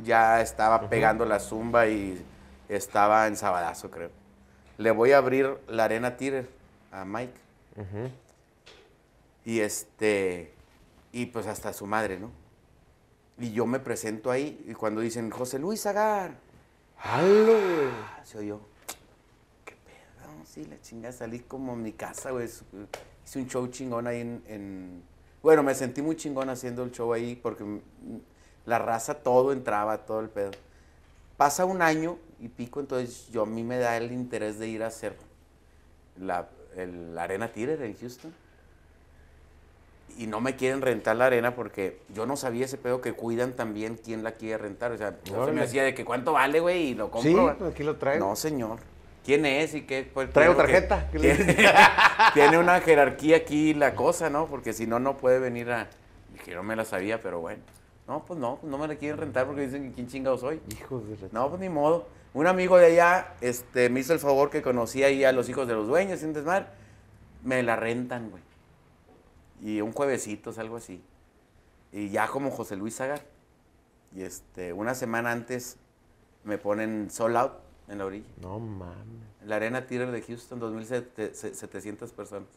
ya 0.02 0.40
estaba 0.40 0.88
pegando 0.88 1.24
la 1.26 1.38
zumba 1.38 1.86
y 1.86 2.24
estaba 2.68 3.26
en 3.26 3.36
Sabadazo, 3.36 3.90
creo. 3.90 4.10
Le 4.78 4.90
voy 4.90 5.12
a 5.12 5.18
abrir 5.18 5.58
la 5.68 5.84
arena 5.84 6.16
Tirer 6.16 6.48
a 6.90 7.04
Mike. 7.04 7.34
Y 9.44 9.60
este, 9.60 10.52
y 11.12 11.26
pues 11.26 11.46
hasta 11.46 11.72
su 11.72 11.86
madre, 11.86 12.18
¿no? 12.18 12.30
Y 13.38 13.52
yo 13.52 13.66
me 13.66 13.80
presento 13.80 14.30
ahí 14.30 14.64
y 14.68 14.74
cuando 14.74 15.00
dicen, 15.00 15.30
José 15.30 15.58
Luis 15.58 15.84
Agar, 15.86 16.36
¡Halo, 16.98 17.56
ah, 17.56 18.20
se 18.24 18.38
oyó, 18.38 18.60
qué 19.64 19.74
pedo, 19.74 20.44
sí, 20.44 20.64
la 20.66 20.80
chingada, 20.80 21.12
salí 21.12 21.40
como 21.40 21.72
en 21.72 21.82
mi 21.82 21.92
casa, 21.92 22.30
güey, 22.30 22.44
hice 22.46 23.38
un 23.40 23.48
show 23.48 23.66
chingón 23.68 24.06
ahí 24.06 24.20
en, 24.20 24.42
en- 24.46 25.02
bueno, 25.42 25.64
me 25.64 25.74
sentí 25.74 26.02
muy 26.02 26.14
chingón 26.16 26.48
haciendo 26.50 26.84
el 26.84 26.92
show 26.92 27.12
ahí 27.12 27.34
porque 27.34 27.64
la 28.64 28.78
raza 28.78 29.14
todo 29.14 29.52
entraba, 29.52 29.98
todo 30.06 30.20
el 30.20 30.28
pedo. 30.28 30.52
Pasa 31.36 31.64
un 31.64 31.82
año 31.82 32.18
y 32.38 32.46
pico, 32.48 32.78
entonces 32.78 33.26
yo 33.32 33.42
a 33.42 33.46
mí 33.46 33.64
me 33.64 33.78
da 33.78 33.96
el 33.96 34.12
interés 34.12 34.60
de 34.60 34.68
ir 34.68 34.84
a 34.84 34.86
hacer 34.86 35.16
la, 36.16 36.48
el 36.76 37.18
Arena 37.18 37.50
Theater 37.52 37.82
en 37.82 37.96
Houston. 37.96 38.32
Y 40.18 40.26
no 40.26 40.40
me 40.40 40.56
quieren 40.56 40.82
rentar 40.82 41.16
la 41.16 41.26
arena 41.26 41.54
porque 41.54 42.00
yo 42.14 42.26
no 42.26 42.36
sabía 42.36 42.64
ese 42.64 42.78
pedo 42.78 43.00
que 43.00 43.12
cuidan 43.12 43.52
también 43.52 43.98
quién 44.02 44.22
la 44.22 44.32
quiere 44.32 44.58
rentar. 44.58 44.92
O 44.92 44.98
sea, 44.98 45.18
yo 45.24 45.46
se 45.46 45.52
me 45.52 45.62
decía 45.62 45.82
de 45.84 45.94
que 45.94 46.04
cuánto 46.04 46.32
vale, 46.32 46.60
güey, 46.60 46.88
y 46.88 46.94
lo 46.94 47.10
compro. 47.10 47.50
Sí, 47.50 47.56
pues 47.58 47.72
aquí 47.72 47.82
lo 47.82 47.96
traigo. 47.96 48.26
No, 48.26 48.36
señor. 48.36 48.78
¿Quién 49.24 49.46
es 49.46 49.74
y 49.74 49.82
qué? 49.82 50.08
Pues, 50.12 50.30
Traigo 50.32 50.54
que 50.54 50.62
tarjeta. 50.62 51.08
¿Qué 51.12 51.18
le 51.18 51.34
Tiene, 51.36 51.56
tiene 52.34 52.58
una 52.58 52.80
jerarquía 52.80 53.36
aquí 53.36 53.72
la 53.72 53.94
cosa, 53.94 54.30
¿no? 54.30 54.46
Porque 54.46 54.72
si 54.72 54.86
no, 54.86 54.98
no 54.98 55.16
puede 55.16 55.38
venir 55.38 55.70
a... 55.70 55.88
Dije, 56.32 56.54
no 56.54 56.62
me 56.62 56.74
la 56.74 56.84
sabía, 56.84 57.20
pero 57.20 57.40
bueno. 57.40 57.62
No, 58.08 58.24
pues 58.24 58.38
no, 58.40 58.58
no 58.64 58.78
me 58.78 58.88
la 58.88 58.96
quieren 58.96 59.18
rentar 59.18 59.46
porque 59.46 59.62
dicen 59.62 59.88
que 59.88 59.94
quién 59.94 60.08
chingado 60.08 60.36
soy. 60.38 60.60
Hijos 60.72 61.08
de 61.08 61.16
la 61.16 61.28
No, 61.30 61.48
pues 61.48 61.60
ni 61.60 61.68
modo. 61.68 62.06
Un 62.34 62.46
amigo 62.46 62.78
de 62.78 62.86
allá 62.86 63.34
este, 63.40 63.90
me 63.90 64.00
hizo 64.00 64.12
el 64.12 64.18
favor 64.18 64.50
que 64.50 64.60
conocía 64.60 65.06
ahí 65.06 65.22
a 65.22 65.32
los 65.32 65.48
hijos 65.48 65.68
de 65.68 65.74
los 65.74 65.86
dueños, 65.86 66.20
sin 66.20 66.32
desmar. 66.32 66.74
Me 67.44 67.62
la 67.62 67.76
rentan, 67.76 68.30
güey. 68.30 68.42
Y 69.62 69.80
un 69.80 69.92
juevesito, 69.92 70.52
algo 70.58 70.76
así. 70.76 71.02
Y 71.92 72.10
ya 72.10 72.26
como 72.26 72.50
José 72.50 72.76
Luis 72.76 72.96
Zagar. 72.96 73.22
Y 74.14 74.22
este, 74.22 74.72
una 74.72 74.94
semana 74.94 75.30
antes 75.30 75.76
me 76.44 76.58
ponen 76.58 77.10
sold 77.10 77.36
out 77.36 77.52
en 77.88 77.98
la 77.98 78.06
orilla. 78.06 78.26
No 78.40 78.58
mames. 78.58 79.22
La 79.44 79.56
Arena 79.56 79.86
Theater 79.86 80.10
de 80.10 80.22
Houston, 80.22 80.60
2.700 80.60 82.10
personas. 82.10 82.48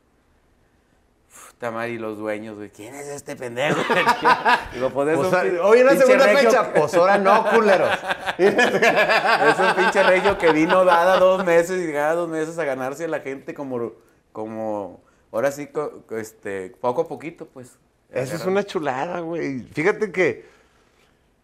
Puta 1.51 1.69
madre, 1.69 1.91
y 1.91 1.97
los 1.97 2.17
dueños, 2.17 2.55
güey. 2.55 2.69
¿Quién 2.69 2.95
es 2.95 3.07
este 3.07 3.35
pendejo? 3.35 3.79
Digo, 4.73 4.89
pues 4.89 5.09
es 5.09 5.17
un 5.17 5.59
hoy 5.61 5.79
en 5.79 5.85
la 5.85 5.91
pinche 5.91 6.05
segunda 6.05 6.25
regio 6.25 6.49
fecha, 6.49 6.73
pues 6.73 6.93
ahora 6.95 7.17
no, 7.17 7.49
culeros. 7.51 7.89
es 8.37 9.59
un 9.59 9.75
pinche 9.75 10.03
regio 10.03 10.37
que 10.37 10.51
vino 10.53 10.85
dada 10.85 11.19
dos 11.19 11.43
meses 11.43 11.87
y 11.87 11.91
cada 11.91 12.13
dos 12.13 12.29
meses 12.29 12.57
a 12.57 12.63
ganarse 12.63 13.05
a 13.05 13.07
la 13.09 13.19
gente 13.19 13.53
como, 13.53 13.93
como 14.31 15.04
ahora 15.35 15.51
sí, 15.51 15.69
este, 16.11 16.71
poco 16.81 17.01
a 17.01 17.07
poquito, 17.07 17.45
pues. 17.47 17.77
Esa 18.09 18.35
es 18.35 18.45
una 18.45 18.63
chulada, 18.63 19.19
güey. 19.19 19.63
Fíjate 19.73 20.11
que 20.11 20.45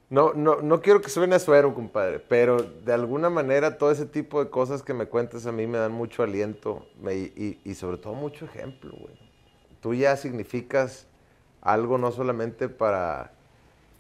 no, 0.10 0.34
no, 0.34 0.62
no 0.62 0.82
quiero 0.82 1.02
que 1.02 1.10
suene 1.10 1.36
a 1.36 1.40
suero, 1.40 1.74
compadre, 1.74 2.20
pero 2.20 2.58
de 2.62 2.94
alguna 2.94 3.30
manera 3.30 3.78
todo 3.78 3.92
ese 3.92 4.06
tipo 4.06 4.44
de 4.44 4.50
cosas 4.50 4.84
que 4.84 4.94
me 4.94 5.06
cuentas 5.06 5.46
a 5.46 5.52
mí 5.52 5.68
me 5.68 5.78
dan 5.78 5.92
mucho 5.92 6.24
aliento 6.24 6.86
me- 7.02 7.16
y, 7.16 7.60
y 7.64 7.76
sobre 7.76 7.98
todo 7.98 8.14
mucho 8.14 8.46
ejemplo, 8.46 8.92
güey. 8.98 9.14
Tú 9.82 9.94
ya 9.94 10.16
significas 10.18 11.08
algo 11.62 11.98
no 11.98 12.12
solamente 12.12 12.70
para 12.70 13.32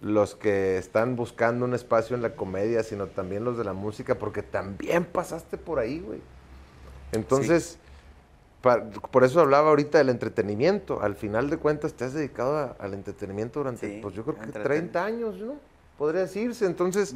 los 0.01 0.35
que 0.35 0.77
están 0.77 1.15
buscando 1.15 1.63
un 1.65 1.73
espacio 1.73 2.15
en 2.15 2.21
la 2.21 2.35
comedia, 2.35 2.83
sino 2.83 3.07
también 3.07 3.43
los 3.43 3.57
de 3.57 3.63
la 3.63 3.73
música, 3.73 4.15
porque 4.15 4.41
también 4.43 5.05
pasaste 5.05 5.57
por 5.57 5.79
ahí, 5.79 5.99
güey. 5.99 6.21
Entonces, 7.11 7.77
pa- 7.77 7.90
por 8.62 9.24
eso 9.24 9.39
hablaba 9.41 9.70
ahorita 9.70 9.97
del 9.97 10.09
entretenimiento. 10.09 11.01
Al 11.01 11.16
final 11.16 11.49
de 11.49 11.57
cuentas, 11.57 11.93
te 11.93 12.05
has 12.05 12.14
dedicado 12.14 12.57
a- 12.57 12.76
al 12.80 12.93
entretenimiento 12.93 13.59
durante, 13.59 13.88
Sí, 13.88 13.99
pues 14.01 14.14
yo 14.14 14.24
creo 14.24 14.36
que 14.36 14.43
entretener. 14.43 14.68
30 14.68 15.03
años, 15.05 15.36
¿no? 15.38 15.53
Podría 15.97 16.22
decirse. 16.22 16.66
Entonces, 16.66 17.16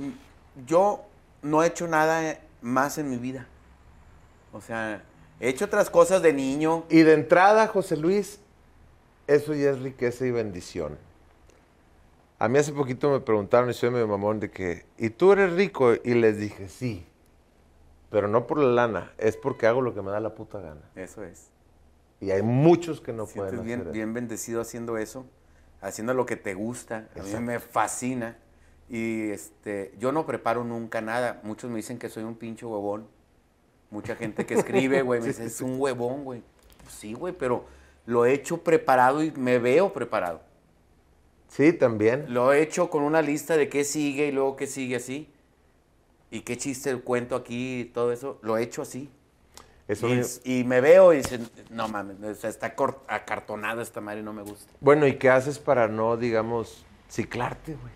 Yo 0.65 1.03
no 1.41 1.61
he 1.63 1.67
hecho 1.67 1.85
nada 1.87 2.39
más 2.61 2.97
en 2.97 3.09
mi 3.09 3.17
vida. 3.17 3.45
O 4.53 4.61
sea, 4.61 5.03
he 5.41 5.49
hecho 5.49 5.65
otras 5.65 5.89
cosas 5.89 6.21
de 6.21 6.31
niño. 6.33 6.85
y 6.89 7.01
de 7.03 7.13
entrada, 7.13 7.67
José 7.67 7.97
Luis, 7.97 8.39
eso 9.27 9.53
ya 9.53 9.71
es 9.71 9.79
riqueza 9.81 10.25
y 10.25 10.31
bendición. 10.31 10.97
A 12.39 12.47
mí 12.47 12.57
hace 12.57 12.71
poquito 12.73 13.09
me 13.11 13.19
preguntaron, 13.19 13.69
y 13.69 13.73
soy 13.73 13.89
medio 13.91 14.07
mamón, 14.07 14.39
de 14.39 14.49
que, 14.51 14.85
¿y 14.97 15.09
tú 15.09 15.31
eres 15.33 15.51
rico? 15.53 15.93
Y 16.03 16.13
les 16.15 16.37
dije, 16.37 16.67
sí. 16.69 17.05
Pero 18.09 18.27
no 18.27 18.47
por 18.47 18.59
la 18.59 18.87
lana, 18.87 19.13
es 19.17 19.37
porque 19.37 19.67
hago 19.67 19.81
lo 19.81 19.93
que 19.93 20.01
me 20.01 20.11
da 20.11 20.19
la 20.19 20.35
puta 20.35 20.59
gana. 20.59 20.81
Eso 20.95 21.23
es. 21.23 21.51
Y 22.21 22.31
hay 22.31 22.41
muchos 22.41 23.01
que 23.01 23.13
no 23.13 23.25
pueden 23.25 23.63
bien, 23.63 23.79
hacer 23.79 23.87
eso. 23.87 23.93
bien 23.93 24.13
bendecido 24.13 24.61
haciendo 24.61 24.97
eso, 24.97 25.25
haciendo 25.81 26.13
lo 26.13 26.25
que 26.25 26.35
te 26.35 26.53
gusta. 26.53 27.09
A 27.19 27.23
mí 27.23 27.33
me 27.39 27.59
fascina. 27.59 28.37
Y 28.87 29.29
este, 29.31 29.93
yo 29.97 30.11
no 30.11 30.25
preparo 30.25 30.63
nunca 30.63 31.01
nada. 31.01 31.39
Muchos 31.43 31.69
me 31.69 31.77
dicen 31.77 31.97
que 31.97 32.09
soy 32.09 32.23
un 32.23 32.35
pinche 32.35 32.65
huevón. 32.65 33.07
Mucha 33.89 34.15
gente 34.15 34.45
que 34.45 34.53
escribe, 34.53 35.01
güey, 35.01 35.19
me 35.21 35.27
dice, 35.29 35.45
es 35.45 35.61
un 35.61 35.79
huevón, 35.79 36.23
güey. 36.23 36.43
Pues 36.83 36.93
sí, 36.93 37.13
güey, 37.13 37.33
pero 37.33 37.65
lo 38.05 38.25
he 38.25 38.33
hecho 38.33 38.63
preparado 38.63 39.23
y 39.23 39.31
me 39.31 39.59
veo 39.59 39.91
preparado. 39.91 40.41
Sí, 41.47 41.73
también. 41.73 42.25
Lo 42.33 42.53
he 42.53 42.61
hecho 42.61 42.89
con 42.89 43.03
una 43.03 43.21
lista 43.21 43.57
de 43.57 43.69
qué 43.69 43.83
sigue 43.83 44.27
y 44.27 44.31
luego 44.31 44.55
qué 44.55 44.67
sigue 44.67 44.97
así. 44.97 45.31
Y 46.31 46.41
qué 46.41 46.57
chiste 46.57 46.95
cuento 46.97 47.35
aquí 47.35 47.81
y 47.81 47.85
todo 47.85 48.11
eso. 48.11 48.39
Lo 48.41 48.57
he 48.57 48.63
hecho 48.63 48.81
así. 48.81 49.09
Eso 49.87 50.07
y, 50.09 50.15
me- 50.15 50.25
y 50.43 50.63
me 50.63 50.81
veo 50.81 51.13
y 51.13 51.17
dicen, 51.17 51.47
no 51.69 51.87
mames, 51.87 52.17
o 52.23 52.33
sea, 52.35 52.49
está 52.49 52.73
acartonada 53.07 53.83
esta 53.83 54.01
madre 54.01 54.23
no 54.23 54.33
me 54.33 54.41
gusta. 54.41 54.73
Bueno, 54.81 55.05
¿y 55.05 55.17
qué 55.17 55.29
haces 55.29 55.59
para 55.59 55.87
no, 55.87 56.17
digamos, 56.17 56.83
ciclarte, 57.07 57.73
güey? 57.75 57.93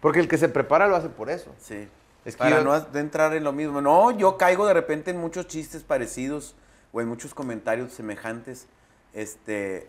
Porque 0.00 0.18
el 0.20 0.26
que 0.28 0.36
se 0.36 0.48
prepara 0.48 0.88
lo 0.88 0.96
hace 0.96 1.08
por 1.08 1.30
eso. 1.30 1.54
Sí. 1.60 1.88
Es 2.24 2.34
que 2.34 2.38
Para 2.40 2.58
yo- 2.58 2.64
no 2.64 2.98
entrar 2.98 3.34
en 3.34 3.44
lo 3.44 3.52
mismo. 3.52 3.80
No, 3.80 4.10
yo 4.10 4.36
caigo 4.36 4.66
de 4.66 4.74
repente 4.74 5.12
en 5.12 5.18
muchos 5.18 5.46
chistes 5.46 5.84
parecidos 5.84 6.56
o 6.92 7.00
en 7.00 7.06
muchos 7.08 7.34
comentarios 7.34 7.92
semejantes. 7.92 8.66
Este, 9.14 9.86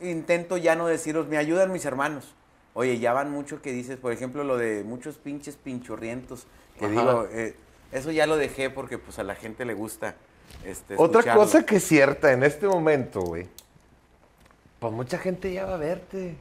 intento 0.00 0.56
ya 0.56 0.74
no 0.76 0.86
deciros, 0.86 1.28
me 1.28 1.36
ayudan 1.36 1.70
mis 1.72 1.84
hermanos. 1.84 2.34
Oye, 2.74 2.98
ya 2.98 3.12
van 3.12 3.30
mucho 3.30 3.62
que 3.62 3.72
dices, 3.72 3.96
por 3.96 4.12
ejemplo, 4.12 4.44
lo 4.44 4.56
de 4.58 4.82
muchos 4.84 5.16
pinches 5.16 5.56
pinchurrientos. 5.56 6.46
Que 6.78 6.86
Ajá. 6.86 6.94
digo, 6.94 7.28
eh, 7.30 7.54
eso 7.92 8.10
ya 8.10 8.26
lo 8.26 8.36
dejé 8.36 8.68
porque 8.68 8.98
pues 8.98 9.18
a 9.18 9.22
la 9.24 9.34
gente 9.36 9.64
le 9.64 9.74
gusta. 9.74 10.16
Este, 10.64 10.94
Otra 10.98 11.34
cosa 11.34 11.64
que 11.64 11.76
es 11.76 11.84
cierta 11.84 12.32
en 12.32 12.42
este 12.42 12.66
momento, 12.66 13.20
güey. 13.22 13.46
Pues 14.80 14.92
mucha 14.92 15.18
gente 15.18 15.52
ya 15.52 15.64
va 15.66 15.74
a 15.74 15.78
verte. 15.78 16.34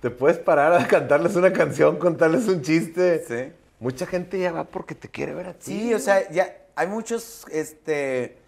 Te 0.00 0.10
puedes 0.10 0.38
parar 0.38 0.74
a 0.74 0.86
cantarles 0.86 1.34
una 1.36 1.52
canción, 1.52 1.96
contarles 1.98 2.46
un 2.48 2.60
chiste. 2.60 3.24
Sí. 3.26 3.52
Mucha 3.80 4.06
gente 4.06 4.38
ya 4.38 4.52
va 4.52 4.64
porque 4.64 4.94
te 4.94 5.08
quiere 5.08 5.34
ver 5.34 5.46
a 5.48 5.54
ti. 5.54 5.64
Sí, 5.66 5.94
o 5.94 5.98
sea, 5.98 6.28
ya 6.30 6.54
hay 6.74 6.88
muchos, 6.88 7.46
este, 7.50 8.38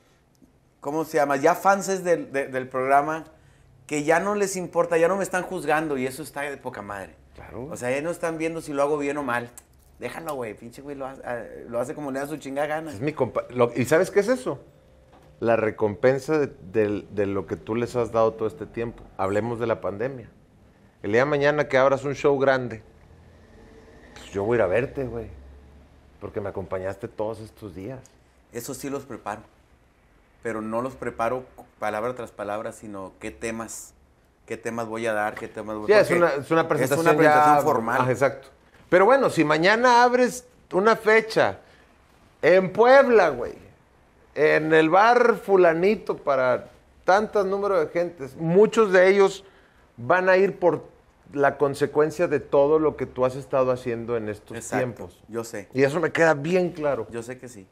¿cómo 0.81 1.05
se 1.05 1.19
llama? 1.19 1.37
Ya 1.37 1.55
fans 1.55 2.03
del, 2.05 2.33
de- 2.33 2.49
del 2.49 2.69
programa 2.69 3.25
que 3.87 4.05
ya 4.05 4.21
no 4.21 4.35
les 4.35 4.57
importa, 4.57 4.97
ya 4.99 5.09
no 5.09 5.17
me 5.17 5.23
están 5.23 5.43
juzgando 5.45 5.97
y 5.97 6.07
eso 6.07 6.23
está 6.23 6.43
de 6.43 6.57
poca 6.57 6.83
madre. 6.83 7.15
Claro. 7.35 7.67
O 7.67 7.77
sea, 7.77 7.91
ya 7.91 8.01
no 8.03 8.11
están 8.11 8.39
viendo 8.39 8.61
si 8.61 8.73
lo 8.73 8.83
hago 8.83 8.99
bien 8.99 9.17
o 9.19 9.23
mal. 9.23 9.51
Déjalo, 9.99 10.35
güey, 10.35 10.55
pinche 10.55 10.83
güey, 10.83 10.97
lo, 10.97 11.07
hace- 11.07 11.23
ah, 11.25 11.43
lo 11.69 11.81
hace 11.81 11.95
como 11.95 12.11
le 12.11 12.19
da 12.21 12.27
su 12.27 12.37
chingada 12.37 12.67
gana. 12.67 12.91
Es 12.93 13.01
mi 13.01 13.13
compa- 13.13 13.49
lo- 13.51 13.73
¿Y 13.75 13.85
sabes 13.85 14.11
qué 14.11 14.21
es 14.21 14.29
eso? 14.29 14.59
La 15.41 15.57
recompensa 15.57 16.39
de 16.39 17.27
lo 17.27 17.47
que 17.47 17.57
tú 17.57 17.75
les 17.75 17.95
has 17.97 18.11
dado 18.13 18.33
todo 18.35 18.49
este 18.49 18.67
tiempo. 18.67 19.03
Hablemos 19.19 19.59
de 19.61 19.67
la 19.67 19.81
pandemia. 19.81 20.31
El 21.03 21.13
día 21.13 21.21
de 21.23 21.27
mañana 21.27 21.69
que 21.69 21.77
abras 21.79 22.05
un 22.05 22.15
show 22.15 22.39
grande, 22.39 22.83
pues 24.15 24.31
yo 24.33 24.45
voy 24.45 24.57
a 24.57 24.59
ir 24.59 24.63
a 24.63 24.67
verte, 24.67 25.05
güey. 25.05 25.27
Porque 26.21 26.41
me 26.41 26.49
acompañaste 26.49 27.07
todos 27.09 27.41
estos 27.41 27.75
días. 27.75 28.01
Eso 28.53 28.73
sí 28.75 28.89
los 28.89 29.05
preparo. 29.05 29.43
Pero 30.43 30.61
no 30.61 30.83
los 30.83 30.95
preparo 30.95 31.45
palabra 31.79 32.15
tras 32.15 32.31
palabra, 32.33 32.73
sino 32.73 33.13
qué 33.21 33.31
temas, 33.31 33.95
qué 34.47 34.57
temas 34.57 34.87
voy 34.87 35.07
a 35.07 35.13
dar, 35.13 35.35
qué 35.35 35.49
temas 35.49 35.77
voy 35.77 35.89
Ya, 35.89 36.01
es 36.01 36.09
porque 36.09 36.23
una, 36.23 36.35
es 36.35 36.51
una 36.51 36.69
presentación, 36.69 37.07
Es 37.07 37.11
una 37.13 37.19
presentación 37.19 37.57
ya- 37.57 37.63
formal. 37.63 38.01
Ah, 38.03 38.11
exacto. 38.11 38.49
Pero 38.89 39.05
bueno, 39.05 39.31
si 39.31 39.45
mañana 39.45 40.03
abres 40.05 40.47
una 40.73 40.95
fecha 40.97 41.59
en 42.43 42.73
Puebla, 42.73 43.31
güey, 43.31 43.55
en 44.35 44.73
el 44.73 44.89
bar 44.91 45.37
fulanito 45.37 46.17
para 46.17 46.69
tantos 47.05 47.45
número 47.47 47.81
de 47.81 47.89
gentes, 47.89 48.37
muchos 48.37 48.93
de 48.93 49.09
ellos 49.09 49.45
van 49.97 50.29
a 50.29 50.37
ir 50.37 50.59
por 50.59 50.85
la 51.33 51.59
consecuencia 51.59 52.29
de 52.29 52.39
todo 52.39 52.79
lo 52.79 52.97
que 52.97 53.07
tú 53.07 53.25
has 53.25 53.35
estado 53.35 53.73
haciendo 53.73 54.17
en 54.17 54.29
estos 54.29 54.57
Exacto, 54.57 54.77
tiempos. 54.85 55.23
Yo 55.29 55.43
sé. 55.43 55.69
Y 55.75 55.83
eso 55.83 55.99
me 55.99 56.13
queda 56.13 56.35
bien 56.35 56.71
claro. 56.71 57.07
Yo 57.11 57.23
sé 57.23 57.39
que 57.39 57.49
sí. 57.49 57.67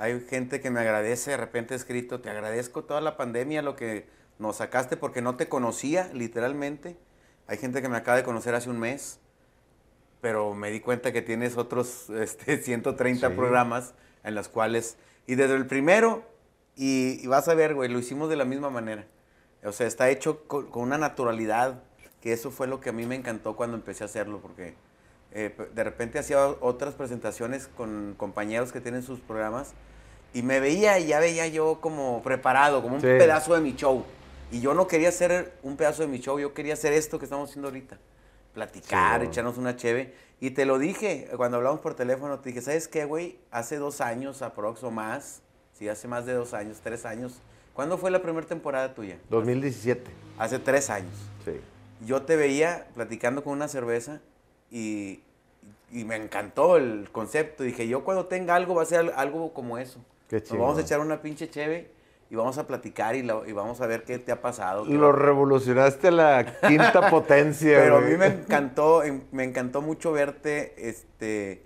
Hay 0.00 0.18
gente 0.22 0.60
que 0.62 0.70
me 0.70 0.80
agradece, 0.80 1.32
de 1.32 1.36
repente 1.36 1.74
he 1.74 1.76
escrito, 1.76 2.22
te 2.22 2.30
agradezco 2.30 2.84
toda 2.84 3.02
la 3.02 3.18
pandemia, 3.18 3.60
lo 3.60 3.76
que 3.76 4.08
nos 4.38 4.56
sacaste 4.56 4.96
porque 4.96 5.20
no 5.20 5.36
te 5.36 5.46
conocía, 5.50 6.08
literalmente. 6.14 6.96
Hay 7.46 7.58
gente 7.58 7.82
que 7.82 7.90
me 7.90 7.98
acaba 7.98 8.16
de 8.16 8.22
conocer 8.24 8.54
hace 8.54 8.70
un 8.70 8.78
mes, 8.78 9.20
pero 10.22 10.54
me 10.54 10.70
di 10.70 10.80
cuenta 10.80 11.12
que 11.12 11.20
tienes 11.20 11.58
otros 11.58 12.08
este, 12.18 12.56
130 12.56 13.28
Sí. 13.28 13.34
programas 13.34 13.92
en 14.24 14.34
los 14.34 14.48
cuales, 14.48 14.96
y 15.26 15.34
desde 15.34 15.54
el 15.54 15.66
primero, 15.66 16.24
y, 16.76 17.20
y 17.22 17.26
vas 17.26 17.48
a 17.48 17.54
ver, 17.54 17.74
güey, 17.74 17.90
lo 17.90 17.98
hicimos 17.98 18.30
de 18.30 18.36
la 18.36 18.46
misma 18.46 18.70
manera. 18.70 19.04
O 19.64 19.72
sea, 19.72 19.86
está 19.86 20.08
hecho 20.08 20.44
con, 20.46 20.70
con 20.70 20.82
una 20.82 20.96
naturalidad, 20.96 21.82
que 22.22 22.32
eso 22.32 22.50
fue 22.50 22.66
lo 22.66 22.80
que 22.80 22.88
a 22.88 22.92
mí 22.92 23.04
me 23.04 23.16
encantó 23.16 23.54
cuando 23.54 23.76
empecé 23.76 24.04
a 24.04 24.06
hacerlo, 24.06 24.40
porque 24.40 24.74
eh, 25.32 25.54
de 25.74 25.84
repente 25.84 26.18
hacía 26.18 26.42
otras 26.46 26.94
presentaciones 26.94 27.68
con 27.68 28.14
compañeros 28.16 28.72
que 28.72 28.80
tienen 28.80 29.02
sus 29.02 29.20
programas 29.20 29.74
y 30.32 30.42
me 30.42 30.60
veía 30.60 30.98
y 30.98 31.06
ya 31.08 31.20
veía 31.20 31.46
yo 31.48 31.80
como 31.80 32.22
preparado, 32.22 32.82
como 32.82 32.94
un 32.96 33.00
Sí. 33.00 33.06
pedazo 33.06 33.54
de 33.54 33.60
mi 33.60 33.74
show. 33.74 34.04
Y 34.52 34.60
yo 34.60 34.74
no 34.74 34.86
quería 34.86 35.08
hacer 35.10 35.52
un 35.62 35.76
pedazo 35.76 36.02
de 36.02 36.08
mi 36.08 36.18
show, 36.18 36.38
yo 36.38 36.54
quería 36.54 36.74
hacer 36.74 36.92
esto 36.92 37.18
que 37.18 37.24
estamos 37.24 37.48
haciendo 37.50 37.68
ahorita. 37.68 37.98
Platicar, 38.54 39.20
Sí. 39.20 39.26
echarnos 39.28 39.58
una 39.58 39.76
cheve. 39.76 40.14
Y 40.40 40.50
te 40.50 40.64
lo 40.64 40.78
dije 40.78 41.28
cuando 41.36 41.58
hablamos 41.58 41.80
por 41.80 41.94
teléfono, 41.94 42.38
te 42.40 42.48
dije, 42.50 42.62
¿sabes 42.62 42.88
qué, 42.88 43.04
güey? 43.04 43.38
Hace 43.50 43.76
dos 43.76 44.00
años 44.00 44.42
aprox 44.42 44.82
o 44.82 44.90
más, 44.90 45.42
sí, 45.78 45.88
hace 45.88 46.08
más 46.08 46.26
de 46.26 46.32
dos 46.32 46.54
años, 46.54 46.78
tres 46.82 47.04
años. 47.04 47.40
¿Cuándo 47.74 47.96
fue 47.98 48.10
la 48.10 48.20
primera 48.22 48.46
temporada 48.46 48.94
tuya? 48.94 49.18
2017. 49.30 50.10
Hace 50.38 50.58
tres 50.58 50.90
años 50.90 51.12
Sí. 51.44 51.52
yo 52.04 52.22
te 52.22 52.36
veía 52.36 52.88
platicando 52.94 53.44
con 53.44 53.52
una 53.52 53.68
cerveza 53.68 54.20
y, 54.70 55.20
y 55.92 56.04
me 56.04 56.16
encantó 56.16 56.76
el 56.76 57.08
concepto. 57.12 57.62
Dije, 57.62 57.86
yo 57.86 58.02
cuando 58.04 58.26
tenga 58.26 58.54
algo 58.56 58.74
va 58.74 58.82
a 58.82 58.86
ser 58.86 58.98
al- 59.00 59.12
algo 59.16 59.52
como 59.54 59.78
eso. 59.78 60.00
Qué 60.30 60.36
Nos 60.50 60.58
vamos 60.58 60.78
a 60.78 60.82
echar 60.82 61.00
una 61.00 61.20
pinche 61.20 61.50
cheve 61.50 61.90
y 62.30 62.36
vamos 62.36 62.56
a 62.56 62.64
platicar 62.68 63.16
y, 63.16 63.22
la- 63.24 63.42
y 63.44 63.50
vamos 63.52 63.80
a 63.80 63.88
ver 63.88 64.04
qué 64.04 64.20
te 64.20 64.30
ha 64.30 64.40
pasado. 64.40 64.84
Lo 64.84 65.08
va- 65.08 65.12
revolucionaste 65.12 66.06
a 66.08 66.10
la 66.12 66.60
quinta 66.68 67.10
potencia. 67.10 67.78
Pero 67.80 67.96
a 67.96 68.00
mí 68.00 68.16
me 68.16 68.26
encantó, 68.26 69.02
em- 69.02 69.22
me 69.32 69.42
encantó 69.42 69.82
mucho 69.82 70.12
verte, 70.12 70.88
este, 70.88 71.64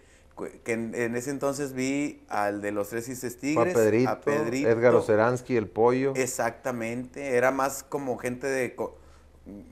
que 0.65 0.73
en, 0.73 0.95
en 0.95 1.15
ese 1.15 1.31
entonces 1.31 1.75
vi 1.75 2.25
al 2.31 2.63
de 2.63 2.73
los 2.73 2.89
tres 2.89 3.07
A 3.11 3.39
Tigres, 3.39 3.75
Pedrito, 3.75 4.11
a 4.11 4.21
Pedrito, 4.23 4.69
Edgar 4.71 4.95
Oceransky, 4.95 5.57
el 5.59 5.69
pollo. 5.69 6.15
Exactamente, 6.17 7.37
era 7.37 7.51
más 7.51 7.83
como 7.83 8.17
gente 8.17 8.47
de 8.47 8.75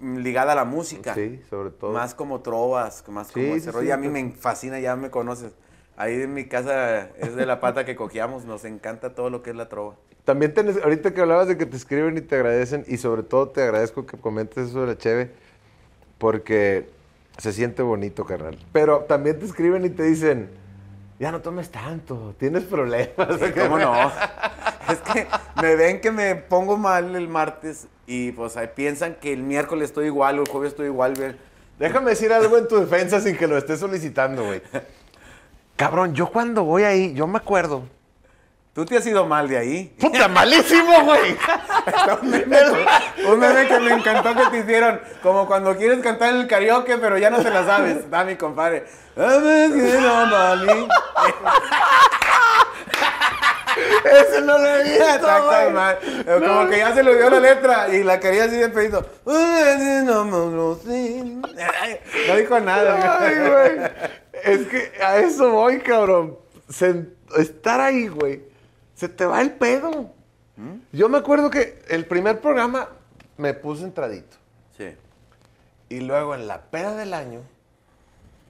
ligada 0.02 0.52
a 0.52 0.54
la 0.54 0.64
música. 0.66 1.14
Sí, 1.14 1.40
sobre 1.48 1.70
todo. 1.70 1.92
Más 1.92 2.14
como 2.14 2.40
trovas, 2.42 3.02
más 3.08 3.32
como 3.32 3.46
ese 3.54 3.60
sí, 3.66 3.70
rollo. 3.70 3.80
sí, 3.80 3.88
Y 3.88 3.90
a 3.90 3.96
mí 3.96 4.08
me 4.08 4.30
fascina, 4.32 4.78
ya 4.78 4.94
me 4.96 5.10
conoces. 5.10 5.52
Ahí 5.96 6.22
en 6.22 6.32
mi 6.34 6.46
casa 6.46 7.08
es 7.18 7.34
de 7.36 7.46
la 7.46 7.60
pata 7.60 7.84
que 7.84 7.96
cogíamos, 7.96 8.44
nos 8.44 8.64
encanta 8.64 9.14
todo 9.14 9.30
lo 9.30 9.42
que 9.42 9.50
es 9.50 9.56
la 9.56 9.68
trova. 9.68 9.94
También 10.24 10.54
tenés, 10.54 10.82
ahorita 10.82 11.12
que 11.12 11.20
hablabas 11.20 11.48
de 11.48 11.58
que 11.58 11.66
te 11.66 11.76
escriben 11.76 12.16
y 12.16 12.20
te 12.20 12.36
agradecen, 12.36 12.84
y 12.86 12.96
sobre 12.96 13.22
todo 13.22 13.48
te 13.48 13.62
agradezco 13.62 14.06
que 14.06 14.16
comentes 14.16 14.70
eso 14.70 14.82
de 14.82 14.86
la 14.86 14.98
Cheve, 14.98 15.30
porque 16.18 16.88
se 17.38 17.52
siente 17.52 17.82
bonito, 17.82 18.24
carnal. 18.24 18.58
Pero 18.72 19.00
también 19.00 19.38
te 19.38 19.44
escriben 19.44 19.84
y 19.84 19.90
te 19.90 20.04
dicen, 20.04 20.48
ya 21.18 21.30
no 21.30 21.40
tomes 21.40 21.70
tanto, 21.70 22.34
tienes 22.38 22.64
problemas. 22.64 23.28
¿Cómo 23.58 23.78
no? 23.78 24.12
Es 24.90 24.98
que 24.98 25.28
me 25.62 25.76
ven 25.76 26.00
que 26.00 26.10
me 26.10 26.34
pongo 26.34 26.76
mal 26.76 27.14
el 27.14 27.28
martes 27.28 27.86
y 28.04 28.32
pues 28.32 28.56
ahí 28.56 28.68
piensan 28.74 29.14
que 29.14 29.32
el 29.32 29.44
miércoles 29.44 29.90
estoy 29.90 30.06
igual 30.06 30.40
o 30.40 30.42
el 30.42 30.48
jueves 30.48 30.70
estoy 30.70 30.86
igual. 30.86 31.38
Déjame 31.78 32.10
decir 32.10 32.32
algo 32.32 32.58
en 32.58 32.66
tu 32.66 32.76
defensa 32.78 33.20
sin 33.20 33.36
que 33.36 33.46
lo 33.46 33.56
estés 33.56 33.78
solicitando, 33.78 34.44
güey. 34.44 34.60
Cabrón, 35.82 36.14
yo 36.14 36.28
cuando 36.28 36.62
voy 36.62 36.84
ahí, 36.84 37.12
yo 37.12 37.26
me 37.26 37.38
acuerdo. 37.38 37.82
Tú 38.72 38.84
te 38.84 38.96
has 38.96 39.04
ido 39.04 39.26
mal 39.26 39.48
de 39.48 39.58
ahí. 39.58 39.92
¡Puta, 39.98 40.28
malísimo, 40.28 41.02
güey! 41.02 41.36
un, 42.22 42.30
meme, 42.30 42.56
un 43.26 43.38
meme 43.40 43.66
que 43.66 43.80
me 43.80 43.92
encantó 43.94 44.32
que 44.32 44.46
te 44.46 44.58
hicieron. 44.60 45.00
Como 45.24 45.44
cuando 45.48 45.76
quieres 45.76 45.98
cantar 45.98 46.36
el 46.36 46.46
karaoke, 46.46 46.98
pero 46.98 47.18
ya 47.18 47.30
no 47.30 47.42
te 47.42 47.50
la 47.50 47.66
sabes. 47.66 48.08
Da 48.08 48.22
mi 48.22 48.36
compadre. 48.36 48.86
Ese 54.04 54.40
no 54.42 54.58
lo 54.58 54.66
he 54.66 54.82
visto, 54.84 55.70
mal. 55.72 55.98
Como 56.40 56.68
que 56.68 56.78
ya 56.78 56.94
se 56.94 57.02
le 57.02 57.16
dio 57.16 57.30
la 57.30 57.40
letra 57.40 57.88
y 57.94 58.02
la 58.02 58.18
quería 58.20 58.44
así 58.44 58.56
de 58.56 58.68
pedito. 58.68 59.04
No 62.28 62.36
dijo 62.36 62.60
nada. 62.60 63.18
Ay, 63.20 63.34
güey. 63.36 63.90
Es 64.44 64.66
que 64.68 64.92
a 65.02 65.18
eso 65.18 65.50
voy, 65.50 65.78
cabrón. 65.80 66.38
Se- 66.68 67.06
estar 67.38 67.80
ahí, 67.80 68.08
güey. 68.08 68.42
Se 68.94 69.08
te 69.08 69.24
va 69.26 69.40
el 69.40 69.52
pedo. 69.52 70.12
Yo 70.92 71.08
me 71.08 71.18
acuerdo 71.18 71.50
que 71.50 71.82
el 71.88 72.06
primer 72.06 72.40
programa 72.40 72.88
me 73.36 73.54
puse 73.54 73.82
entradito. 73.84 74.36
Sí. 74.76 74.94
Y 75.88 76.00
luego 76.00 76.34
en 76.34 76.46
la 76.46 76.62
peda 76.62 76.94
del 76.94 77.14
año, 77.14 77.40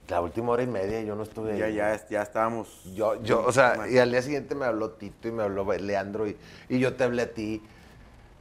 la 0.09 0.21
última 0.21 0.51
hora 0.51 0.63
y 0.63 0.67
media 0.67 1.01
yo 1.01 1.15
no 1.15 1.23
estuve 1.23 1.53
ahí. 1.53 1.59
Ya, 1.59 1.69
ya, 1.69 2.07
ya 2.09 2.21
estábamos. 2.21 2.83
Yo, 2.93 3.21
yo, 3.23 3.43
o 3.45 3.51
sea, 3.51 3.87
y 3.89 3.97
al 3.97 4.11
día 4.11 4.21
siguiente 4.21 4.53
me 4.55 4.65
habló 4.65 4.91
Tito 4.91 5.27
y 5.27 5.31
me 5.31 5.43
habló 5.43 5.71
Leandro 5.73 6.27
y, 6.27 6.37
y 6.69 6.79
yo 6.79 6.95
te 6.95 7.03
hablé 7.03 7.23
a 7.23 7.33
ti. 7.33 7.61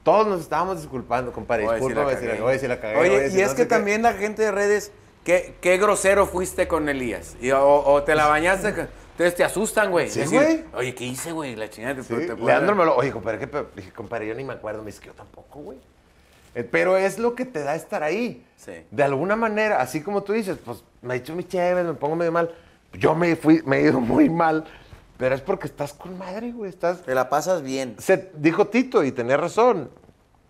Todos 0.03 0.27
nos 0.27 0.41
estábamos 0.41 0.81
disculpando, 0.81 1.33
compadre. 1.33 1.63
Discúlpame 1.71 2.17
si 2.17 2.25
la, 2.25 2.31
cagué. 2.33 2.41
voy 2.43 2.51
a 2.51 2.53
decir 2.55 2.69
la 2.69 2.81
cagué. 2.81 2.97
Oye, 2.99 3.21
decir 3.21 3.39
y 3.39 3.43
es 3.43 3.51
no 3.51 3.55
que 3.57 3.63
sé 3.63 3.69
qué. 3.69 3.75
también 3.75 4.03
la 4.03 4.15
gente 4.15 4.43
de 4.43 4.51
redes, 4.51 4.91
qué, 5.25 5.55
qué 5.61 5.79
grosero 5.79 6.27
fuiste 6.27 6.67
con 6.67 6.89
Elías. 6.89 7.37
Y, 7.41 7.53
o, 7.53 7.65
o 7.85 8.03
te 8.03 8.15
la 8.17 8.27
bañaste. 8.27 8.69
Entonces 8.69 9.37
te 9.37 9.45
asustan, 9.45 9.91
güey. 9.93 10.11
Sí, 10.11 10.21
Decir, 10.21 10.41
güey. 10.43 10.65
Oye, 10.75 10.95
¿qué 10.97 11.05
hice, 11.05 11.31
güey? 11.31 11.55
La 11.55 11.71
chingada 11.71 11.95
te, 11.95 12.03
Sí, 12.03 12.15
te- 12.27 12.35
Leandro 12.35 12.75
me 12.75 12.85
lo. 12.85 12.97
Oye, 12.97 13.13
compadre, 13.13 13.39
¿qué 13.39 13.47
pe-?" 13.47 13.67
Dije, 13.77 13.93
compadre, 13.93 14.27
yo 14.27 14.35
ni 14.35 14.43
me 14.43 14.55
acuerdo. 14.55 14.81
Me 14.83 14.87
dice 14.87 15.01
que 15.01 15.07
yo 15.09 15.13
tampoco, 15.15 15.61
güey. 15.61 15.79
Eh, 16.55 16.65
Pero 16.65 16.97
es 16.97 17.19
lo 17.19 17.35
que 17.35 17.45
te 17.45 17.61
da 17.63 17.75
estar 17.75 18.03
ahí. 18.03 18.45
Sí. 18.57 18.73
De 18.91 19.03
alguna 19.03 19.37
manera, 19.37 19.81
así 19.81 20.03
como 20.03 20.23
tú 20.23 20.33
dices, 20.33 20.59
pues 20.65 20.85
me 21.01 21.15
he 21.15 21.17
hecho 21.19 21.35
mis 21.35 21.49
chéves, 21.49 21.85
me 21.85 21.95
pongo 21.95 22.17
medio 22.17 22.33
mal. 22.33 22.55
Yo 22.93 23.15
me 23.15 23.37
fui, 23.37 23.63
me 23.65 23.79
he 23.79 23.83
ido 23.83 24.01
muy 24.01 24.29
mal. 24.29 24.65
Pero 25.19 25.35
es 25.35 25.41
porque 25.41 25.67
estás 25.67 25.93
con 25.93 26.19
madre, 26.19 26.53
güey. 26.53 26.69
Estás. 26.69 27.03
Te 27.03 27.15
la 27.15 27.29
pasas 27.29 27.63
bien. 27.63 27.95
Se, 27.99 28.31
dijo 28.35 28.67
Tito, 28.69 29.05
y 29.05 29.13
tenía 29.13 29.37
razón. 29.37 29.91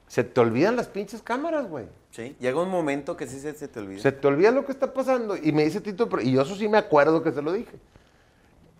Se 0.08 0.24
te 0.24 0.40
olvidan 0.40 0.76
las 0.76 0.88
pinches 0.88 1.22
cámaras, 1.22 1.68
güey. 1.68 1.86
Sí. 2.10 2.36
Llega 2.40 2.60
un 2.60 2.68
momento 2.68 3.16
que 3.16 3.26
sí 3.26 3.40
se, 3.40 3.54
se 3.54 3.68
te 3.68 3.80
olvida. 3.80 4.00
Se 4.02 4.12
te 4.12 4.26
olvida 4.26 4.50
lo 4.50 4.64
que 4.66 4.72
está 4.72 4.92
pasando. 4.92 5.36
Y 5.36 5.52
me 5.52 5.64
dice 5.64 5.80
Tito, 5.80 6.08
pero- 6.08 6.22
y 6.22 6.32
yo 6.32 6.42
eso 6.42 6.54
sí 6.56 6.68
me 6.68 6.78
acuerdo 6.78 7.22
que 7.22 7.32
se 7.32 7.40
lo 7.42 7.52
dije. 7.52 7.72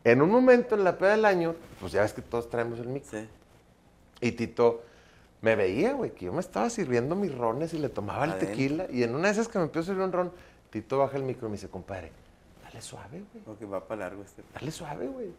En 0.04 0.20
un 0.20 0.30
momento 0.30 0.74
en 0.74 0.84
la 0.84 0.98
peda 0.98 1.12
del 1.12 1.24
año, 1.24 1.54
pues 1.80 1.92
ya 1.92 2.02
ves 2.02 2.12
que 2.12 2.22
todos 2.22 2.50
traemos 2.50 2.78
el 2.80 2.88
mix. 2.88 3.08
Sí. 3.08 3.26
Y 4.20 4.32
Tito 4.32 4.82
me 5.42 5.54
veía, 5.56 5.92
güey, 5.92 6.12
que 6.12 6.24
yo 6.26 6.32
me 6.32 6.40
estaba 6.40 6.70
sirviendo 6.70 7.14
mis 7.14 7.36
rones 7.36 7.74
y 7.74 7.78
le 7.78 7.88
tomaba 7.90 8.24
el 8.24 8.38
tequila. 8.38 8.86
Y 8.90 9.02
en 9.02 9.14
una 9.14 9.26
de 9.28 9.32
esas 9.32 9.48
que 9.48 9.58
me 9.58 9.64
empezó 9.64 9.80
a 9.80 9.84
servir 9.86 10.02
un 10.04 10.12
ron, 10.12 10.32
Tito 10.70 10.98
baja 10.98 11.16
el 11.18 11.24
micro 11.24 11.48
y 11.48 11.50
me 11.50 11.56
dice, 11.56 11.68
compadre, 11.68 12.10
dale 12.64 12.80
suave, 12.80 13.22
güey. 13.32 13.44
Porque 13.44 13.66
va 13.66 13.86
para 13.86 14.00
largo 14.08 14.22
este. 14.22 14.42
Dale 14.54 14.70
suave, 14.70 15.06
güey. 15.08 15.30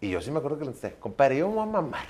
Y 0.00 0.10
yo 0.10 0.20
sí 0.20 0.30
me 0.30 0.38
acuerdo 0.38 0.58
que 0.58 0.64
le 0.66 0.72
dije, 0.72 0.96
compadre, 0.98 1.38
yo 1.38 1.48
me 1.48 1.54
voy 1.54 1.62
a 1.62 1.66
mamar. 1.66 2.06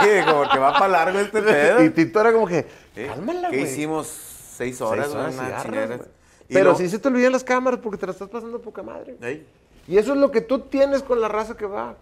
Sí, 0.00 0.08
como 0.26 0.48
que 0.50 0.58
va 0.58 0.72
para 0.72 0.88
largo 0.88 1.18
este 1.18 1.42
pedo. 1.42 1.84
y 1.84 1.90
Tito 1.90 2.20
era 2.20 2.32
como 2.32 2.46
que, 2.46 2.66
cálmala, 2.94 3.50
¿Qué 3.50 3.58
güey. 3.58 3.70
hicimos? 3.70 4.06
Seis 4.08 4.80
horas, 4.80 5.06
Seis 5.10 5.16
horas 5.38 5.64
una. 5.66 5.96
Y 6.48 6.54
Pero 6.54 6.70
lo- 6.72 6.76
sí 6.76 6.88
se 6.88 6.98
te 6.98 7.08
olvidan 7.08 7.32
las 7.32 7.44
cámaras 7.44 7.80
porque 7.80 7.96
te 7.96 8.06
la 8.06 8.12
estás 8.12 8.28
pasando 8.28 8.60
poca 8.60 8.82
madre. 8.82 9.16
Y 9.86 9.96
eso 9.96 10.12
es 10.12 10.18
lo 10.18 10.30
que 10.30 10.40
tú 10.40 10.60
tienes 10.60 11.02
con 11.02 11.20
la 11.20 11.28
raza 11.28 11.56
que 11.56 11.66
va. 11.66 11.96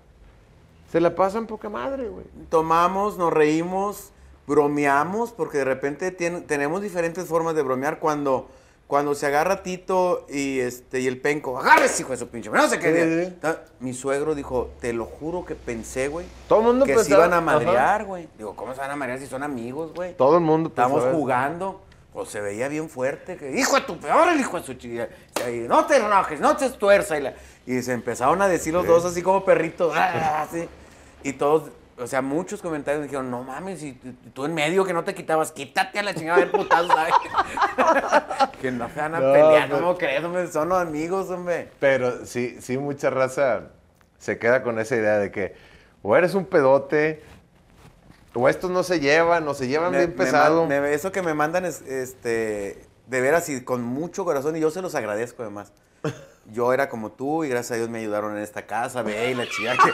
Se 0.90 1.00
la 1.00 1.14
pasan 1.14 1.46
poca 1.46 1.68
madre, 1.68 2.08
güey. 2.08 2.24
tomamos, 2.48 3.18
nos 3.18 3.32
reímos, 3.32 4.10
bromeamos, 4.46 5.32
porque 5.32 5.58
de 5.58 5.64
repente 5.64 6.10
tenemos 6.10 6.82
diferentes 6.82 7.26
formas 7.26 7.54
de 7.54 7.62
bromear 7.62 7.98
cuando, 7.98 8.48
cuando 8.86 9.14
se 9.14 9.26
agarra 9.26 9.62
Tito 9.62 10.24
y 10.30 10.60
este 10.60 11.00
y 11.00 11.06
el 11.06 11.20
penco, 11.20 11.58
agárrese, 11.58 12.02
hijo 12.02 12.12
de 12.12 12.16
su 12.16 12.28
pinche, 12.28 12.48
madre", 12.48 12.62
no 12.62 12.68
sé 12.70 12.78
qué. 12.78 12.94
Sí, 13.02 13.06
día". 13.10 13.24
sí. 13.28 13.36
Ta- 13.40 13.64
Mi 13.80 13.92
suegro 13.92 14.34
dijo, 14.34 14.70
te 14.80 14.94
lo 14.94 15.04
juro 15.04 15.44
que 15.44 15.54
pensé, 15.54 16.08
güey, 16.08 16.26
Todo 16.48 16.60
el 16.60 16.66
mundo 16.66 16.86
que 16.86 16.96
se 17.04 17.10
iban 17.12 17.34
a 17.34 17.40
madrear, 17.42 18.04
güey. 18.06 18.28
Digo, 18.38 18.56
¿cómo 18.56 18.72
se 18.74 18.80
van 18.80 18.90
a 18.90 18.96
madrear 18.96 19.18
si 19.18 19.26
son 19.26 19.42
amigos, 19.42 19.92
güey? 19.94 20.16
Todo 20.16 20.38
el 20.38 20.42
mundo 20.44 20.70
Estamos 20.70 20.92
pensaba 20.94 21.10
eso. 21.10 21.18
jugando. 21.18 21.82
Pues 22.10 22.30
se 22.30 22.40
veía 22.40 22.66
bien 22.68 22.88
fuerte. 22.88 23.36
Que, 23.36 23.56
hijo 23.60 23.76
de 23.76 23.82
tu 23.82 23.96
peor, 24.00 24.28
el 24.30 24.40
hijo 24.40 24.58
de 24.58 24.64
su 24.66 24.74
chica. 24.74 25.08
No 25.68 25.84
te 25.86 25.98
enojes, 25.98 26.40
no 26.40 26.56
te 26.56 26.68
tuerza. 26.70 27.16
Y, 27.16 27.22
la- 27.22 27.34
y 27.68 27.82
se 27.82 27.92
empezaron 27.92 28.40
a 28.40 28.48
decir 28.48 28.72
los 28.72 28.86
dos 28.86 29.04
así 29.04 29.20
como 29.22 29.44
perritos. 29.44 29.92
ah, 29.96 30.42
así. 30.48 30.66
Y 31.22 31.34
todos, 31.34 31.70
o 31.98 32.06
sea, 32.06 32.22
muchos 32.22 32.62
comentarios 32.62 33.00
me 33.00 33.06
dijeron, 33.08 33.30
no 33.30 33.42
mames, 33.42 33.82
y 33.82 33.92
tú- 34.32 34.46
en 34.46 34.54
medio 34.54 34.86
que 34.86 34.94
no 34.94 35.04
te 35.04 35.14
quitabas, 35.14 35.52
quítate 35.52 35.98
a 35.98 36.02
la 36.02 36.14
chingada 36.14 36.38
de 36.38 36.46
putazo, 36.46 36.86
¿sabes? 36.88 37.12
que 38.62 38.70
no 38.70 38.88
se 38.88 39.00
van 39.00 39.14
a 39.16 39.20
No, 39.20 39.32
pelear, 39.32 39.68
pero- 39.68 39.80
¿cómo 39.80 39.98
crees, 39.98 40.24
hombre? 40.24 40.46
Son 40.46 40.68
los 40.70 40.78
amigos, 40.80 41.28
hombre. 41.28 41.68
Pero 41.78 42.24
sí, 42.24 42.56
sí, 42.60 42.78
mucha 42.78 43.10
raza 43.10 43.64
se 44.18 44.38
queda 44.38 44.62
con 44.62 44.78
esa 44.78 44.96
idea 44.96 45.18
de 45.18 45.30
que 45.30 45.54
o 46.02 46.16
eres 46.16 46.34
un 46.34 46.46
pedote, 46.46 47.22
o 48.34 48.48
estos 48.48 48.70
no 48.70 48.82
se 48.82 49.00
llevan, 49.00 49.46
o 49.46 49.52
se 49.52 49.68
llevan 49.68 49.90
Me- 49.90 49.98
bien 49.98 50.14
pesado. 50.14 50.66
me- 50.66 50.94
eso 50.94 51.12
que 51.12 51.20
me 51.20 51.34
mandan 51.34 51.64
es, 51.66 51.82
este, 51.82 52.82
de 53.08 53.20
veras 53.20 53.48
y 53.50 53.62
con 53.62 53.82
mucho 53.82 54.24
corazón, 54.24 54.56
y 54.56 54.60
yo 54.60 54.70
se 54.70 54.80
los 54.80 54.94
agradezco 54.94 55.42
además. 55.42 55.72
Yo 56.50 56.72
era 56.72 56.88
como 56.88 57.12
tú 57.12 57.44
y 57.44 57.48
gracias 57.50 57.72
a 57.72 57.76
Dios 57.76 57.90
me 57.90 57.98
ayudaron 57.98 58.34
en 58.36 58.42
esta 58.42 58.62
casa, 58.66 59.02
ve, 59.02 59.30
y 59.30 59.34
la 59.34 59.46
chica 59.46 59.72
que 59.72 59.90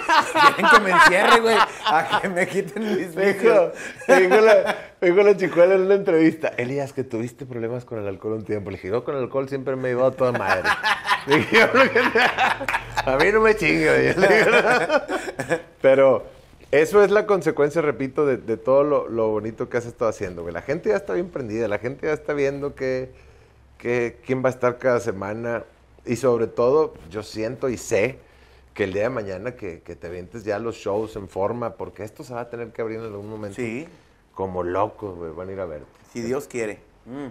quieren 0.57 0.67
que 0.73 0.81
me 0.81 0.91
encierre, 0.91 1.41
güey, 1.41 1.57
a 1.57 2.21
que 2.23 2.29
me 2.29 2.47
quiten 2.47 2.83
mis 2.97 3.15
vicios. 3.15 3.73
me 4.07 4.21
dijo 4.21 4.37
la, 4.41 4.77
me 5.01 5.11
dijo 5.11 5.23
la 5.23 5.37
chicuela 5.37 5.75
en 5.75 5.81
una 5.83 5.95
entrevista, 5.97 6.53
Elías, 6.57 6.93
que 6.93 7.03
tuviste 7.03 7.45
problemas 7.45 7.85
con 7.85 7.99
el 7.99 8.07
alcohol 8.07 8.35
un 8.35 8.45
tiempo. 8.45 8.71
Le 8.71 8.77
dije, 8.77 8.89
yo 8.89 9.03
con 9.03 9.17
el 9.17 9.23
alcohol 9.25 9.49
siempre 9.49 9.75
me 9.75 9.91
he 9.91 10.01
a 10.01 10.11
toda 10.13 10.31
madre. 10.33 10.63
Le 11.27 11.37
dije, 11.39 11.57
"Yo 11.59 11.67
lo 11.73 11.91
que- 11.91 12.01
a 12.01 13.17
mí 13.17 13.33
no 13.33 13.41
me 13.41 13.57
chingue. 13.57 13.87
güey". 13.87 14.15
Le 14.29 14.45
digo, 14.45 14.51
Pero 15.81 16.25
eso 16.71 17.03
es 17.03 17.11
la 17.11 17.27
consecuencia, 17.27 17.83
repito, 17.83 18.27
de, 18.27 18.37
de 18.37 18.57
todo 18.57 18.85
lo, 18.85 19.09
lo 19.09 19.29
bonito 19.29 19.69
que 19.69 19.77
has 19.79 19.87
estado 19.87 20.09
haciendo. 20.11 20.43
güey. 20.43 20.53
La 20.55 20.63
gente 20.63 20.91
ya 20.91 20.97
está 20.97 21.15
bien 21.15 21.31
prendida, 21.31 21.67
la 21.69 21.79
gente 21.79 22.07
ya 22.07 22.13
está 22.13 22.33
viendo 22.33 22.75
que, 22.75 23.11
que- 23.79 24.19
quién 24.25 24.43
va 24.45 24.49
a 24.49 24.53
estar 24.53 24.79
cada 24.79 25.01
semana. 25.01 25.65
Y 26.07 26.17
sobre 26.17 26.47
todo, 26.47 26.95
yo 27.11 27.23
siento 27.23 27.69
y 27.69 27.77
sé 27.79 28.19
que 28.75 28.85
el 28.85 28.93
día 28.93 29.05
de 29.05 29.11
mañana 29.11 29.55
que, 29.57 29.83
que 29.83 29.97
te 29.97 30.09
avientes 30.09 30.45
ya 30.45 30.59
los 30.59 30.77
shows 30.77 31.17
en 31.17 31.29
forma, 31.29 31.75
porque 31.77 32.03
esto 32.05 32.25
se 32.25 32.35
va 32.35 32.41
a 32.43 32.51
tener 32.51 32.73
que 32.73 32.83
abrir 32.83 32.99
en 32.99 33.05
algún 33.07 33.29
momento. 33.31 33.57
Sí, 33.57 33.87
Como 34.35 34.63
locos, 34.65 35.17
güey, 35.17 35.33
van 35.33 35.49
a 35.49 35.53
ir 35.53 35.61
a 35.61 35.65
verte. 35.67 35.87
si 36.13 36.21
Dios 36.23 36.47
quiere. 36.49 36.81
Mm. 37.07 37.29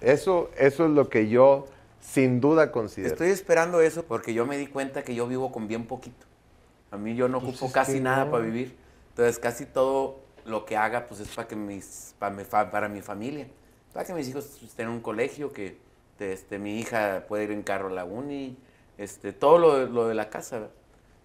Eso, 0.00 0.50
eso 0.56 0.84
es 0.86 0.90
lo 0.90 1.08
que 1.08 1.28
yo 1.28 1.66
sin 2.00 2.40
duda 2.40 2.70
considero. 2.72 3.12
Estoy 3.12 3.30
esperando 3.30 3.80
eso 3.80 4.04
porque 4.04 4.34
yo 4.34 4.46
me 4.46 4.56
di 4.58 4.66
cuenta 4.66 5.02
que 5.02 5.14
yo 5.14 5.26
vivo 5.26 5.50
con 5.52 5.66
bien 5.68 5.86
poquito. 5.86 6.26
A 6.90 6.96
mí 6.96 7.14
yo 7.16 7.28
no 7.28 7.40
Pues 7.40 7.56
ocupo 7.56 7.72
casi 7.72 8.00
nada 8.00 8.26
no. 8.26 8.30
para 8.30 8.44
vivir. 8.44 8.76
Entonces 9.10 9.38
casi 9.38 9.64
todo 9.66 10.20
lo 10.44 10.64
que 10.66 10.76
haga 10.76 11.06
pues 11.06 11.20
es 11.20 11.28
para 11.28 11.48
que 11.48 11.56
mis 11.56 12.14
para 12.18 12.34
mi, 12.34 12.44
para 12.44 12.88
mi 12.88 13.00
familia, 13.00 13.48
para 13.92 14.04
que 14.06 14.12
mis 14.12 14.28
hijos 14.28 14.62
estén 14.62 14.86
en 14.88 14.92
un 14.94 15.00
colegio, 15.00 15.52
que 15.52 15.78
este, 16.18 16.58
mi 16.58 16.78
hija 16.78 17.24
pueda 17.28 17.44
ir 17.44 17.50
en 17.50 17.62
carro 17.62 17.88
a 17.88 17.92
la 17.92 18.04
uni, 18.04 18.56
este, 18.98 19.32
todo 19.32 19.58
lo, 19.58 19.86
lo 19.86 20.08
de 20.08 20.14
la 20.14 20.30
casa. 20.30 20.68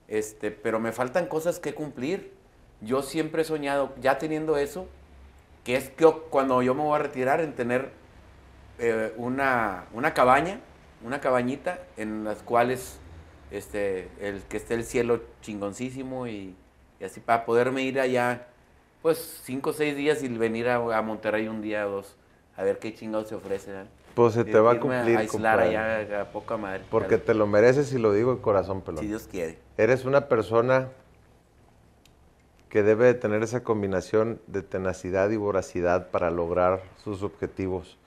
Este, 0.07 0.51
pero 0.51 0.79
me 0.79 0.91
faltan 0.91 1.27
cosas 1.27 1.59
que 1.59 1.73
cumplir. 1.73 2.33
Yo 2.81 3.01
siempre 3.01 3.43
he 3.43 3.45
soñado, 3.45 3.93
ya 4.01 4.17
teniendo 4.17 4.57
eso, 4.57 4.87
que 5.63 5.75
es 5.75 5.89
que 5.89 6.05
cuando 6.29 6.61
yo 6.61 6.73
me 6.73 6.81
voy 6.81 6.95
a 6.95 6.99
retirar 6.99 7.41
en 7.41 7.53
tener 7.53 7.91
eh, 8.79 9.13
una, 9.17 9.85
una 9.93 10.13
cabaña, 10.13 10.59
una 11.03 11.21
cabañita 11.21 11.79
en 11.97 12.23
las 12.23 12.41
cuales 12.41 12.99
este, 13.51 14.09
el, 14.19 14.41
que 14.43 14.57
esté 14.57 14.75
el 14.75 14.85
cielo 14.85 15.21
chingoncísimo 15.41 16.27
y, 16.27 16.55
así 17.03 17.19
para 17.19 17.45
poderme 17.45 17.83
ir 17.83 17.99
allá, 17.99 18.47
pues 19.01 19.41
cinco 19.43 19.71
o 19.71 19.73
seis 19.73 19.95
días 19.95 20.23
y 20.23 20.27
venir 20.29 20.69
a, 20.69 20.75
a 20.97 21.01
Monterrey 21.01 21.47
un 21.47 21.61
día 21.61 21.87
o 21.87 21.91
dos 21.91 22.15
a 22.59 22.63
ver 22.63 22.77
qué 22.77 22.93
chingados 22.93 23.29
se 23.29 23.35
ofrece. 23.35 23.71
Pues 24.16 24.34
se 24.34 24.43
te 24.45 24.60
va 24.60 24.72
a 24.74 24.80
cumplir, 24.80 25.18
aislar 25.18 25.28
compadre. 25.60 25.78
allá 25.78 26.22
a 26.22 26.32
poca 26.32 26.57
madre. 26.57 26.84
Porque 26.89 27.18
te 27.18 27.34
lo 27.34 27.47
mereces 27.47 27.93
y 27.93 27.97
lo 27.99 28.12
digo 28.14 28.36
de 28.36 28.41
corazón, 28.41 28.82
pelón. 28.82 29.01
Si 29.01 29.07
Dios 29.07 29.28
quiere. 29.30 29.57
Eres 29.78 30.05
una 30.05 30.28
persona 30.28 30.89
que 32.70 32.84
debe 32.84 33.05
de 33.05 33.14
tener 33.16 33.41
esa 33.41 33.64
combinación 33.64 34.39
de 34.47 34.62
tenacidad 34.62 35.30
y 35.32 35.38
voracidad 35.38 36.10
para 36.12 36.30
lograr 36.30 36.84
sus 37.03 37.24
objetivos. 37.24 37.97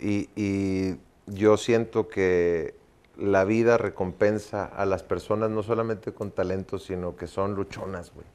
Y, 0.00 0.28
y 0.36 0.96
yo 1.26 1.56
siento 1.56 2.08
que 2.08 2.74
la 3.16 3.44
vida 3.44 3.76
recompensa 3.78 4.64
a 4.64 4.86
las 4.86 5.02
personas 5.02 5.50
no 5.50 5.62
solamente 5.62 6.12
con 6.12 6.30
talento, 6.30 6.78
sino 6.78 7.16
que 7.16 7.26
son 7.26 7.54
luchonas, 7.54 8.12
güey. 8.14 8.26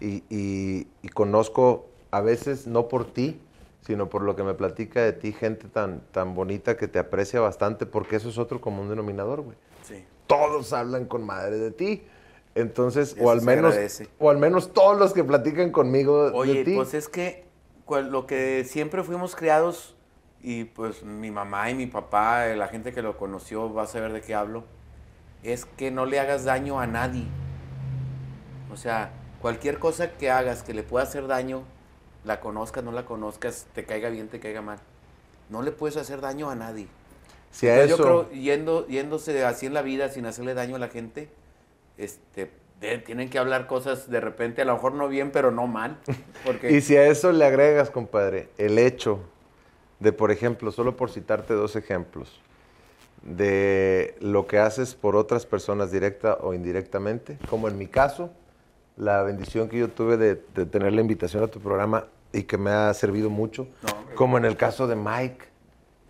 Y, 0.00 0.22
y- 0.30 0.86
y 1.02 1.08
conozco 1.08 1.86
a 2.10 2.20
veces, 2.20 2.66
no 2.66 2.88
por 2.88 3.04
ti, 3.06 3.40
sino 3.86 4.08
por 4.08 4.22
lo 4.22 4.34
que 4.34 4.42
me 4.42 4.54
platica 4.54 5.00
de 5.02 5.12
ti, 5.12 5.32
gente 5.32 5.68
tan, 5.68 6.00
tan 6.10 6.34
bonita 6.34 6.76
que 6.76 6.88
te 6.88 6.98
aprecia 6.98 7.40
bastante, 7.40 7.86
porque 7.86 8.16
eso 8.16 8.28
es 8.28 8.38
otro 8.38 8.60
común 8.60 8.88
denominador, 8.88 9.42
güey. 9.42 9.56
Sí. 9.82 10.04
Todos 10.26 10.72
hablan 10.72 11.04
con 11.06 11.24
madre 11.24 11.56
de 11.56 11.70
ti. 11.70 12.02
Entonces, 12.56 13.14
Eso 13.16 13.24
o 13.24 13.30
al 13.30 13.42
menos, 13.42 13.72
agradece. 13.72 14.08
o 14.18 14.30
al 14.30 14.38
menos 14.38 14.72
todos 14.72 14.98
los 14.98 15.12
que 15.12 15.22
platican 15.22 15.70
conmigo 15.70 16.30
de 16.30 16.36
Oye, 16.36 16.64
ti. 16.64 16.74
pues 16.74 16.94
es 16.94 17.08
que 17.08 17.44
cual- 17.84 18.10
lo 18.10 18.26
que 18.26 18.64
siempre 18.64 19.04
fuimos 19.04 19.36
criados, 19.36 19.94
y 20.42 20.64
pues 20.64 21.02
mi 21.04 21.30
mamá 21.30 21.70
y 21.70 21.74
mi 21.74 21.86
papá, 21.86 22.48
eh, 22.48 22.56
la 22.56 22.66
gente 22.68 22.92
que 22.92 23.02
lo 23.02 23.16
conoció 23.16 23.72
va 23.72 23.82
a 23.82 23.86
saber 23.86 24.12
de 24.12 24.20
qué 24.20 24.34
hablo, 24.34 24.64
es 25.42 25.64
que 25.64 25.90
no 25.92 26.06
le 26.06 26.18
hagas 26.18 26.44
daño 26.44 26.80
a 26.80 26.86
nadie. 26.88 27.24
O 28.72 28.76
sea, 28.76 29.12
cualquier 29.40 29.78
cosa 29.78 30.12
que 30.12 30.30
hagas 30.30 30.62
que 30.62 30.74
le 30.74 30.82
pueda 30.82 31.04
hacer 31.04 31.26
daño, 31.26 31.62
la 32.26 32.40
conozcas, 32.40 32.84
no 32.84 32.92
la 32.92 33.06
conozcas, 33.06 33.66
te 33.74 33.84
caiga 33.84 34.10
bien, 34.10 34.28
te 34.28 34.40
caiga 34.40 34.60
mal, 34.60 34.78
no 35.48 35.62
le 35.62 35.70
puedes 35.70 35.96
hacer 35.96 36.20
daño 36.20 36.50
a 36.50 36.54
nadie. 36.56 36.88
si 37.52 37.68
a 37.68 37.80
eso, 37.82 37.96
Yo 37.96 38.02
creo, 38.02 38.30
yendo, 38.32 38.86
yéndose 38.88 39.44
así 39.44 39.66
en 39.66 39.74
la 39.74 39.82
vida 39.82 40.08
sin 40.10 40.26
hacerle 40.26 40.52
daño 40.54 40.76
a 40.76 40.78
la 40.80 40.88
gente, 40.88 41.28
este, 41.96 42.50
de- 42.80 42.98
tienen 42.98 43.30
que 43.30 43.38
hablar 43.38 43.66
cosas 43.68 44.10
de 44.10 44.20
repente, 44.20 44.60
a 44.60 44.64
lo 44.64 44.74
mejor 44.74 44.92
no 44.92 45.08
bien, 45.08 45.30
pero 45.30 45.50
no 45.52 45.66
mal. 45.68 45.98
Porque 46.44 46.72
y 46.72 46.80
si 46.80 46.96
a 46.96 47.06
eso 47.06 47.30
le 47.32 47.44
agregas, 47.44 47.90
compadre, 47.90 48.48
el 48.58 48.78
hecho 48.78 49.20
de, 50.00 50.12
por 50.12 50.30
ejemplo, 50.32 50.72
solo 50.72 50.96
por 50.96 51.10
citarte 51.10 51.54
dos 51.54 51.76
ejemplos, 51.76 52.40
de 53.22 54.14
lo 54.20 54.46
que 54.46 54.58
haces 54.58 54.94
por 54.94 55.16
otras 55.16 55.46
personas 55.46 55.90
directa 55.90 56.38
o 56.40 56.54
indirectamente, 56.54 57.38
como 57.48 57.68
en 57.68 57.78
mi 57.78 57.86
caso, 57.86 58.30
la 58.96 59.22
bendición 59.22 59.68
que 59.68 59.78
yo 59.78 59.88
tuve 59.88 60.16
de, 60.16 60.42
de 60.54 60.66
tener 60.66 60.92
la 60.92 61.00
invitación 61.00 61.42
a 61.44 61.48
tu 61.48 61.60
programa 61.60 62.06
y 62.32 62.44
que 62.44 62.56
me 62.58 62.70
ha 62.70 62.92
servido 62.94 63.30
mucho, 63.30 63.66
No, 63.82 64.14
como 64.14 64.38
en 64.38 64.44
el 64.44 64.56
caso 64.56 64.86
de 64.86 64.96
Mike, 64.96 65.44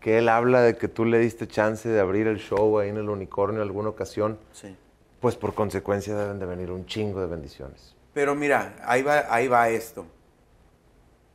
que 0.01 0.19
él 0.19 0.29
habla 0.29 0.61
de 0.63 0.77
que 0.77 0.89
tú 0.89 1.05
le 1.05 1.19
diste 1.19 1.47
chance 1.49 1.89
de 1.89 1.99
abrir 2.01 2.27
el 2.27 2.39
show 2.39 2.79
ahí 2.79 2.89
en 2.91 2.97
el 2.97 3.09
unicornio 3.09 3.61
en 3.61 3.67
alguna 3.69 3.89
ocasión, 3.89 4.39
Sí. 4.53 4.77
pues 5.21 5.35
por 5.37 5.55
consecuencia 5.55 6.17
deben 6.17 6.39
de 6.39 6.47
venir 6.47 6.71
un 6.71 6.87
chingo 6.87 7.21
de 7.21 7.27
bendiciones. 7.27 7.95
Pero 8.15 8.35
mira, 8.35 8.77
ahí 8.85 9.03
va, 9.03 9.25
ahí 9.29 9.49
va 9.49 9.69
esto. 9.69 10.07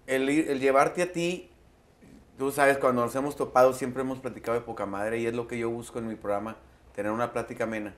El, 0.07 0.27
el 0.29 0.59
llevarte 0.59 1.03
a 1.03 1.11
ti, 1.11 1.49
tú 2.37 2.51
sabes, 2.51 2.77
cuando 2.77 3.03
nos 3.03 3.15
hemos 3.15 3.35
topado 3.35 3.73
siempre 3.73 4.01
hemos 4.01 4.19
platicado 4.19 4.57
de 4.59 4.65
poca 4.65 4.85
madre 4.85 5.19
y 5.19 5.25
es 5.27 5.33
lo 5.33 5.47
que 5.47 5.57
yo 5.57 5.69
busco 5.69 5.99
en 5.99 6.07
mi 6.07 6.15
programa, 6.15 6.57
tener 6.95 7.11
una 7.11 7.31
plática 7.33 7.65
amena. 7.65 7.93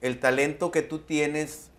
El 0.00 0.20
talento 0.20 0.70
que 0.70 0.82
tú 0.82 0.98
tienes, 1.00 1.70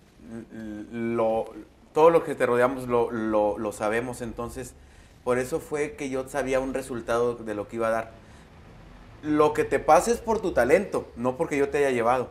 lo, 0.91 1.45
todo 1.93 2.09
lo 2.09 2.23
que 2.23 2.35
te 2.35 2.45
rodeamos 2.45 2.87
lo, 2.87 3.11
lo- 3.11 3.57
lo 3.57 3.71
sabemos, 3.71 4.21
entonces 4.21 4.73
por 5.23 5.37
eso 5.37 5.59
fue 5.59 5.93
que 5.93 6.09
yo 6.09 6.27
sabía 6.27 6.59
un 6.59 6.73
resultado 6.73 7.35
de 7.35 7.53
lo 7.53 7.67
que 7.67 7.75
iba 7.77 7.87
a 7.87 7.91
dar. 7.91 8.11
Lo 9.23 9.53
que 9.53 9.63
te 9.63 9.77
pasa 9.79 10.11
es 10.11 10.19
por 10.19 10.39
tu 10.41 10.51
talento, 10.51 11.07
no 11.15 11.37
porque 11.37 11.57
yo 11.57 11.69
te 11.69 11.77
haya 11.77 11.91
llevado, 11.91 12.29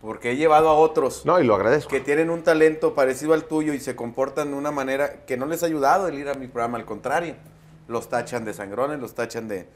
porque 0.00 0.32
he 0.32 0.36
llevado 0.36 0.68
a 0.68 0.74
otros 0.74 1.24
No, 1.24 1.38
y 1.38 1.44
lo 1.44 1.54
agradezco. 1.54 1.88
que 1.90 2.00
tienen 2.00 2.30
un 2.30 2.42
talento 2.42 2.94
parecido 2.94 3.32
al 3.34 3.44
tuyo 3.44 3.72
y 3.74 3.78
se 3.80 3.94
comportan 3.94 4.50
de 4.50 4.56
una 4.56 4.72
manera 4.72 5.24
que 5.24 5.36
no 5.36 5.46
les 5.46 5.62
ha 5.62 5.66
ayudado 5.66 6.08
el 6.08 6.18
ir 6.18 6.28
a 6.28 6.34
mi 6.34 6.48
programa, 6.48 6.78
al 6.78 6.84
contrario. 6.84 7.36
Los 7.86 8.08
tachan 8.08 8.44
de 8.44 8.54
sangrones, 8.54 8.98
los 8.98 9.14
tachan 9.14 9.46
de, 9.46 9.68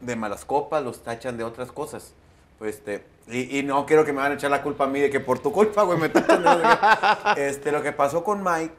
de 0.00 0.16
malas 0.16 0.44
copas, 0.46 0.82
los 0.82 1.02
tachan 1.02 1.36
de 1.36 1.44
otras 1.44 1.70
cosas. 1.72 2.14
Pues 2.58 2.76
este, 2.76 3.04
y, 3.28 3.58
y 3.58 3.62
no 3.62 3.84
quiero 3.86 4.04
que 4.04 4.12
me 4.12 4.18
van 4.20 4.32
a 4.32 4.34
echar 4.36 4.50
la 4.50 4.62
culpa 4.62 4.84
a 4.84 4.86
mí 4.86 5.00
de 5.00 5.10
que 5.10 5.20
por 5.20 5.38
tu 5.38 5.52
culpa, 5.52 5.82
güey, 5.82 5.98
me 5.98 6.08
de. 6.08 6.22
Este, 7.36 7.72
lo 7.72 7.82
que 7.82 7.92
pasó 7.92 8.22
con 8.24 8.42
Mike, 8.44 8.74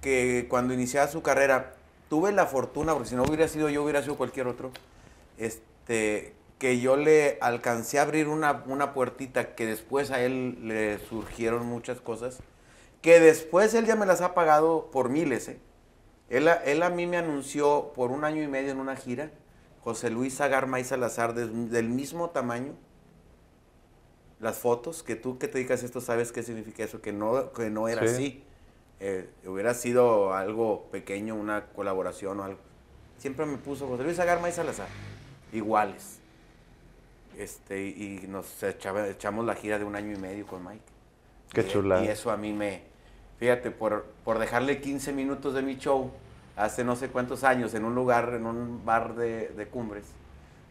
que 0.00 0.46
cuando 0.48 0.72
iniciaba 0.74 1.08
su 1.08 1.22
carrera, 1.22 1.74
tuve 2.08 2.32
la 2.32 2.46
fortuna, 2.46 2.92
porque 2.92 3.08
si 3.08 3.14
no 3.16 3.22
hubiera 3.24 3.48
sido 3.48 3.68
yo, 3.68 3.82
hubiera 3.82 4.02
sido 4.02 4.16
cualquier 4.16 4.46
otro, 4.46 4.70
este, 5.38 6.34
que 6.58 6.78
yo 6.80 6.96
le 6.96 7.38
alcancé 7.40 7.98
a 7.98 8.02
abrir 8.02 8.28
una, 8.28 8.62
una 8.66 8.92
puertita 8.94 9.54
que 9.54 9.66
después 9.66 10.10
a 10.10 10.20
él 10.20 10.68
le 10.68 10.98
surgieron 11.08 11.66
muchas 11.66 12.00
cosas, 12.00 12.38
que 13.00 13.18
después 13.18 13.74
él 13.74 13.84
ya 13.86 13.96
me 13.96 14.06
las 14.06 14.20
ha 14.20 14.34
pagado 14.34 14.90
por 14.92 15.08
miles. 15.08 15.48
¿eh? 15.48 15.58
Él, 16.30 16.46
a- 16.48 16.62
él 16.64 16.82
a 16.84 16.90
mí 16.90 17.06
me 17.06 17.16
anunció 17.16 17.92
por 17.96 18.12
un 18.12 18.24
año 18.24 18.42
y 18.42 18.48
medio 18.48 18.70
en 18.70 18.78
una 18.78 18.94
gira, 18.96 19.30
José 19.82 20.10
Luis 20.10 20.40
Agarma 20.40 20.78
y 20.78 20.84
Salazar, 20.84 21.34
del, 21.34 21.70
del 21.70 21.88
mismo 21.88 22.30
tamaño, 22.30 22.74
las 24.42 24.58
fotos, 24.58 25.02
que 25.02 25.16
tú 25.16 25.38
que 25.38 25.48
te 25.48 25.54
dedicas 25.58 25.82
a 25.82 25.86
esto 25.86 26.00
sabes 26.02 26.32
qué 26.32 26.42
significa 26.42 26.82
eso, 26.84 27.00
que 27.00 27.12
no, 27.12 27.52
que 27.52 27.70
no 27.70 27.88
era 27.88 28.06
Sí. 28.06 28.12
así. 28.14 28.44
Eh, 29.00 29.28
hubiera 29.46 29.72
sido 29.74 30.34
algo 30.34 30.88
pequeño, 30.92 31.34
una 31.34 31.66
colaboración 31.68 32.38
o 32.40 32.44
algo. 32.44 32.58
Siempre 33.18 33.46
me 33.46 33.56
puso 33.56 33.86
José 33.88 34.02
Luis 34.04 34.18
Agarma 34.18 34.48
y 34.48 34.52
Salazar, 34.52 34.88
iguales. 35.52 36.18
Este, 37.38 37.82
y 37.86 38.26
nos 38.28 38.62
echaba- 38.62 39.08
echamos 39.08 39.46
la 39.46 39.54
gira 39.54 39.78
de 39.78 39.84
un 39.84 39.96
año 39.96 40.12
y 40.12 40.18
medio 40.18 40.46
con 40.46 40.64
Mike. 40.64 40.82
Qué 41.52 41.62
Y- 41.62 41.68
chulada. 41.68 42.04
Y 42.04 42.08
eso 42.08 42.30
a 42.30 42.36
mí 42.36 42.52
me, 42.52 42.82
fíjate, 43.38 43.70
por, 43.70 44.04
por 44.24 44.38
dejarle 44.38 44.80
15 44.80 45.12
minutos 45.12 45.54
de 45.54 45.62
mi 45.62 45.76
show, 45.78 46.10
hace 46.56 46.84
no 46.84 46.94
sé 46.96 47.08
cuántos 47.08 47.44
años, 47.44 47.74
en 47.74 47.84
un 47.84 47.94
lugar, 47.94 48.34
en 48.34 48.46
un 48.46 48.84
bar 48.84 49.14
de, 49.14 49.48
de 49.48 49.66
cumbres, 49.66 50.04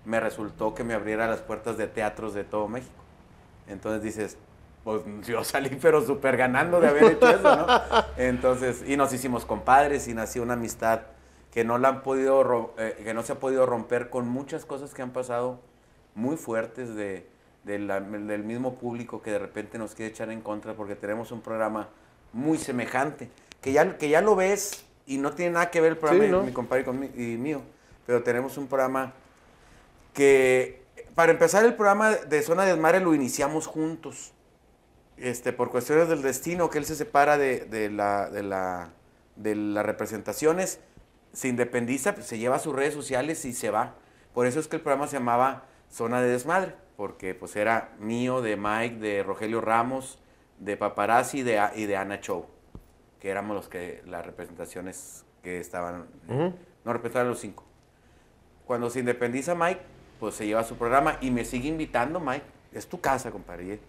me 0.05 0.19
resultó 0.19 0.75
que 0.75 0.83
me 0.83 0.93
abriera 0.93 1.27
las 1.27 1.39
puertas 1.41 1.77
de 1.77 1.87
teatros 1.87 2.33
de 2.33 2.43
todo 2.43 2.67
México. 2.67 2.93
Entonces 3.71 4.03
dices, 4.03 4.37
pues 4.83 5.01
yo 5.27 5.43
salí 5.43 5.77
pero 5.81 6.05
súper 6.05 6.37
ganando 6.37 6.79
de 6.79 6.87
haber 6.87 7.03
hecho 7.13 7.29
eso, 7.29 7.55
¿no? 7.55 7.67
Entonces, 8.17 8.83
y 8.87 8.97
nos 8.97 9.13
hicimos 9.13 9.45
compadres 9.45 10.07
y 10.07 10.13
nació 10.13 10.43
una 10.43 10.53
amistad 10.53 11.01
que 11.51 11.63
no 11.63 11.77
la 11.77 11.89
han 11.89 12.01
podido, 12.03 12.73
eh, 12.77 13.01
que 13.03 13.13
no 13.13 13.23
se 13.23 13.33
ha 13.33 13.39
podido 13.39 13.65
romper 13.65 14.09
con 14.09 14.27
muchas 14.27 14.65
cosas 14.65 14.93
que 14.93 15.01
han 15.01 15.11
pasado 15.11 15.59
muy 16.15 16.37
fuertes 16.37 16.95
de, 16.95 17.27
de 17.63 17.79
la- 17.79 17.99
del 17.99 18.43
mismo 18.43 18.75
público 18.75 19.21
que 19.21 19.31
de 19.31 19.39
repente 19.39 19.77
nos 19.77 19.93
quiere 19.93 20.11
echar 20.11 20.29
en 20.31 20.41
contra 20.41 20.73
porque 20.73 20.95
tenemos 20.95 21.31
un 21.31 21.41
programa 21.41 21.89
muy 22.33 22.57
semejante, 22.57 23.29
que 23.61 23.73
ya, 23.73 23.97
que 23.97 24.09
ya 24.09 24.21
lo 24.21 24.35
ves 24.35 24.85
y 25.05 25.17
no 25.17 25.31
tiene 25.33 25.51
nada 25.53 25.69
que 25.69 25.81
ver 25.81 25.91
el 25.91 25.97
programa 25.97 26.23
Sí, 26.23 26.31
de 26.31 26.37
mi 26.43 26.53
compadre 26.53 26.85
y 27.15 27.37
mío, 27.37 27.61
pero 28.07 28.23
tenemos 28.23 28.57
un 28.57 28.67
programa 28.67 29.13
que 30.13 30.80
para 31.15 31.31
empezar 31.31 31.65
el 31.65 31.75
programa 31.75 32.11
de 32.11 32.41
Zona 32.41 32.63
de 32.63 32.71
Desmadre 32.71 32.99
lo 32.99 33.13
iniciamos 33.13 33.67
juntos. 33.67 34.33
Este, 35.17 35.53
por 35.53 35.69
cuestiones 35.69 36.07
del 36.09 36.21
destino, 36.23 36.69
que 36.69 36.79
él 36.79 36.85
se 36.85 36.95
separa 36.95 37.37
de, 37.37 37.65
de 37.65 37.89
la, 37.91 38.29
de, 38.29 38.41
la, 38.43 38.89
de 39.35 39.55
las 39.55 39.85
representaciones, 39.85 40.79
se 41.31 41.47
independiza, 41.47 42.15
pues, 42.15 42.25
se 42.25 42.39
lleva 42.39 42.55
a 42.55 42.59
sus 42.59 42.75
redes 42.75 42.93
sociales 42.93 43.45
y 43.45 43.53
se 43.53 43.69
va. 43.69 43.95
Por 44.33 44.47
eso 44.47 44.59
es 44.59 44.67
que 44.67 44.77
el 44.77 44.81
programa 44.81 45.07
se 45.07 45.17
llamaba 45.17 45.65
Zona 45.91 46.21
de 46.21 46.29
Desmadre, 46.29 46.75
porque 46.97 47.35
pues 47.35 47.55
era 47.55 47.93
mío, 47.99 48.41
de 48.41 48.57
Mike, 48.57 48.95
de 48.95 49.23
Rogelio 49.23 49.61
Ramos, 49.61 50.17
de 50.59 50.75
Paparazzi 50.77 51.39
y 51.39 51.43
de, 51.43 51.59
A- 51.59 51.73
y 51.75 51.85
de 51.85 51.97
Ana 51.97 52.19
Chow, 52.19 52.47
que 53.19 53.29
éramos 53.29 53.55
los 53.55 53.67
que, 53.69 54.01
las 54.07 54.25
representaciones 54.25 55.25
que 55.43 55.59
estaban, 55.59 56.07
no 56.27 56.93
representaban 56.93 57.27
los 57.29 57.39
cinco. 57.39 57.63
Cuando 58.65 58.89
se 58.89 58.99
independiza 58.99 59.53
Mike, 59.53 59.81
pues 60.21 60.35
se 60.35 60.45
lleva 60.45 60.63
su 60.63 60.75
programa 60.75 61.17
y 61.19 61.31
me 61.31 61.43
sigue 61.43 61.67
invitando 61.67 62.19
Mike. 62.19 62.45
Es 62.71 62.87
tu 62.87 63.01
casa, 63.01 63.31
compadre. 63.31 63.79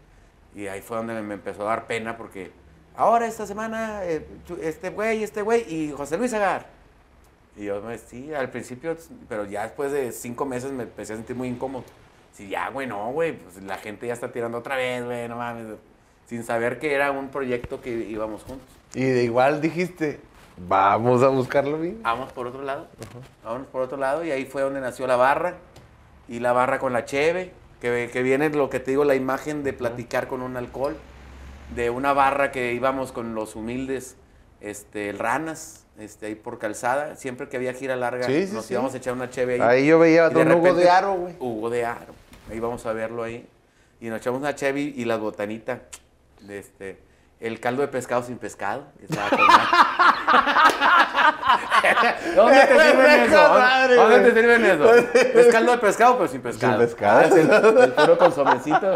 Y, 0.57 0.67
ahí 0.67 0.81
fue 0.81 0.97
donde 0.97 1.21
me, 1.21 1.35
empezó 1.35 1.63
a 1.63 1.67
dar 1.67 1.87
pena 1.87 2.17
porque 2.17 2.51
ahora 2.97 3.27
esta 3.27 3.47
semana 3.47 4.03
eh, 4.05 4.27
este 4.63 4.89
güey, 4.89 5.23
este 5.23 5.43
güey 5.43 5.63
y 5.73 5.93
José 5.93 6.17
Luis 6.17 6.33
Agar. 6.33 6.67
Y 7.55 7.67
yo, 7.67 7.83
me- 7.83 7.99
sí, 7.99 8.33
al 8.33 8.49
principio, 8.49 8.97
pero 9.29 9.45
ya 9.45 9.65
después 9.65 9.93
de 9.93 10.11
cinco 10.11 10.47
meses 10.47 10.73
me 10.73 10.85
empecé 10.85 11.13
a 11.13 11.17
sentir 11.17 11.37
muy 11.37 11.49
incómodo. 11.49 11.85
Sí, 12.33 12.49
ya, 12.49 12.71
güey, 12.71 12.87
no, 12.87 13.13
güey, 13.13 13.33
pues 13.37 13.63
la 13.63 13.77
gente 13.77 14.07
ya 14.07 14.15
está 14.15 14.33
tirando 14.33 14.57
otra 14.57 14.77
vez, 14.77 15.05
güey, 15.05 15.29
no 15.29 15.37
mames. 15.37 15.67
Sin 16.27 16.45
saber 16.45 16.79
que 16.79 16.95
era 16.95 17.11
un 17.11 17.29
proyecto 17.29 17.83
que 17.83 17.91
íbamos 17.91 18.43
juntos. 18.45 18.67
Y 18.95 19.05
de 19.05 19.25
igual 19.25 19.61
dijiste, 19.61 20.19
vamos 20.57 21.23
a 21.23 21.29
buscarlo 21.29 21.79
bien. 21.79 22.03
Vamos 22.03 22.33
por 22.33 22.47
otro 22.47 22.63
lado. 22.63 22.89
Vamos 23.45 23.67
por 23.67 23.83
otro 23.83 23.99
lado. 23.99 24.25
Y 24.25 24.31
ahí 24.31 24.47
fue 24.47 24.63
donde 24.63 24.81
nació 24.81 25.07
la 25.07 25.17
barra. 25.17 25.57
Y 26.33 26.41
la 26.41 26.53
barra 26.53 26.79
con 26.79 26.93
la 26.93 27.05
cheve. 27.05 27.53
Que, 27.81 28.09
que 28.13 28.23
viene 28.23 28.49
lo 28.51 28.71
que 28.71 28.81
te 28.81 28.93
digo, 28.93 29.05
la 29.05 29.15
imagen 29.17 29.65
de 29.65 29.73
platicar 29.73 30.29
con 30.29 30.41
un 30.41 30.57
alcohol. 30.57 30.97
De 31.75 31.91
una 31.91 32.13
barra 32.13 32.51
que 32.53 32.73
íbamos 32.73 33.13
con 33.13 33.35
los 33.35 33.55
humildes 33.55 34.17
este, 34.61 35.13
ranas. 35.13 35.85
Este, 35.99 36.27
ahí 36.27 36.35
por 36.35 36.59
calzada. 36.59 37.17
Siempre 37.17 37.49
que 37.49 37.59
había 37.59 37.75
gira 37.75 37.97
larga, 37.97 38.27
Sí, 38.27 38.47
sí, 38.47 38.55
nos 38.55 38.65
sí. 38.65 38.73
íbamos 38.75 38.95
a 38.95 38.97
echar 38.97 39.13
una 39.13 39.29
cheve 39.29 39.55
ahí. 39.55 39.61
Ahí 39.61 39.87
yo 39.87 39.99
veía 39.99 40.27
a 40.27 40.31
don 40.31 40.51
Hugo 40.51 40.75
de 40.75 40.89
Aro, 40.89 41.15
güey. 41.15 41.35
Hugo 41.39 41.69
de 41.69 41.85
Aro. 41.85 42.15
Ahí 42.51 42.59
vamos 42.61 42.87
a 42.87 42.93
verlo 42.95 43.23
ahí. 43.23 43.47
Y 44.01 44.09
nos 44.09 44.21
echamos 44.21 44.41
una 44.41 44.55
cheve 44.55 44.81
y 44.81 45.05
las 45.05 45.21
botanitas. 45.21 45.81
de 46.41 46.59
Este, 46.59 46.99
el 47.43 47.59
caldo 47.59 47.83
de 47.83 47.89
pescado 47.89 48.23
sin 48.23 48.39
pescado. 48.39 48.87
¿Dónde 52.37 52.61
te 52.61 52.81
sirven 52.81 53.21
eso? 53.23 53.49
¿Dónde 53.97 54.21
te 54.21 54.41
sirven 54.41 54.65
eso? 54.65 54.95
Es 54.95 55.49
caldo 55.49 55.73
de 55.73 55.79
pescado, 55.79 56.19
pero 56.19 56.29
sin 56.29 56.41
pescado. 56.41 56.79
Sin 56.79 56.87
pescado. 56.87 57.19
Ah, 57.19 57.25
es 57.25 57.33
el, 57.33 57.51
el 57.51 57.93
puro 57.95 58.17
consomecito. 58.17 58.81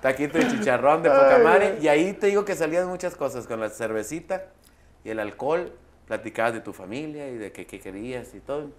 Taquito 0.00 0.38
de 0.38 0.48
chicharrón 0.48 1.02
de 1.02 1.10
poca 1.10 1.40
madre. 1.44 1.76
Y 1.82 1.88
ahí 1.88 2.14
te 2.14 2.28
digo 2.28 2.46
que 2.46 2.56
salían 2.56 2.88
muchas 2.88 3.16
cosas 3.16 3.46
con 3.46 3.60
la 3.60 3.68
cervecita 3.68 4.46
y 5.04 5.10
el 5.10 5.20
alcohol. 5.20 5.74
Platicabas 6.06 6.54
de 6.54 6.60
tu 6.60 6.72
familia 6.72 7.28
y 7.28 7.36
de 7.36 7.52
qué, 7.52 7.66
qué 7.66 7.80
querías 7.80 8.34
y 8.34 8.40
todo. 8.40 8.70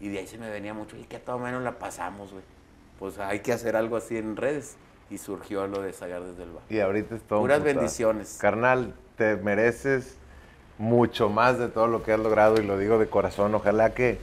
Y 0.00 0.08
de 0.08 0.20
ahí 0.20 0.26
se 0.26 0.38
me 0.38 0.48
venía 0.48 0.72
mucho. 0.72 0.96
Y 0.96 1.04
que 1.04 1.16
a 1.16 1.20
todo 1.20 1.38
menos 1.38 1.62
la 1.62 1.78
pasamos, 1.78 2.32
güey. 2.32 2.44
Pues 2.98 3.18
hay 3.18 3.40
que 3.40 3.52
hacer 3.52 3.76
algo 3.76 3.98
así 3.98 4.16
en 4.16 4.36
redes. 4.36 4.78
Y 5.10 5.18
surgió 5.18 5.66
lo 5.66 5.82
de 5.82 5.92
Sagar 5.92 6.22
desde 6.22 6.44
el 6.44 6.50
bar. 6.52 6.62
Y 6.68 6.80
ahorita 6.80 7.16
es 7.16 7.22
todo. 7.22 7.40
Puras 7.40 7.58
puta. 7.60 7.72
bendiciones. 7.72 8.38
Carnal, 8.40 8.94
te 9.16 9.36
mereces 9.36 10.16
mucho 10.78 11.28
más 11.28 11.58
de 11.58 11.68
todo 11.68 11.88
lo 11.88 12.02
que 12.02 12.12
has 12.12 12.20
logrado 12.20 12.60
y 12.60 12.64
lo 12.64 12.78
digo 12.78 12.98
de 12.98 13.06
corazón. 13.08 13.54
Ojalá 13.54 13.92
que 13.92 14.18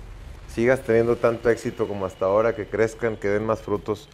sigas 0.48 0.82
teniendo 0.82 1.18
tanto 1.18 1.50
éxito 1.50 1.88
como 1.88 2.06
hasta 2.06 2.26
ahora, 2.26 2.56
que 2.56 2.66
crezcan, 2.68 3.18
que 3.18 3.28
den 3.28 3.46
más 3.46 3.62
frutos. 3.62 4.10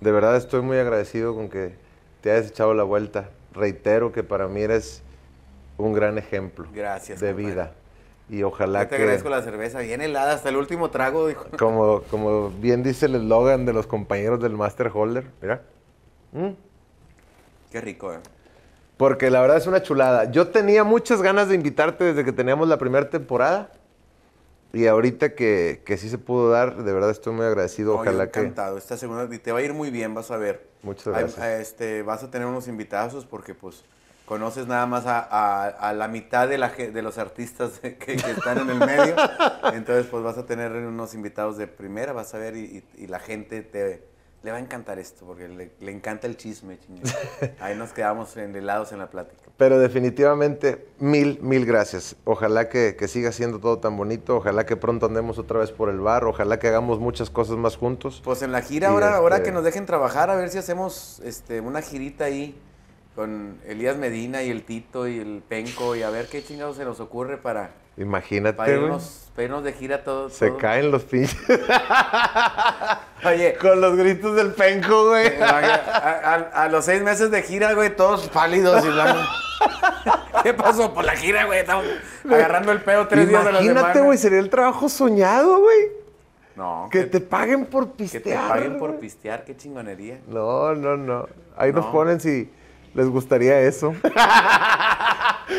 De 0.00 0.12
verdad 0.12 0.36
estoy 0.36 0.60
muy 0.62 0.76
agradecido 0.78 1.34
con 1.34 1.48
que 1.48 1.74
te 2.20 2.30
hayas 2.30 2.48
echado 2.50 2.74
la 2.74 2.84
vuelta. 2.84 3.30
Reitero 3.54 4.12
que 4.12 4.22
para 4.22 4.46
mí 4.48 4.60
eres 4.60 5.02
un 5.78 5.92
gran 5.94 6.18
ejemplo 6.18 6.66
Gracias, 6.72 7.20
de 7.20 7.28
compadre. 7.32 7.52
vida. 7.54 7.72
Y 8.28 8.42
ojalá 8.42 8.82
Yo 8.82 8.88
te 8.90 8.96
que, 8.96 9.02
agradezco 9.02 9.30
la 9.30 9.40
cerveza, 9.42 9.78
bien 9.80 10.02
helada, 10.02 10.34
hasta 10.34 10.50
el 10.50 10.56
último 10.56 10.90
trago, 10.90 11.26
dijo. 11.26 11.46
como, 11.58 12.02
como 12.10 12.50
bien 12.50 12.82
dice 12.82 13.06
el 13.06 13.14
eslogan 13.14 13.64
de 13.64 13.72
los 13.72 13.86
compañeros 13.86 14.38
del 14.40 14.52
Master 14.52 14.90
Holder, 14.92 15.24
mira. 15.40 15.62
Mm. 16.32 16.50
Qué 17.70 17.80
rico, 17.80 18.12
eh. 18.12 18.18
Porque 18.96 19.30
la 19.30 19.40
verdad 19.40 19.56
es 19.58 19.66
una 19.66 19.82
chulada. 19.82 20.30
Yo 20.30 20.48
tenía 20.48 20.82
muchas 20.84 21.22
ganas 21.22 21.48
de 21.48 21.54
invitarte 21.54 22.04
desde 22.04 22.24
que 22.24 22.32
teníamos 22.32 22.68
la 22.68 22.78
primera 22.78 23.08
temporada. 23.08 23.70
Y 24.72 24.86
ahorita 24.86 25.34
que, 25.34 25.82
que 25.86 25.96
sí 25.96 26.10
se 26.10 26.18
pudo 26.18 26.50
dar, 26.50 26.82
de 26.82 26.92
verdad 26.92 27.10
estoy 27.10 27.32
muy 27.32 27.46
agradecido. 27.46 27.94
No, 27.94 28.00
Ojalá 28.00 28.30
que. 28.30 28.40
encantado. 28.40 28.76
Esta 28.76 28.96
segunda 28.96 29.32
y 29.34 29.38
te 29.38 29.52
va 29.52 29.60
a 29.60 29.62
ir 29.62 29.72
muy 29.72 29.90
bien, 29.90 30.14
vas 30.14 30.30
a 30.30 30.36
ver. 30.36 30.66
Muchas 30.82 31.06
gracias. 31.08 31.38
este, 31.60 32.02
vas 32.02 32.22
a 32.22 32.30
tener 32.30 32.46
unos 32.46 32.68
invitados 32.68 33.24
porque 33.24 33.54
pues 33.54 33.82
conoces 34.26 34.66
nada 34.66 34.84
más 34.84 35.06
a, 35.06 35.20
a- 35.20 35.68
a 35.68 35.92
la 35.94 36.06
mitad 36.06 36.48
de, 36.48 36.58
la, 36.58 36.68
de 36.68 37.00
los 37.02 37.16
artistas 37.16 37.78
que, 37.80 37.96
que 37.96 38.14
están 38.14 38.58
en 38.58 38.68
el 38.70 38.78
medio. 38.78 39.16
Entonces 39.72 40.06
pues 40.10 40.22
vas 40.22 40.36
a 40.36 40.44
tener 40.44 40.70
unos 40.72 41.14
invitados 41.14 41.56
de 41.56 41.66
primera, 41.66 42.12
vas 42.12 42.34
a 42.34 42.38
ver 42.38 42.54
y, 42.56 42.82
y- 42.98 43.04
y 43.04 43.06
la 43.06 43.20
gente 43.20 43.62
te 43.62 44.02
le 44.42 44.50
va 44.52 44.58
a 44.58 44.60
encantar 44.60 44.98
esto 44.98 45.26
porque 45.26 45.48
le, 45.48 45.72
le 45.80 45.92
encanta 45.92 46.26
el 46.26 46.36
chisme. 46.36 46.78
Ahí 47.60 47.76
nos 47.76 47.92
quedamos 47.92 48.36
enhelados 48.36 48.92
en 48.92 48.98
la 48.98 49.10
plática. 49.10 49.42
Pero 49.56 49.78
definitivamente, 49.80 50.86
mil, 51.00 51.40
mil 51.42 51.66
gracias. 51.66 52.14
Ojalá 52.24 52.68
que, 52.68 52.94
que 52.96 53.08
siga 53.08 53.32
siendo 53.32 53.58
todo 53.58 53.78
tan 53.80 53.96
bonito. 53.96 54.36
Ojalá 54.36 54.64
que 54.64 54.76
pronto 54.76 55.06
andemos 55.06 55.38
otra 55.38 55.58
vez 55.58 55.72
por 55.72 55.88
el 55.90 55.98
bar. 55.98 56.24
Ojalá 56.24 56.58
que 56.60 56.68
hagamos 56.68 57.00
muchas 57.00 57.28
cosas 57.30 57.56
más 57.56 57.76
juntos. 57.76 58.20
Pues 58.24 58.42
en 58.42 58.52
la 58.52 58.62
gira, 58.62 58.88
Y 58.88 58.92
ahora, 58.92 59.16
ahora 59.16 59.36
este- 59.38 59.48
que 59.48 59.52
nos 59.52 59.64
dejen 59.64 59.84
trabajar, 59.86 60.30
a 60.30 60.36
ver 60.36 60.48
si 60.50 60.58
hacemos 60.58 61.20
este, 61.24 61.60
una 61.60 61.82
girita 61.82 62.24
ahí 62.26 62.54
con 63.18 63.58
Elías 63.66 63.96
Medina 63.96 64.44
y 64.44 64.50
el 64.50 64.62
Tito 64.62 65.08
y 65.08 65.18
el 65.18 65.42
Penco 65.48 65.96
y 65.96 66.04
a 66.04 66.10
ver 66.10 66.28
qué 66.28 66.40
chingados 66.44 66.76
se 66.76 66.84
nos 66.84 67.00
ocurre 67.00 67.36
para, 67.36 67.72
Imagínate, 67.96 68.56
para, 68.56 68.70
irnos, 68.70 69.28
para 69.34 69.46
irnos 69.46 69.64
de 69.64 69.72
gira 69.72 70.04
todo. 70.04 70.30
Se 70.30 70.46
todo. 70.50 70.58
caen 70.58 70.92
los 70.92 71.02
pinches. 71.02 71.36
Oye, 73.24 73.56
Con 73.60 73.80
los 73.80 73.96
gritos 73.96 74.36
del 74.36 74.52
penco, 74.52 75.08
güey. 75.08 75.42
a, 75.42 75.48
a- 75.48 76.62
a 76.62 76.68
los 76.68 76.84
seis 76.84 77.02
meses 77.02 77.32
de 77.32 77.42
gira, 77.42 77.72
güey, 77.74 77.96
todos 77.96 78.28
pálidos 78.28 78.84
y 78.84 78.88
blancos. 78.88 79.26
¿Qué 80.44 80.54
pasó 80.54 80.94
por 80.94 81.04
la 81.04 81.16
gira, 81.16 81.44
güey? 81.46 81.58
Estamos 81.58 81.86
agarrando 82.24 82.70
el 82.70 82.82
pedo 82.82 83.08
tres 83.08 83.28
días 83.28 83.44
de 83.44 83.50
la 83.52 83.58
semana. 83.58 83.80
Imagínate, 83.80 84.00
güey, 84.06 84.16
sería 84.16 84.38
el 84.38 84.48
trabajo 84.48 84.88
soñado, 84.88 85.58
güey. 85.58 85.88
No, 86.54 86.88
Que 86.92 87.00
que, 87.00 87.06
te 87.06 87.20
paguen 87.20 87.66
por 87.66 87.88
que 87.88 87.94
pistear. 88.04 88.22
te 88.22 88.48
paguen 88.48 88.78
por 88.78 88.94
pistear, 89.00 89.44
qué 89.44 89.56
chingonería. 89.56 90.20
No, 90.28 90.72
no, 90.76 90.96
no. 90.96 91.26
Ahí 91.56 91.72
nos 91.72 91.86
No. 91.86 91.92
ponen 91.92 92.20
si 92.20 92.48
les 92.98 93.08
gustaría 93.08 93.60
eso. 93.60 93.94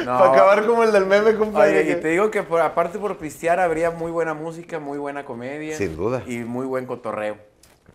No. 0.06 0.18
Para 0.18 0.32
acabar 0.32 0.66
como 0.68 0.84
el 0.84 0.92
del 0.92 1.08
meme, 1.08 1.36
compadre. 1.36 1.82
Oye, 1.82 1.92
y 1.92 1.96
te 1.96 2.10
digo 2.10 2.30
que 2.30 2.44
por, 2.44 2.62
aparte 2.62 3.00
por 3.00 3.18
pistear 3.18 3.60
habría 3.60 3.90
muy 3.90 4.12
buena 4.12 4.34
música, 4.36 4.80
muy 4.80 5.00
buena 5.00 5.26
comedia. 5.26 5.76
Sin 5.76 5.98
duda. 5.98 6.22
Y 6.28 6.38
muy 6.40 6.68
buen 6.68 6.86
cotorreo. 6.86 7.38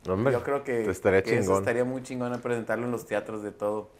Hombre, 0.08 0.32
Yo 0.32 0.42
creo 0.42 0.64
que, 0.64 0.90
estaría 0.90 1.22
que 1.22 1.38
eso 1.38 1.56
estaría 1.56 1.84
muy 1.84 2.02
chingón 2.02 2.32
a 2.32 2.38
presentarlo 2.38 2.84
en 2.84 2.90
los 2.90 3.06
teatros 3.06 3.42
de 3.42 3.52
todo, 3.52 3.90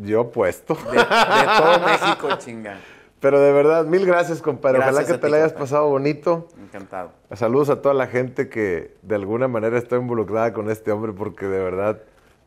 Yo 0.00 0.30
puesto. 0.30 0.74
de, 0.74 0.98
de 0.98 1.04
todo 1.04 1.78
México, 1.86 2.28
chinga. 2.38 2.78
Pero 3.20 3.38
de 3.38 3.52
verdad, 3.52 3.84
mil 3.84 4.04
gracias, 4.04 4.42
compadre. 4.42 4.80
Ojalá 4.80 5.04
que 5.04 5.18
te 5.18 5.30
la 5.30 5.36
hayas 5.36 5.52
pasado 5.52 5.88
bonito. 5.88 6.48
Encantado. 6.60 7.12
Saludos 7.34 7.70
a 7.70 7.80
toda 7.80 7.94
la 7.94 8.08
gente 8.08 8.48
que 8.48 8.96
de 9.02 9.14
alguna 9.14 9.46
manera 9.46 9.78
está 9.78 9.96
involucrada 9.96 10.52
con 10.52 10.70
este 10.70 10.90
hombre 10.90 11.12
porque 11.12 11.46
de 11.46 11.62
verdad 11.62 12.00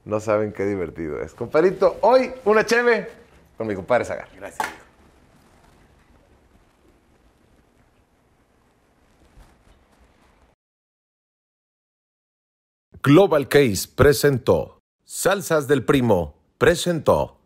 no 0.06 0.20
saben 0.20 0.54
qué 0.54 0.66
divertido 0.66 1.20
es. 1.20 1.34
Compadrito, 1.34 1.98
hoy 2.02 2.32
una 2.46 2.66
cheve 2.66 3.10
con 3.58 3.68
mi 3.68 3.76
compadre 3.76 4.06
Zagar. 4.06 4.30
Gracias. 4.36 4.68
hijo. 4.68 4.86
Global 13.02 13.48
Case 13.48 13.88
presentó. 13.94 14.80
Salsas 15.04 15.68
del 15.68 15.84
Primo 15.84 16.36
presentó. 16.58 17.38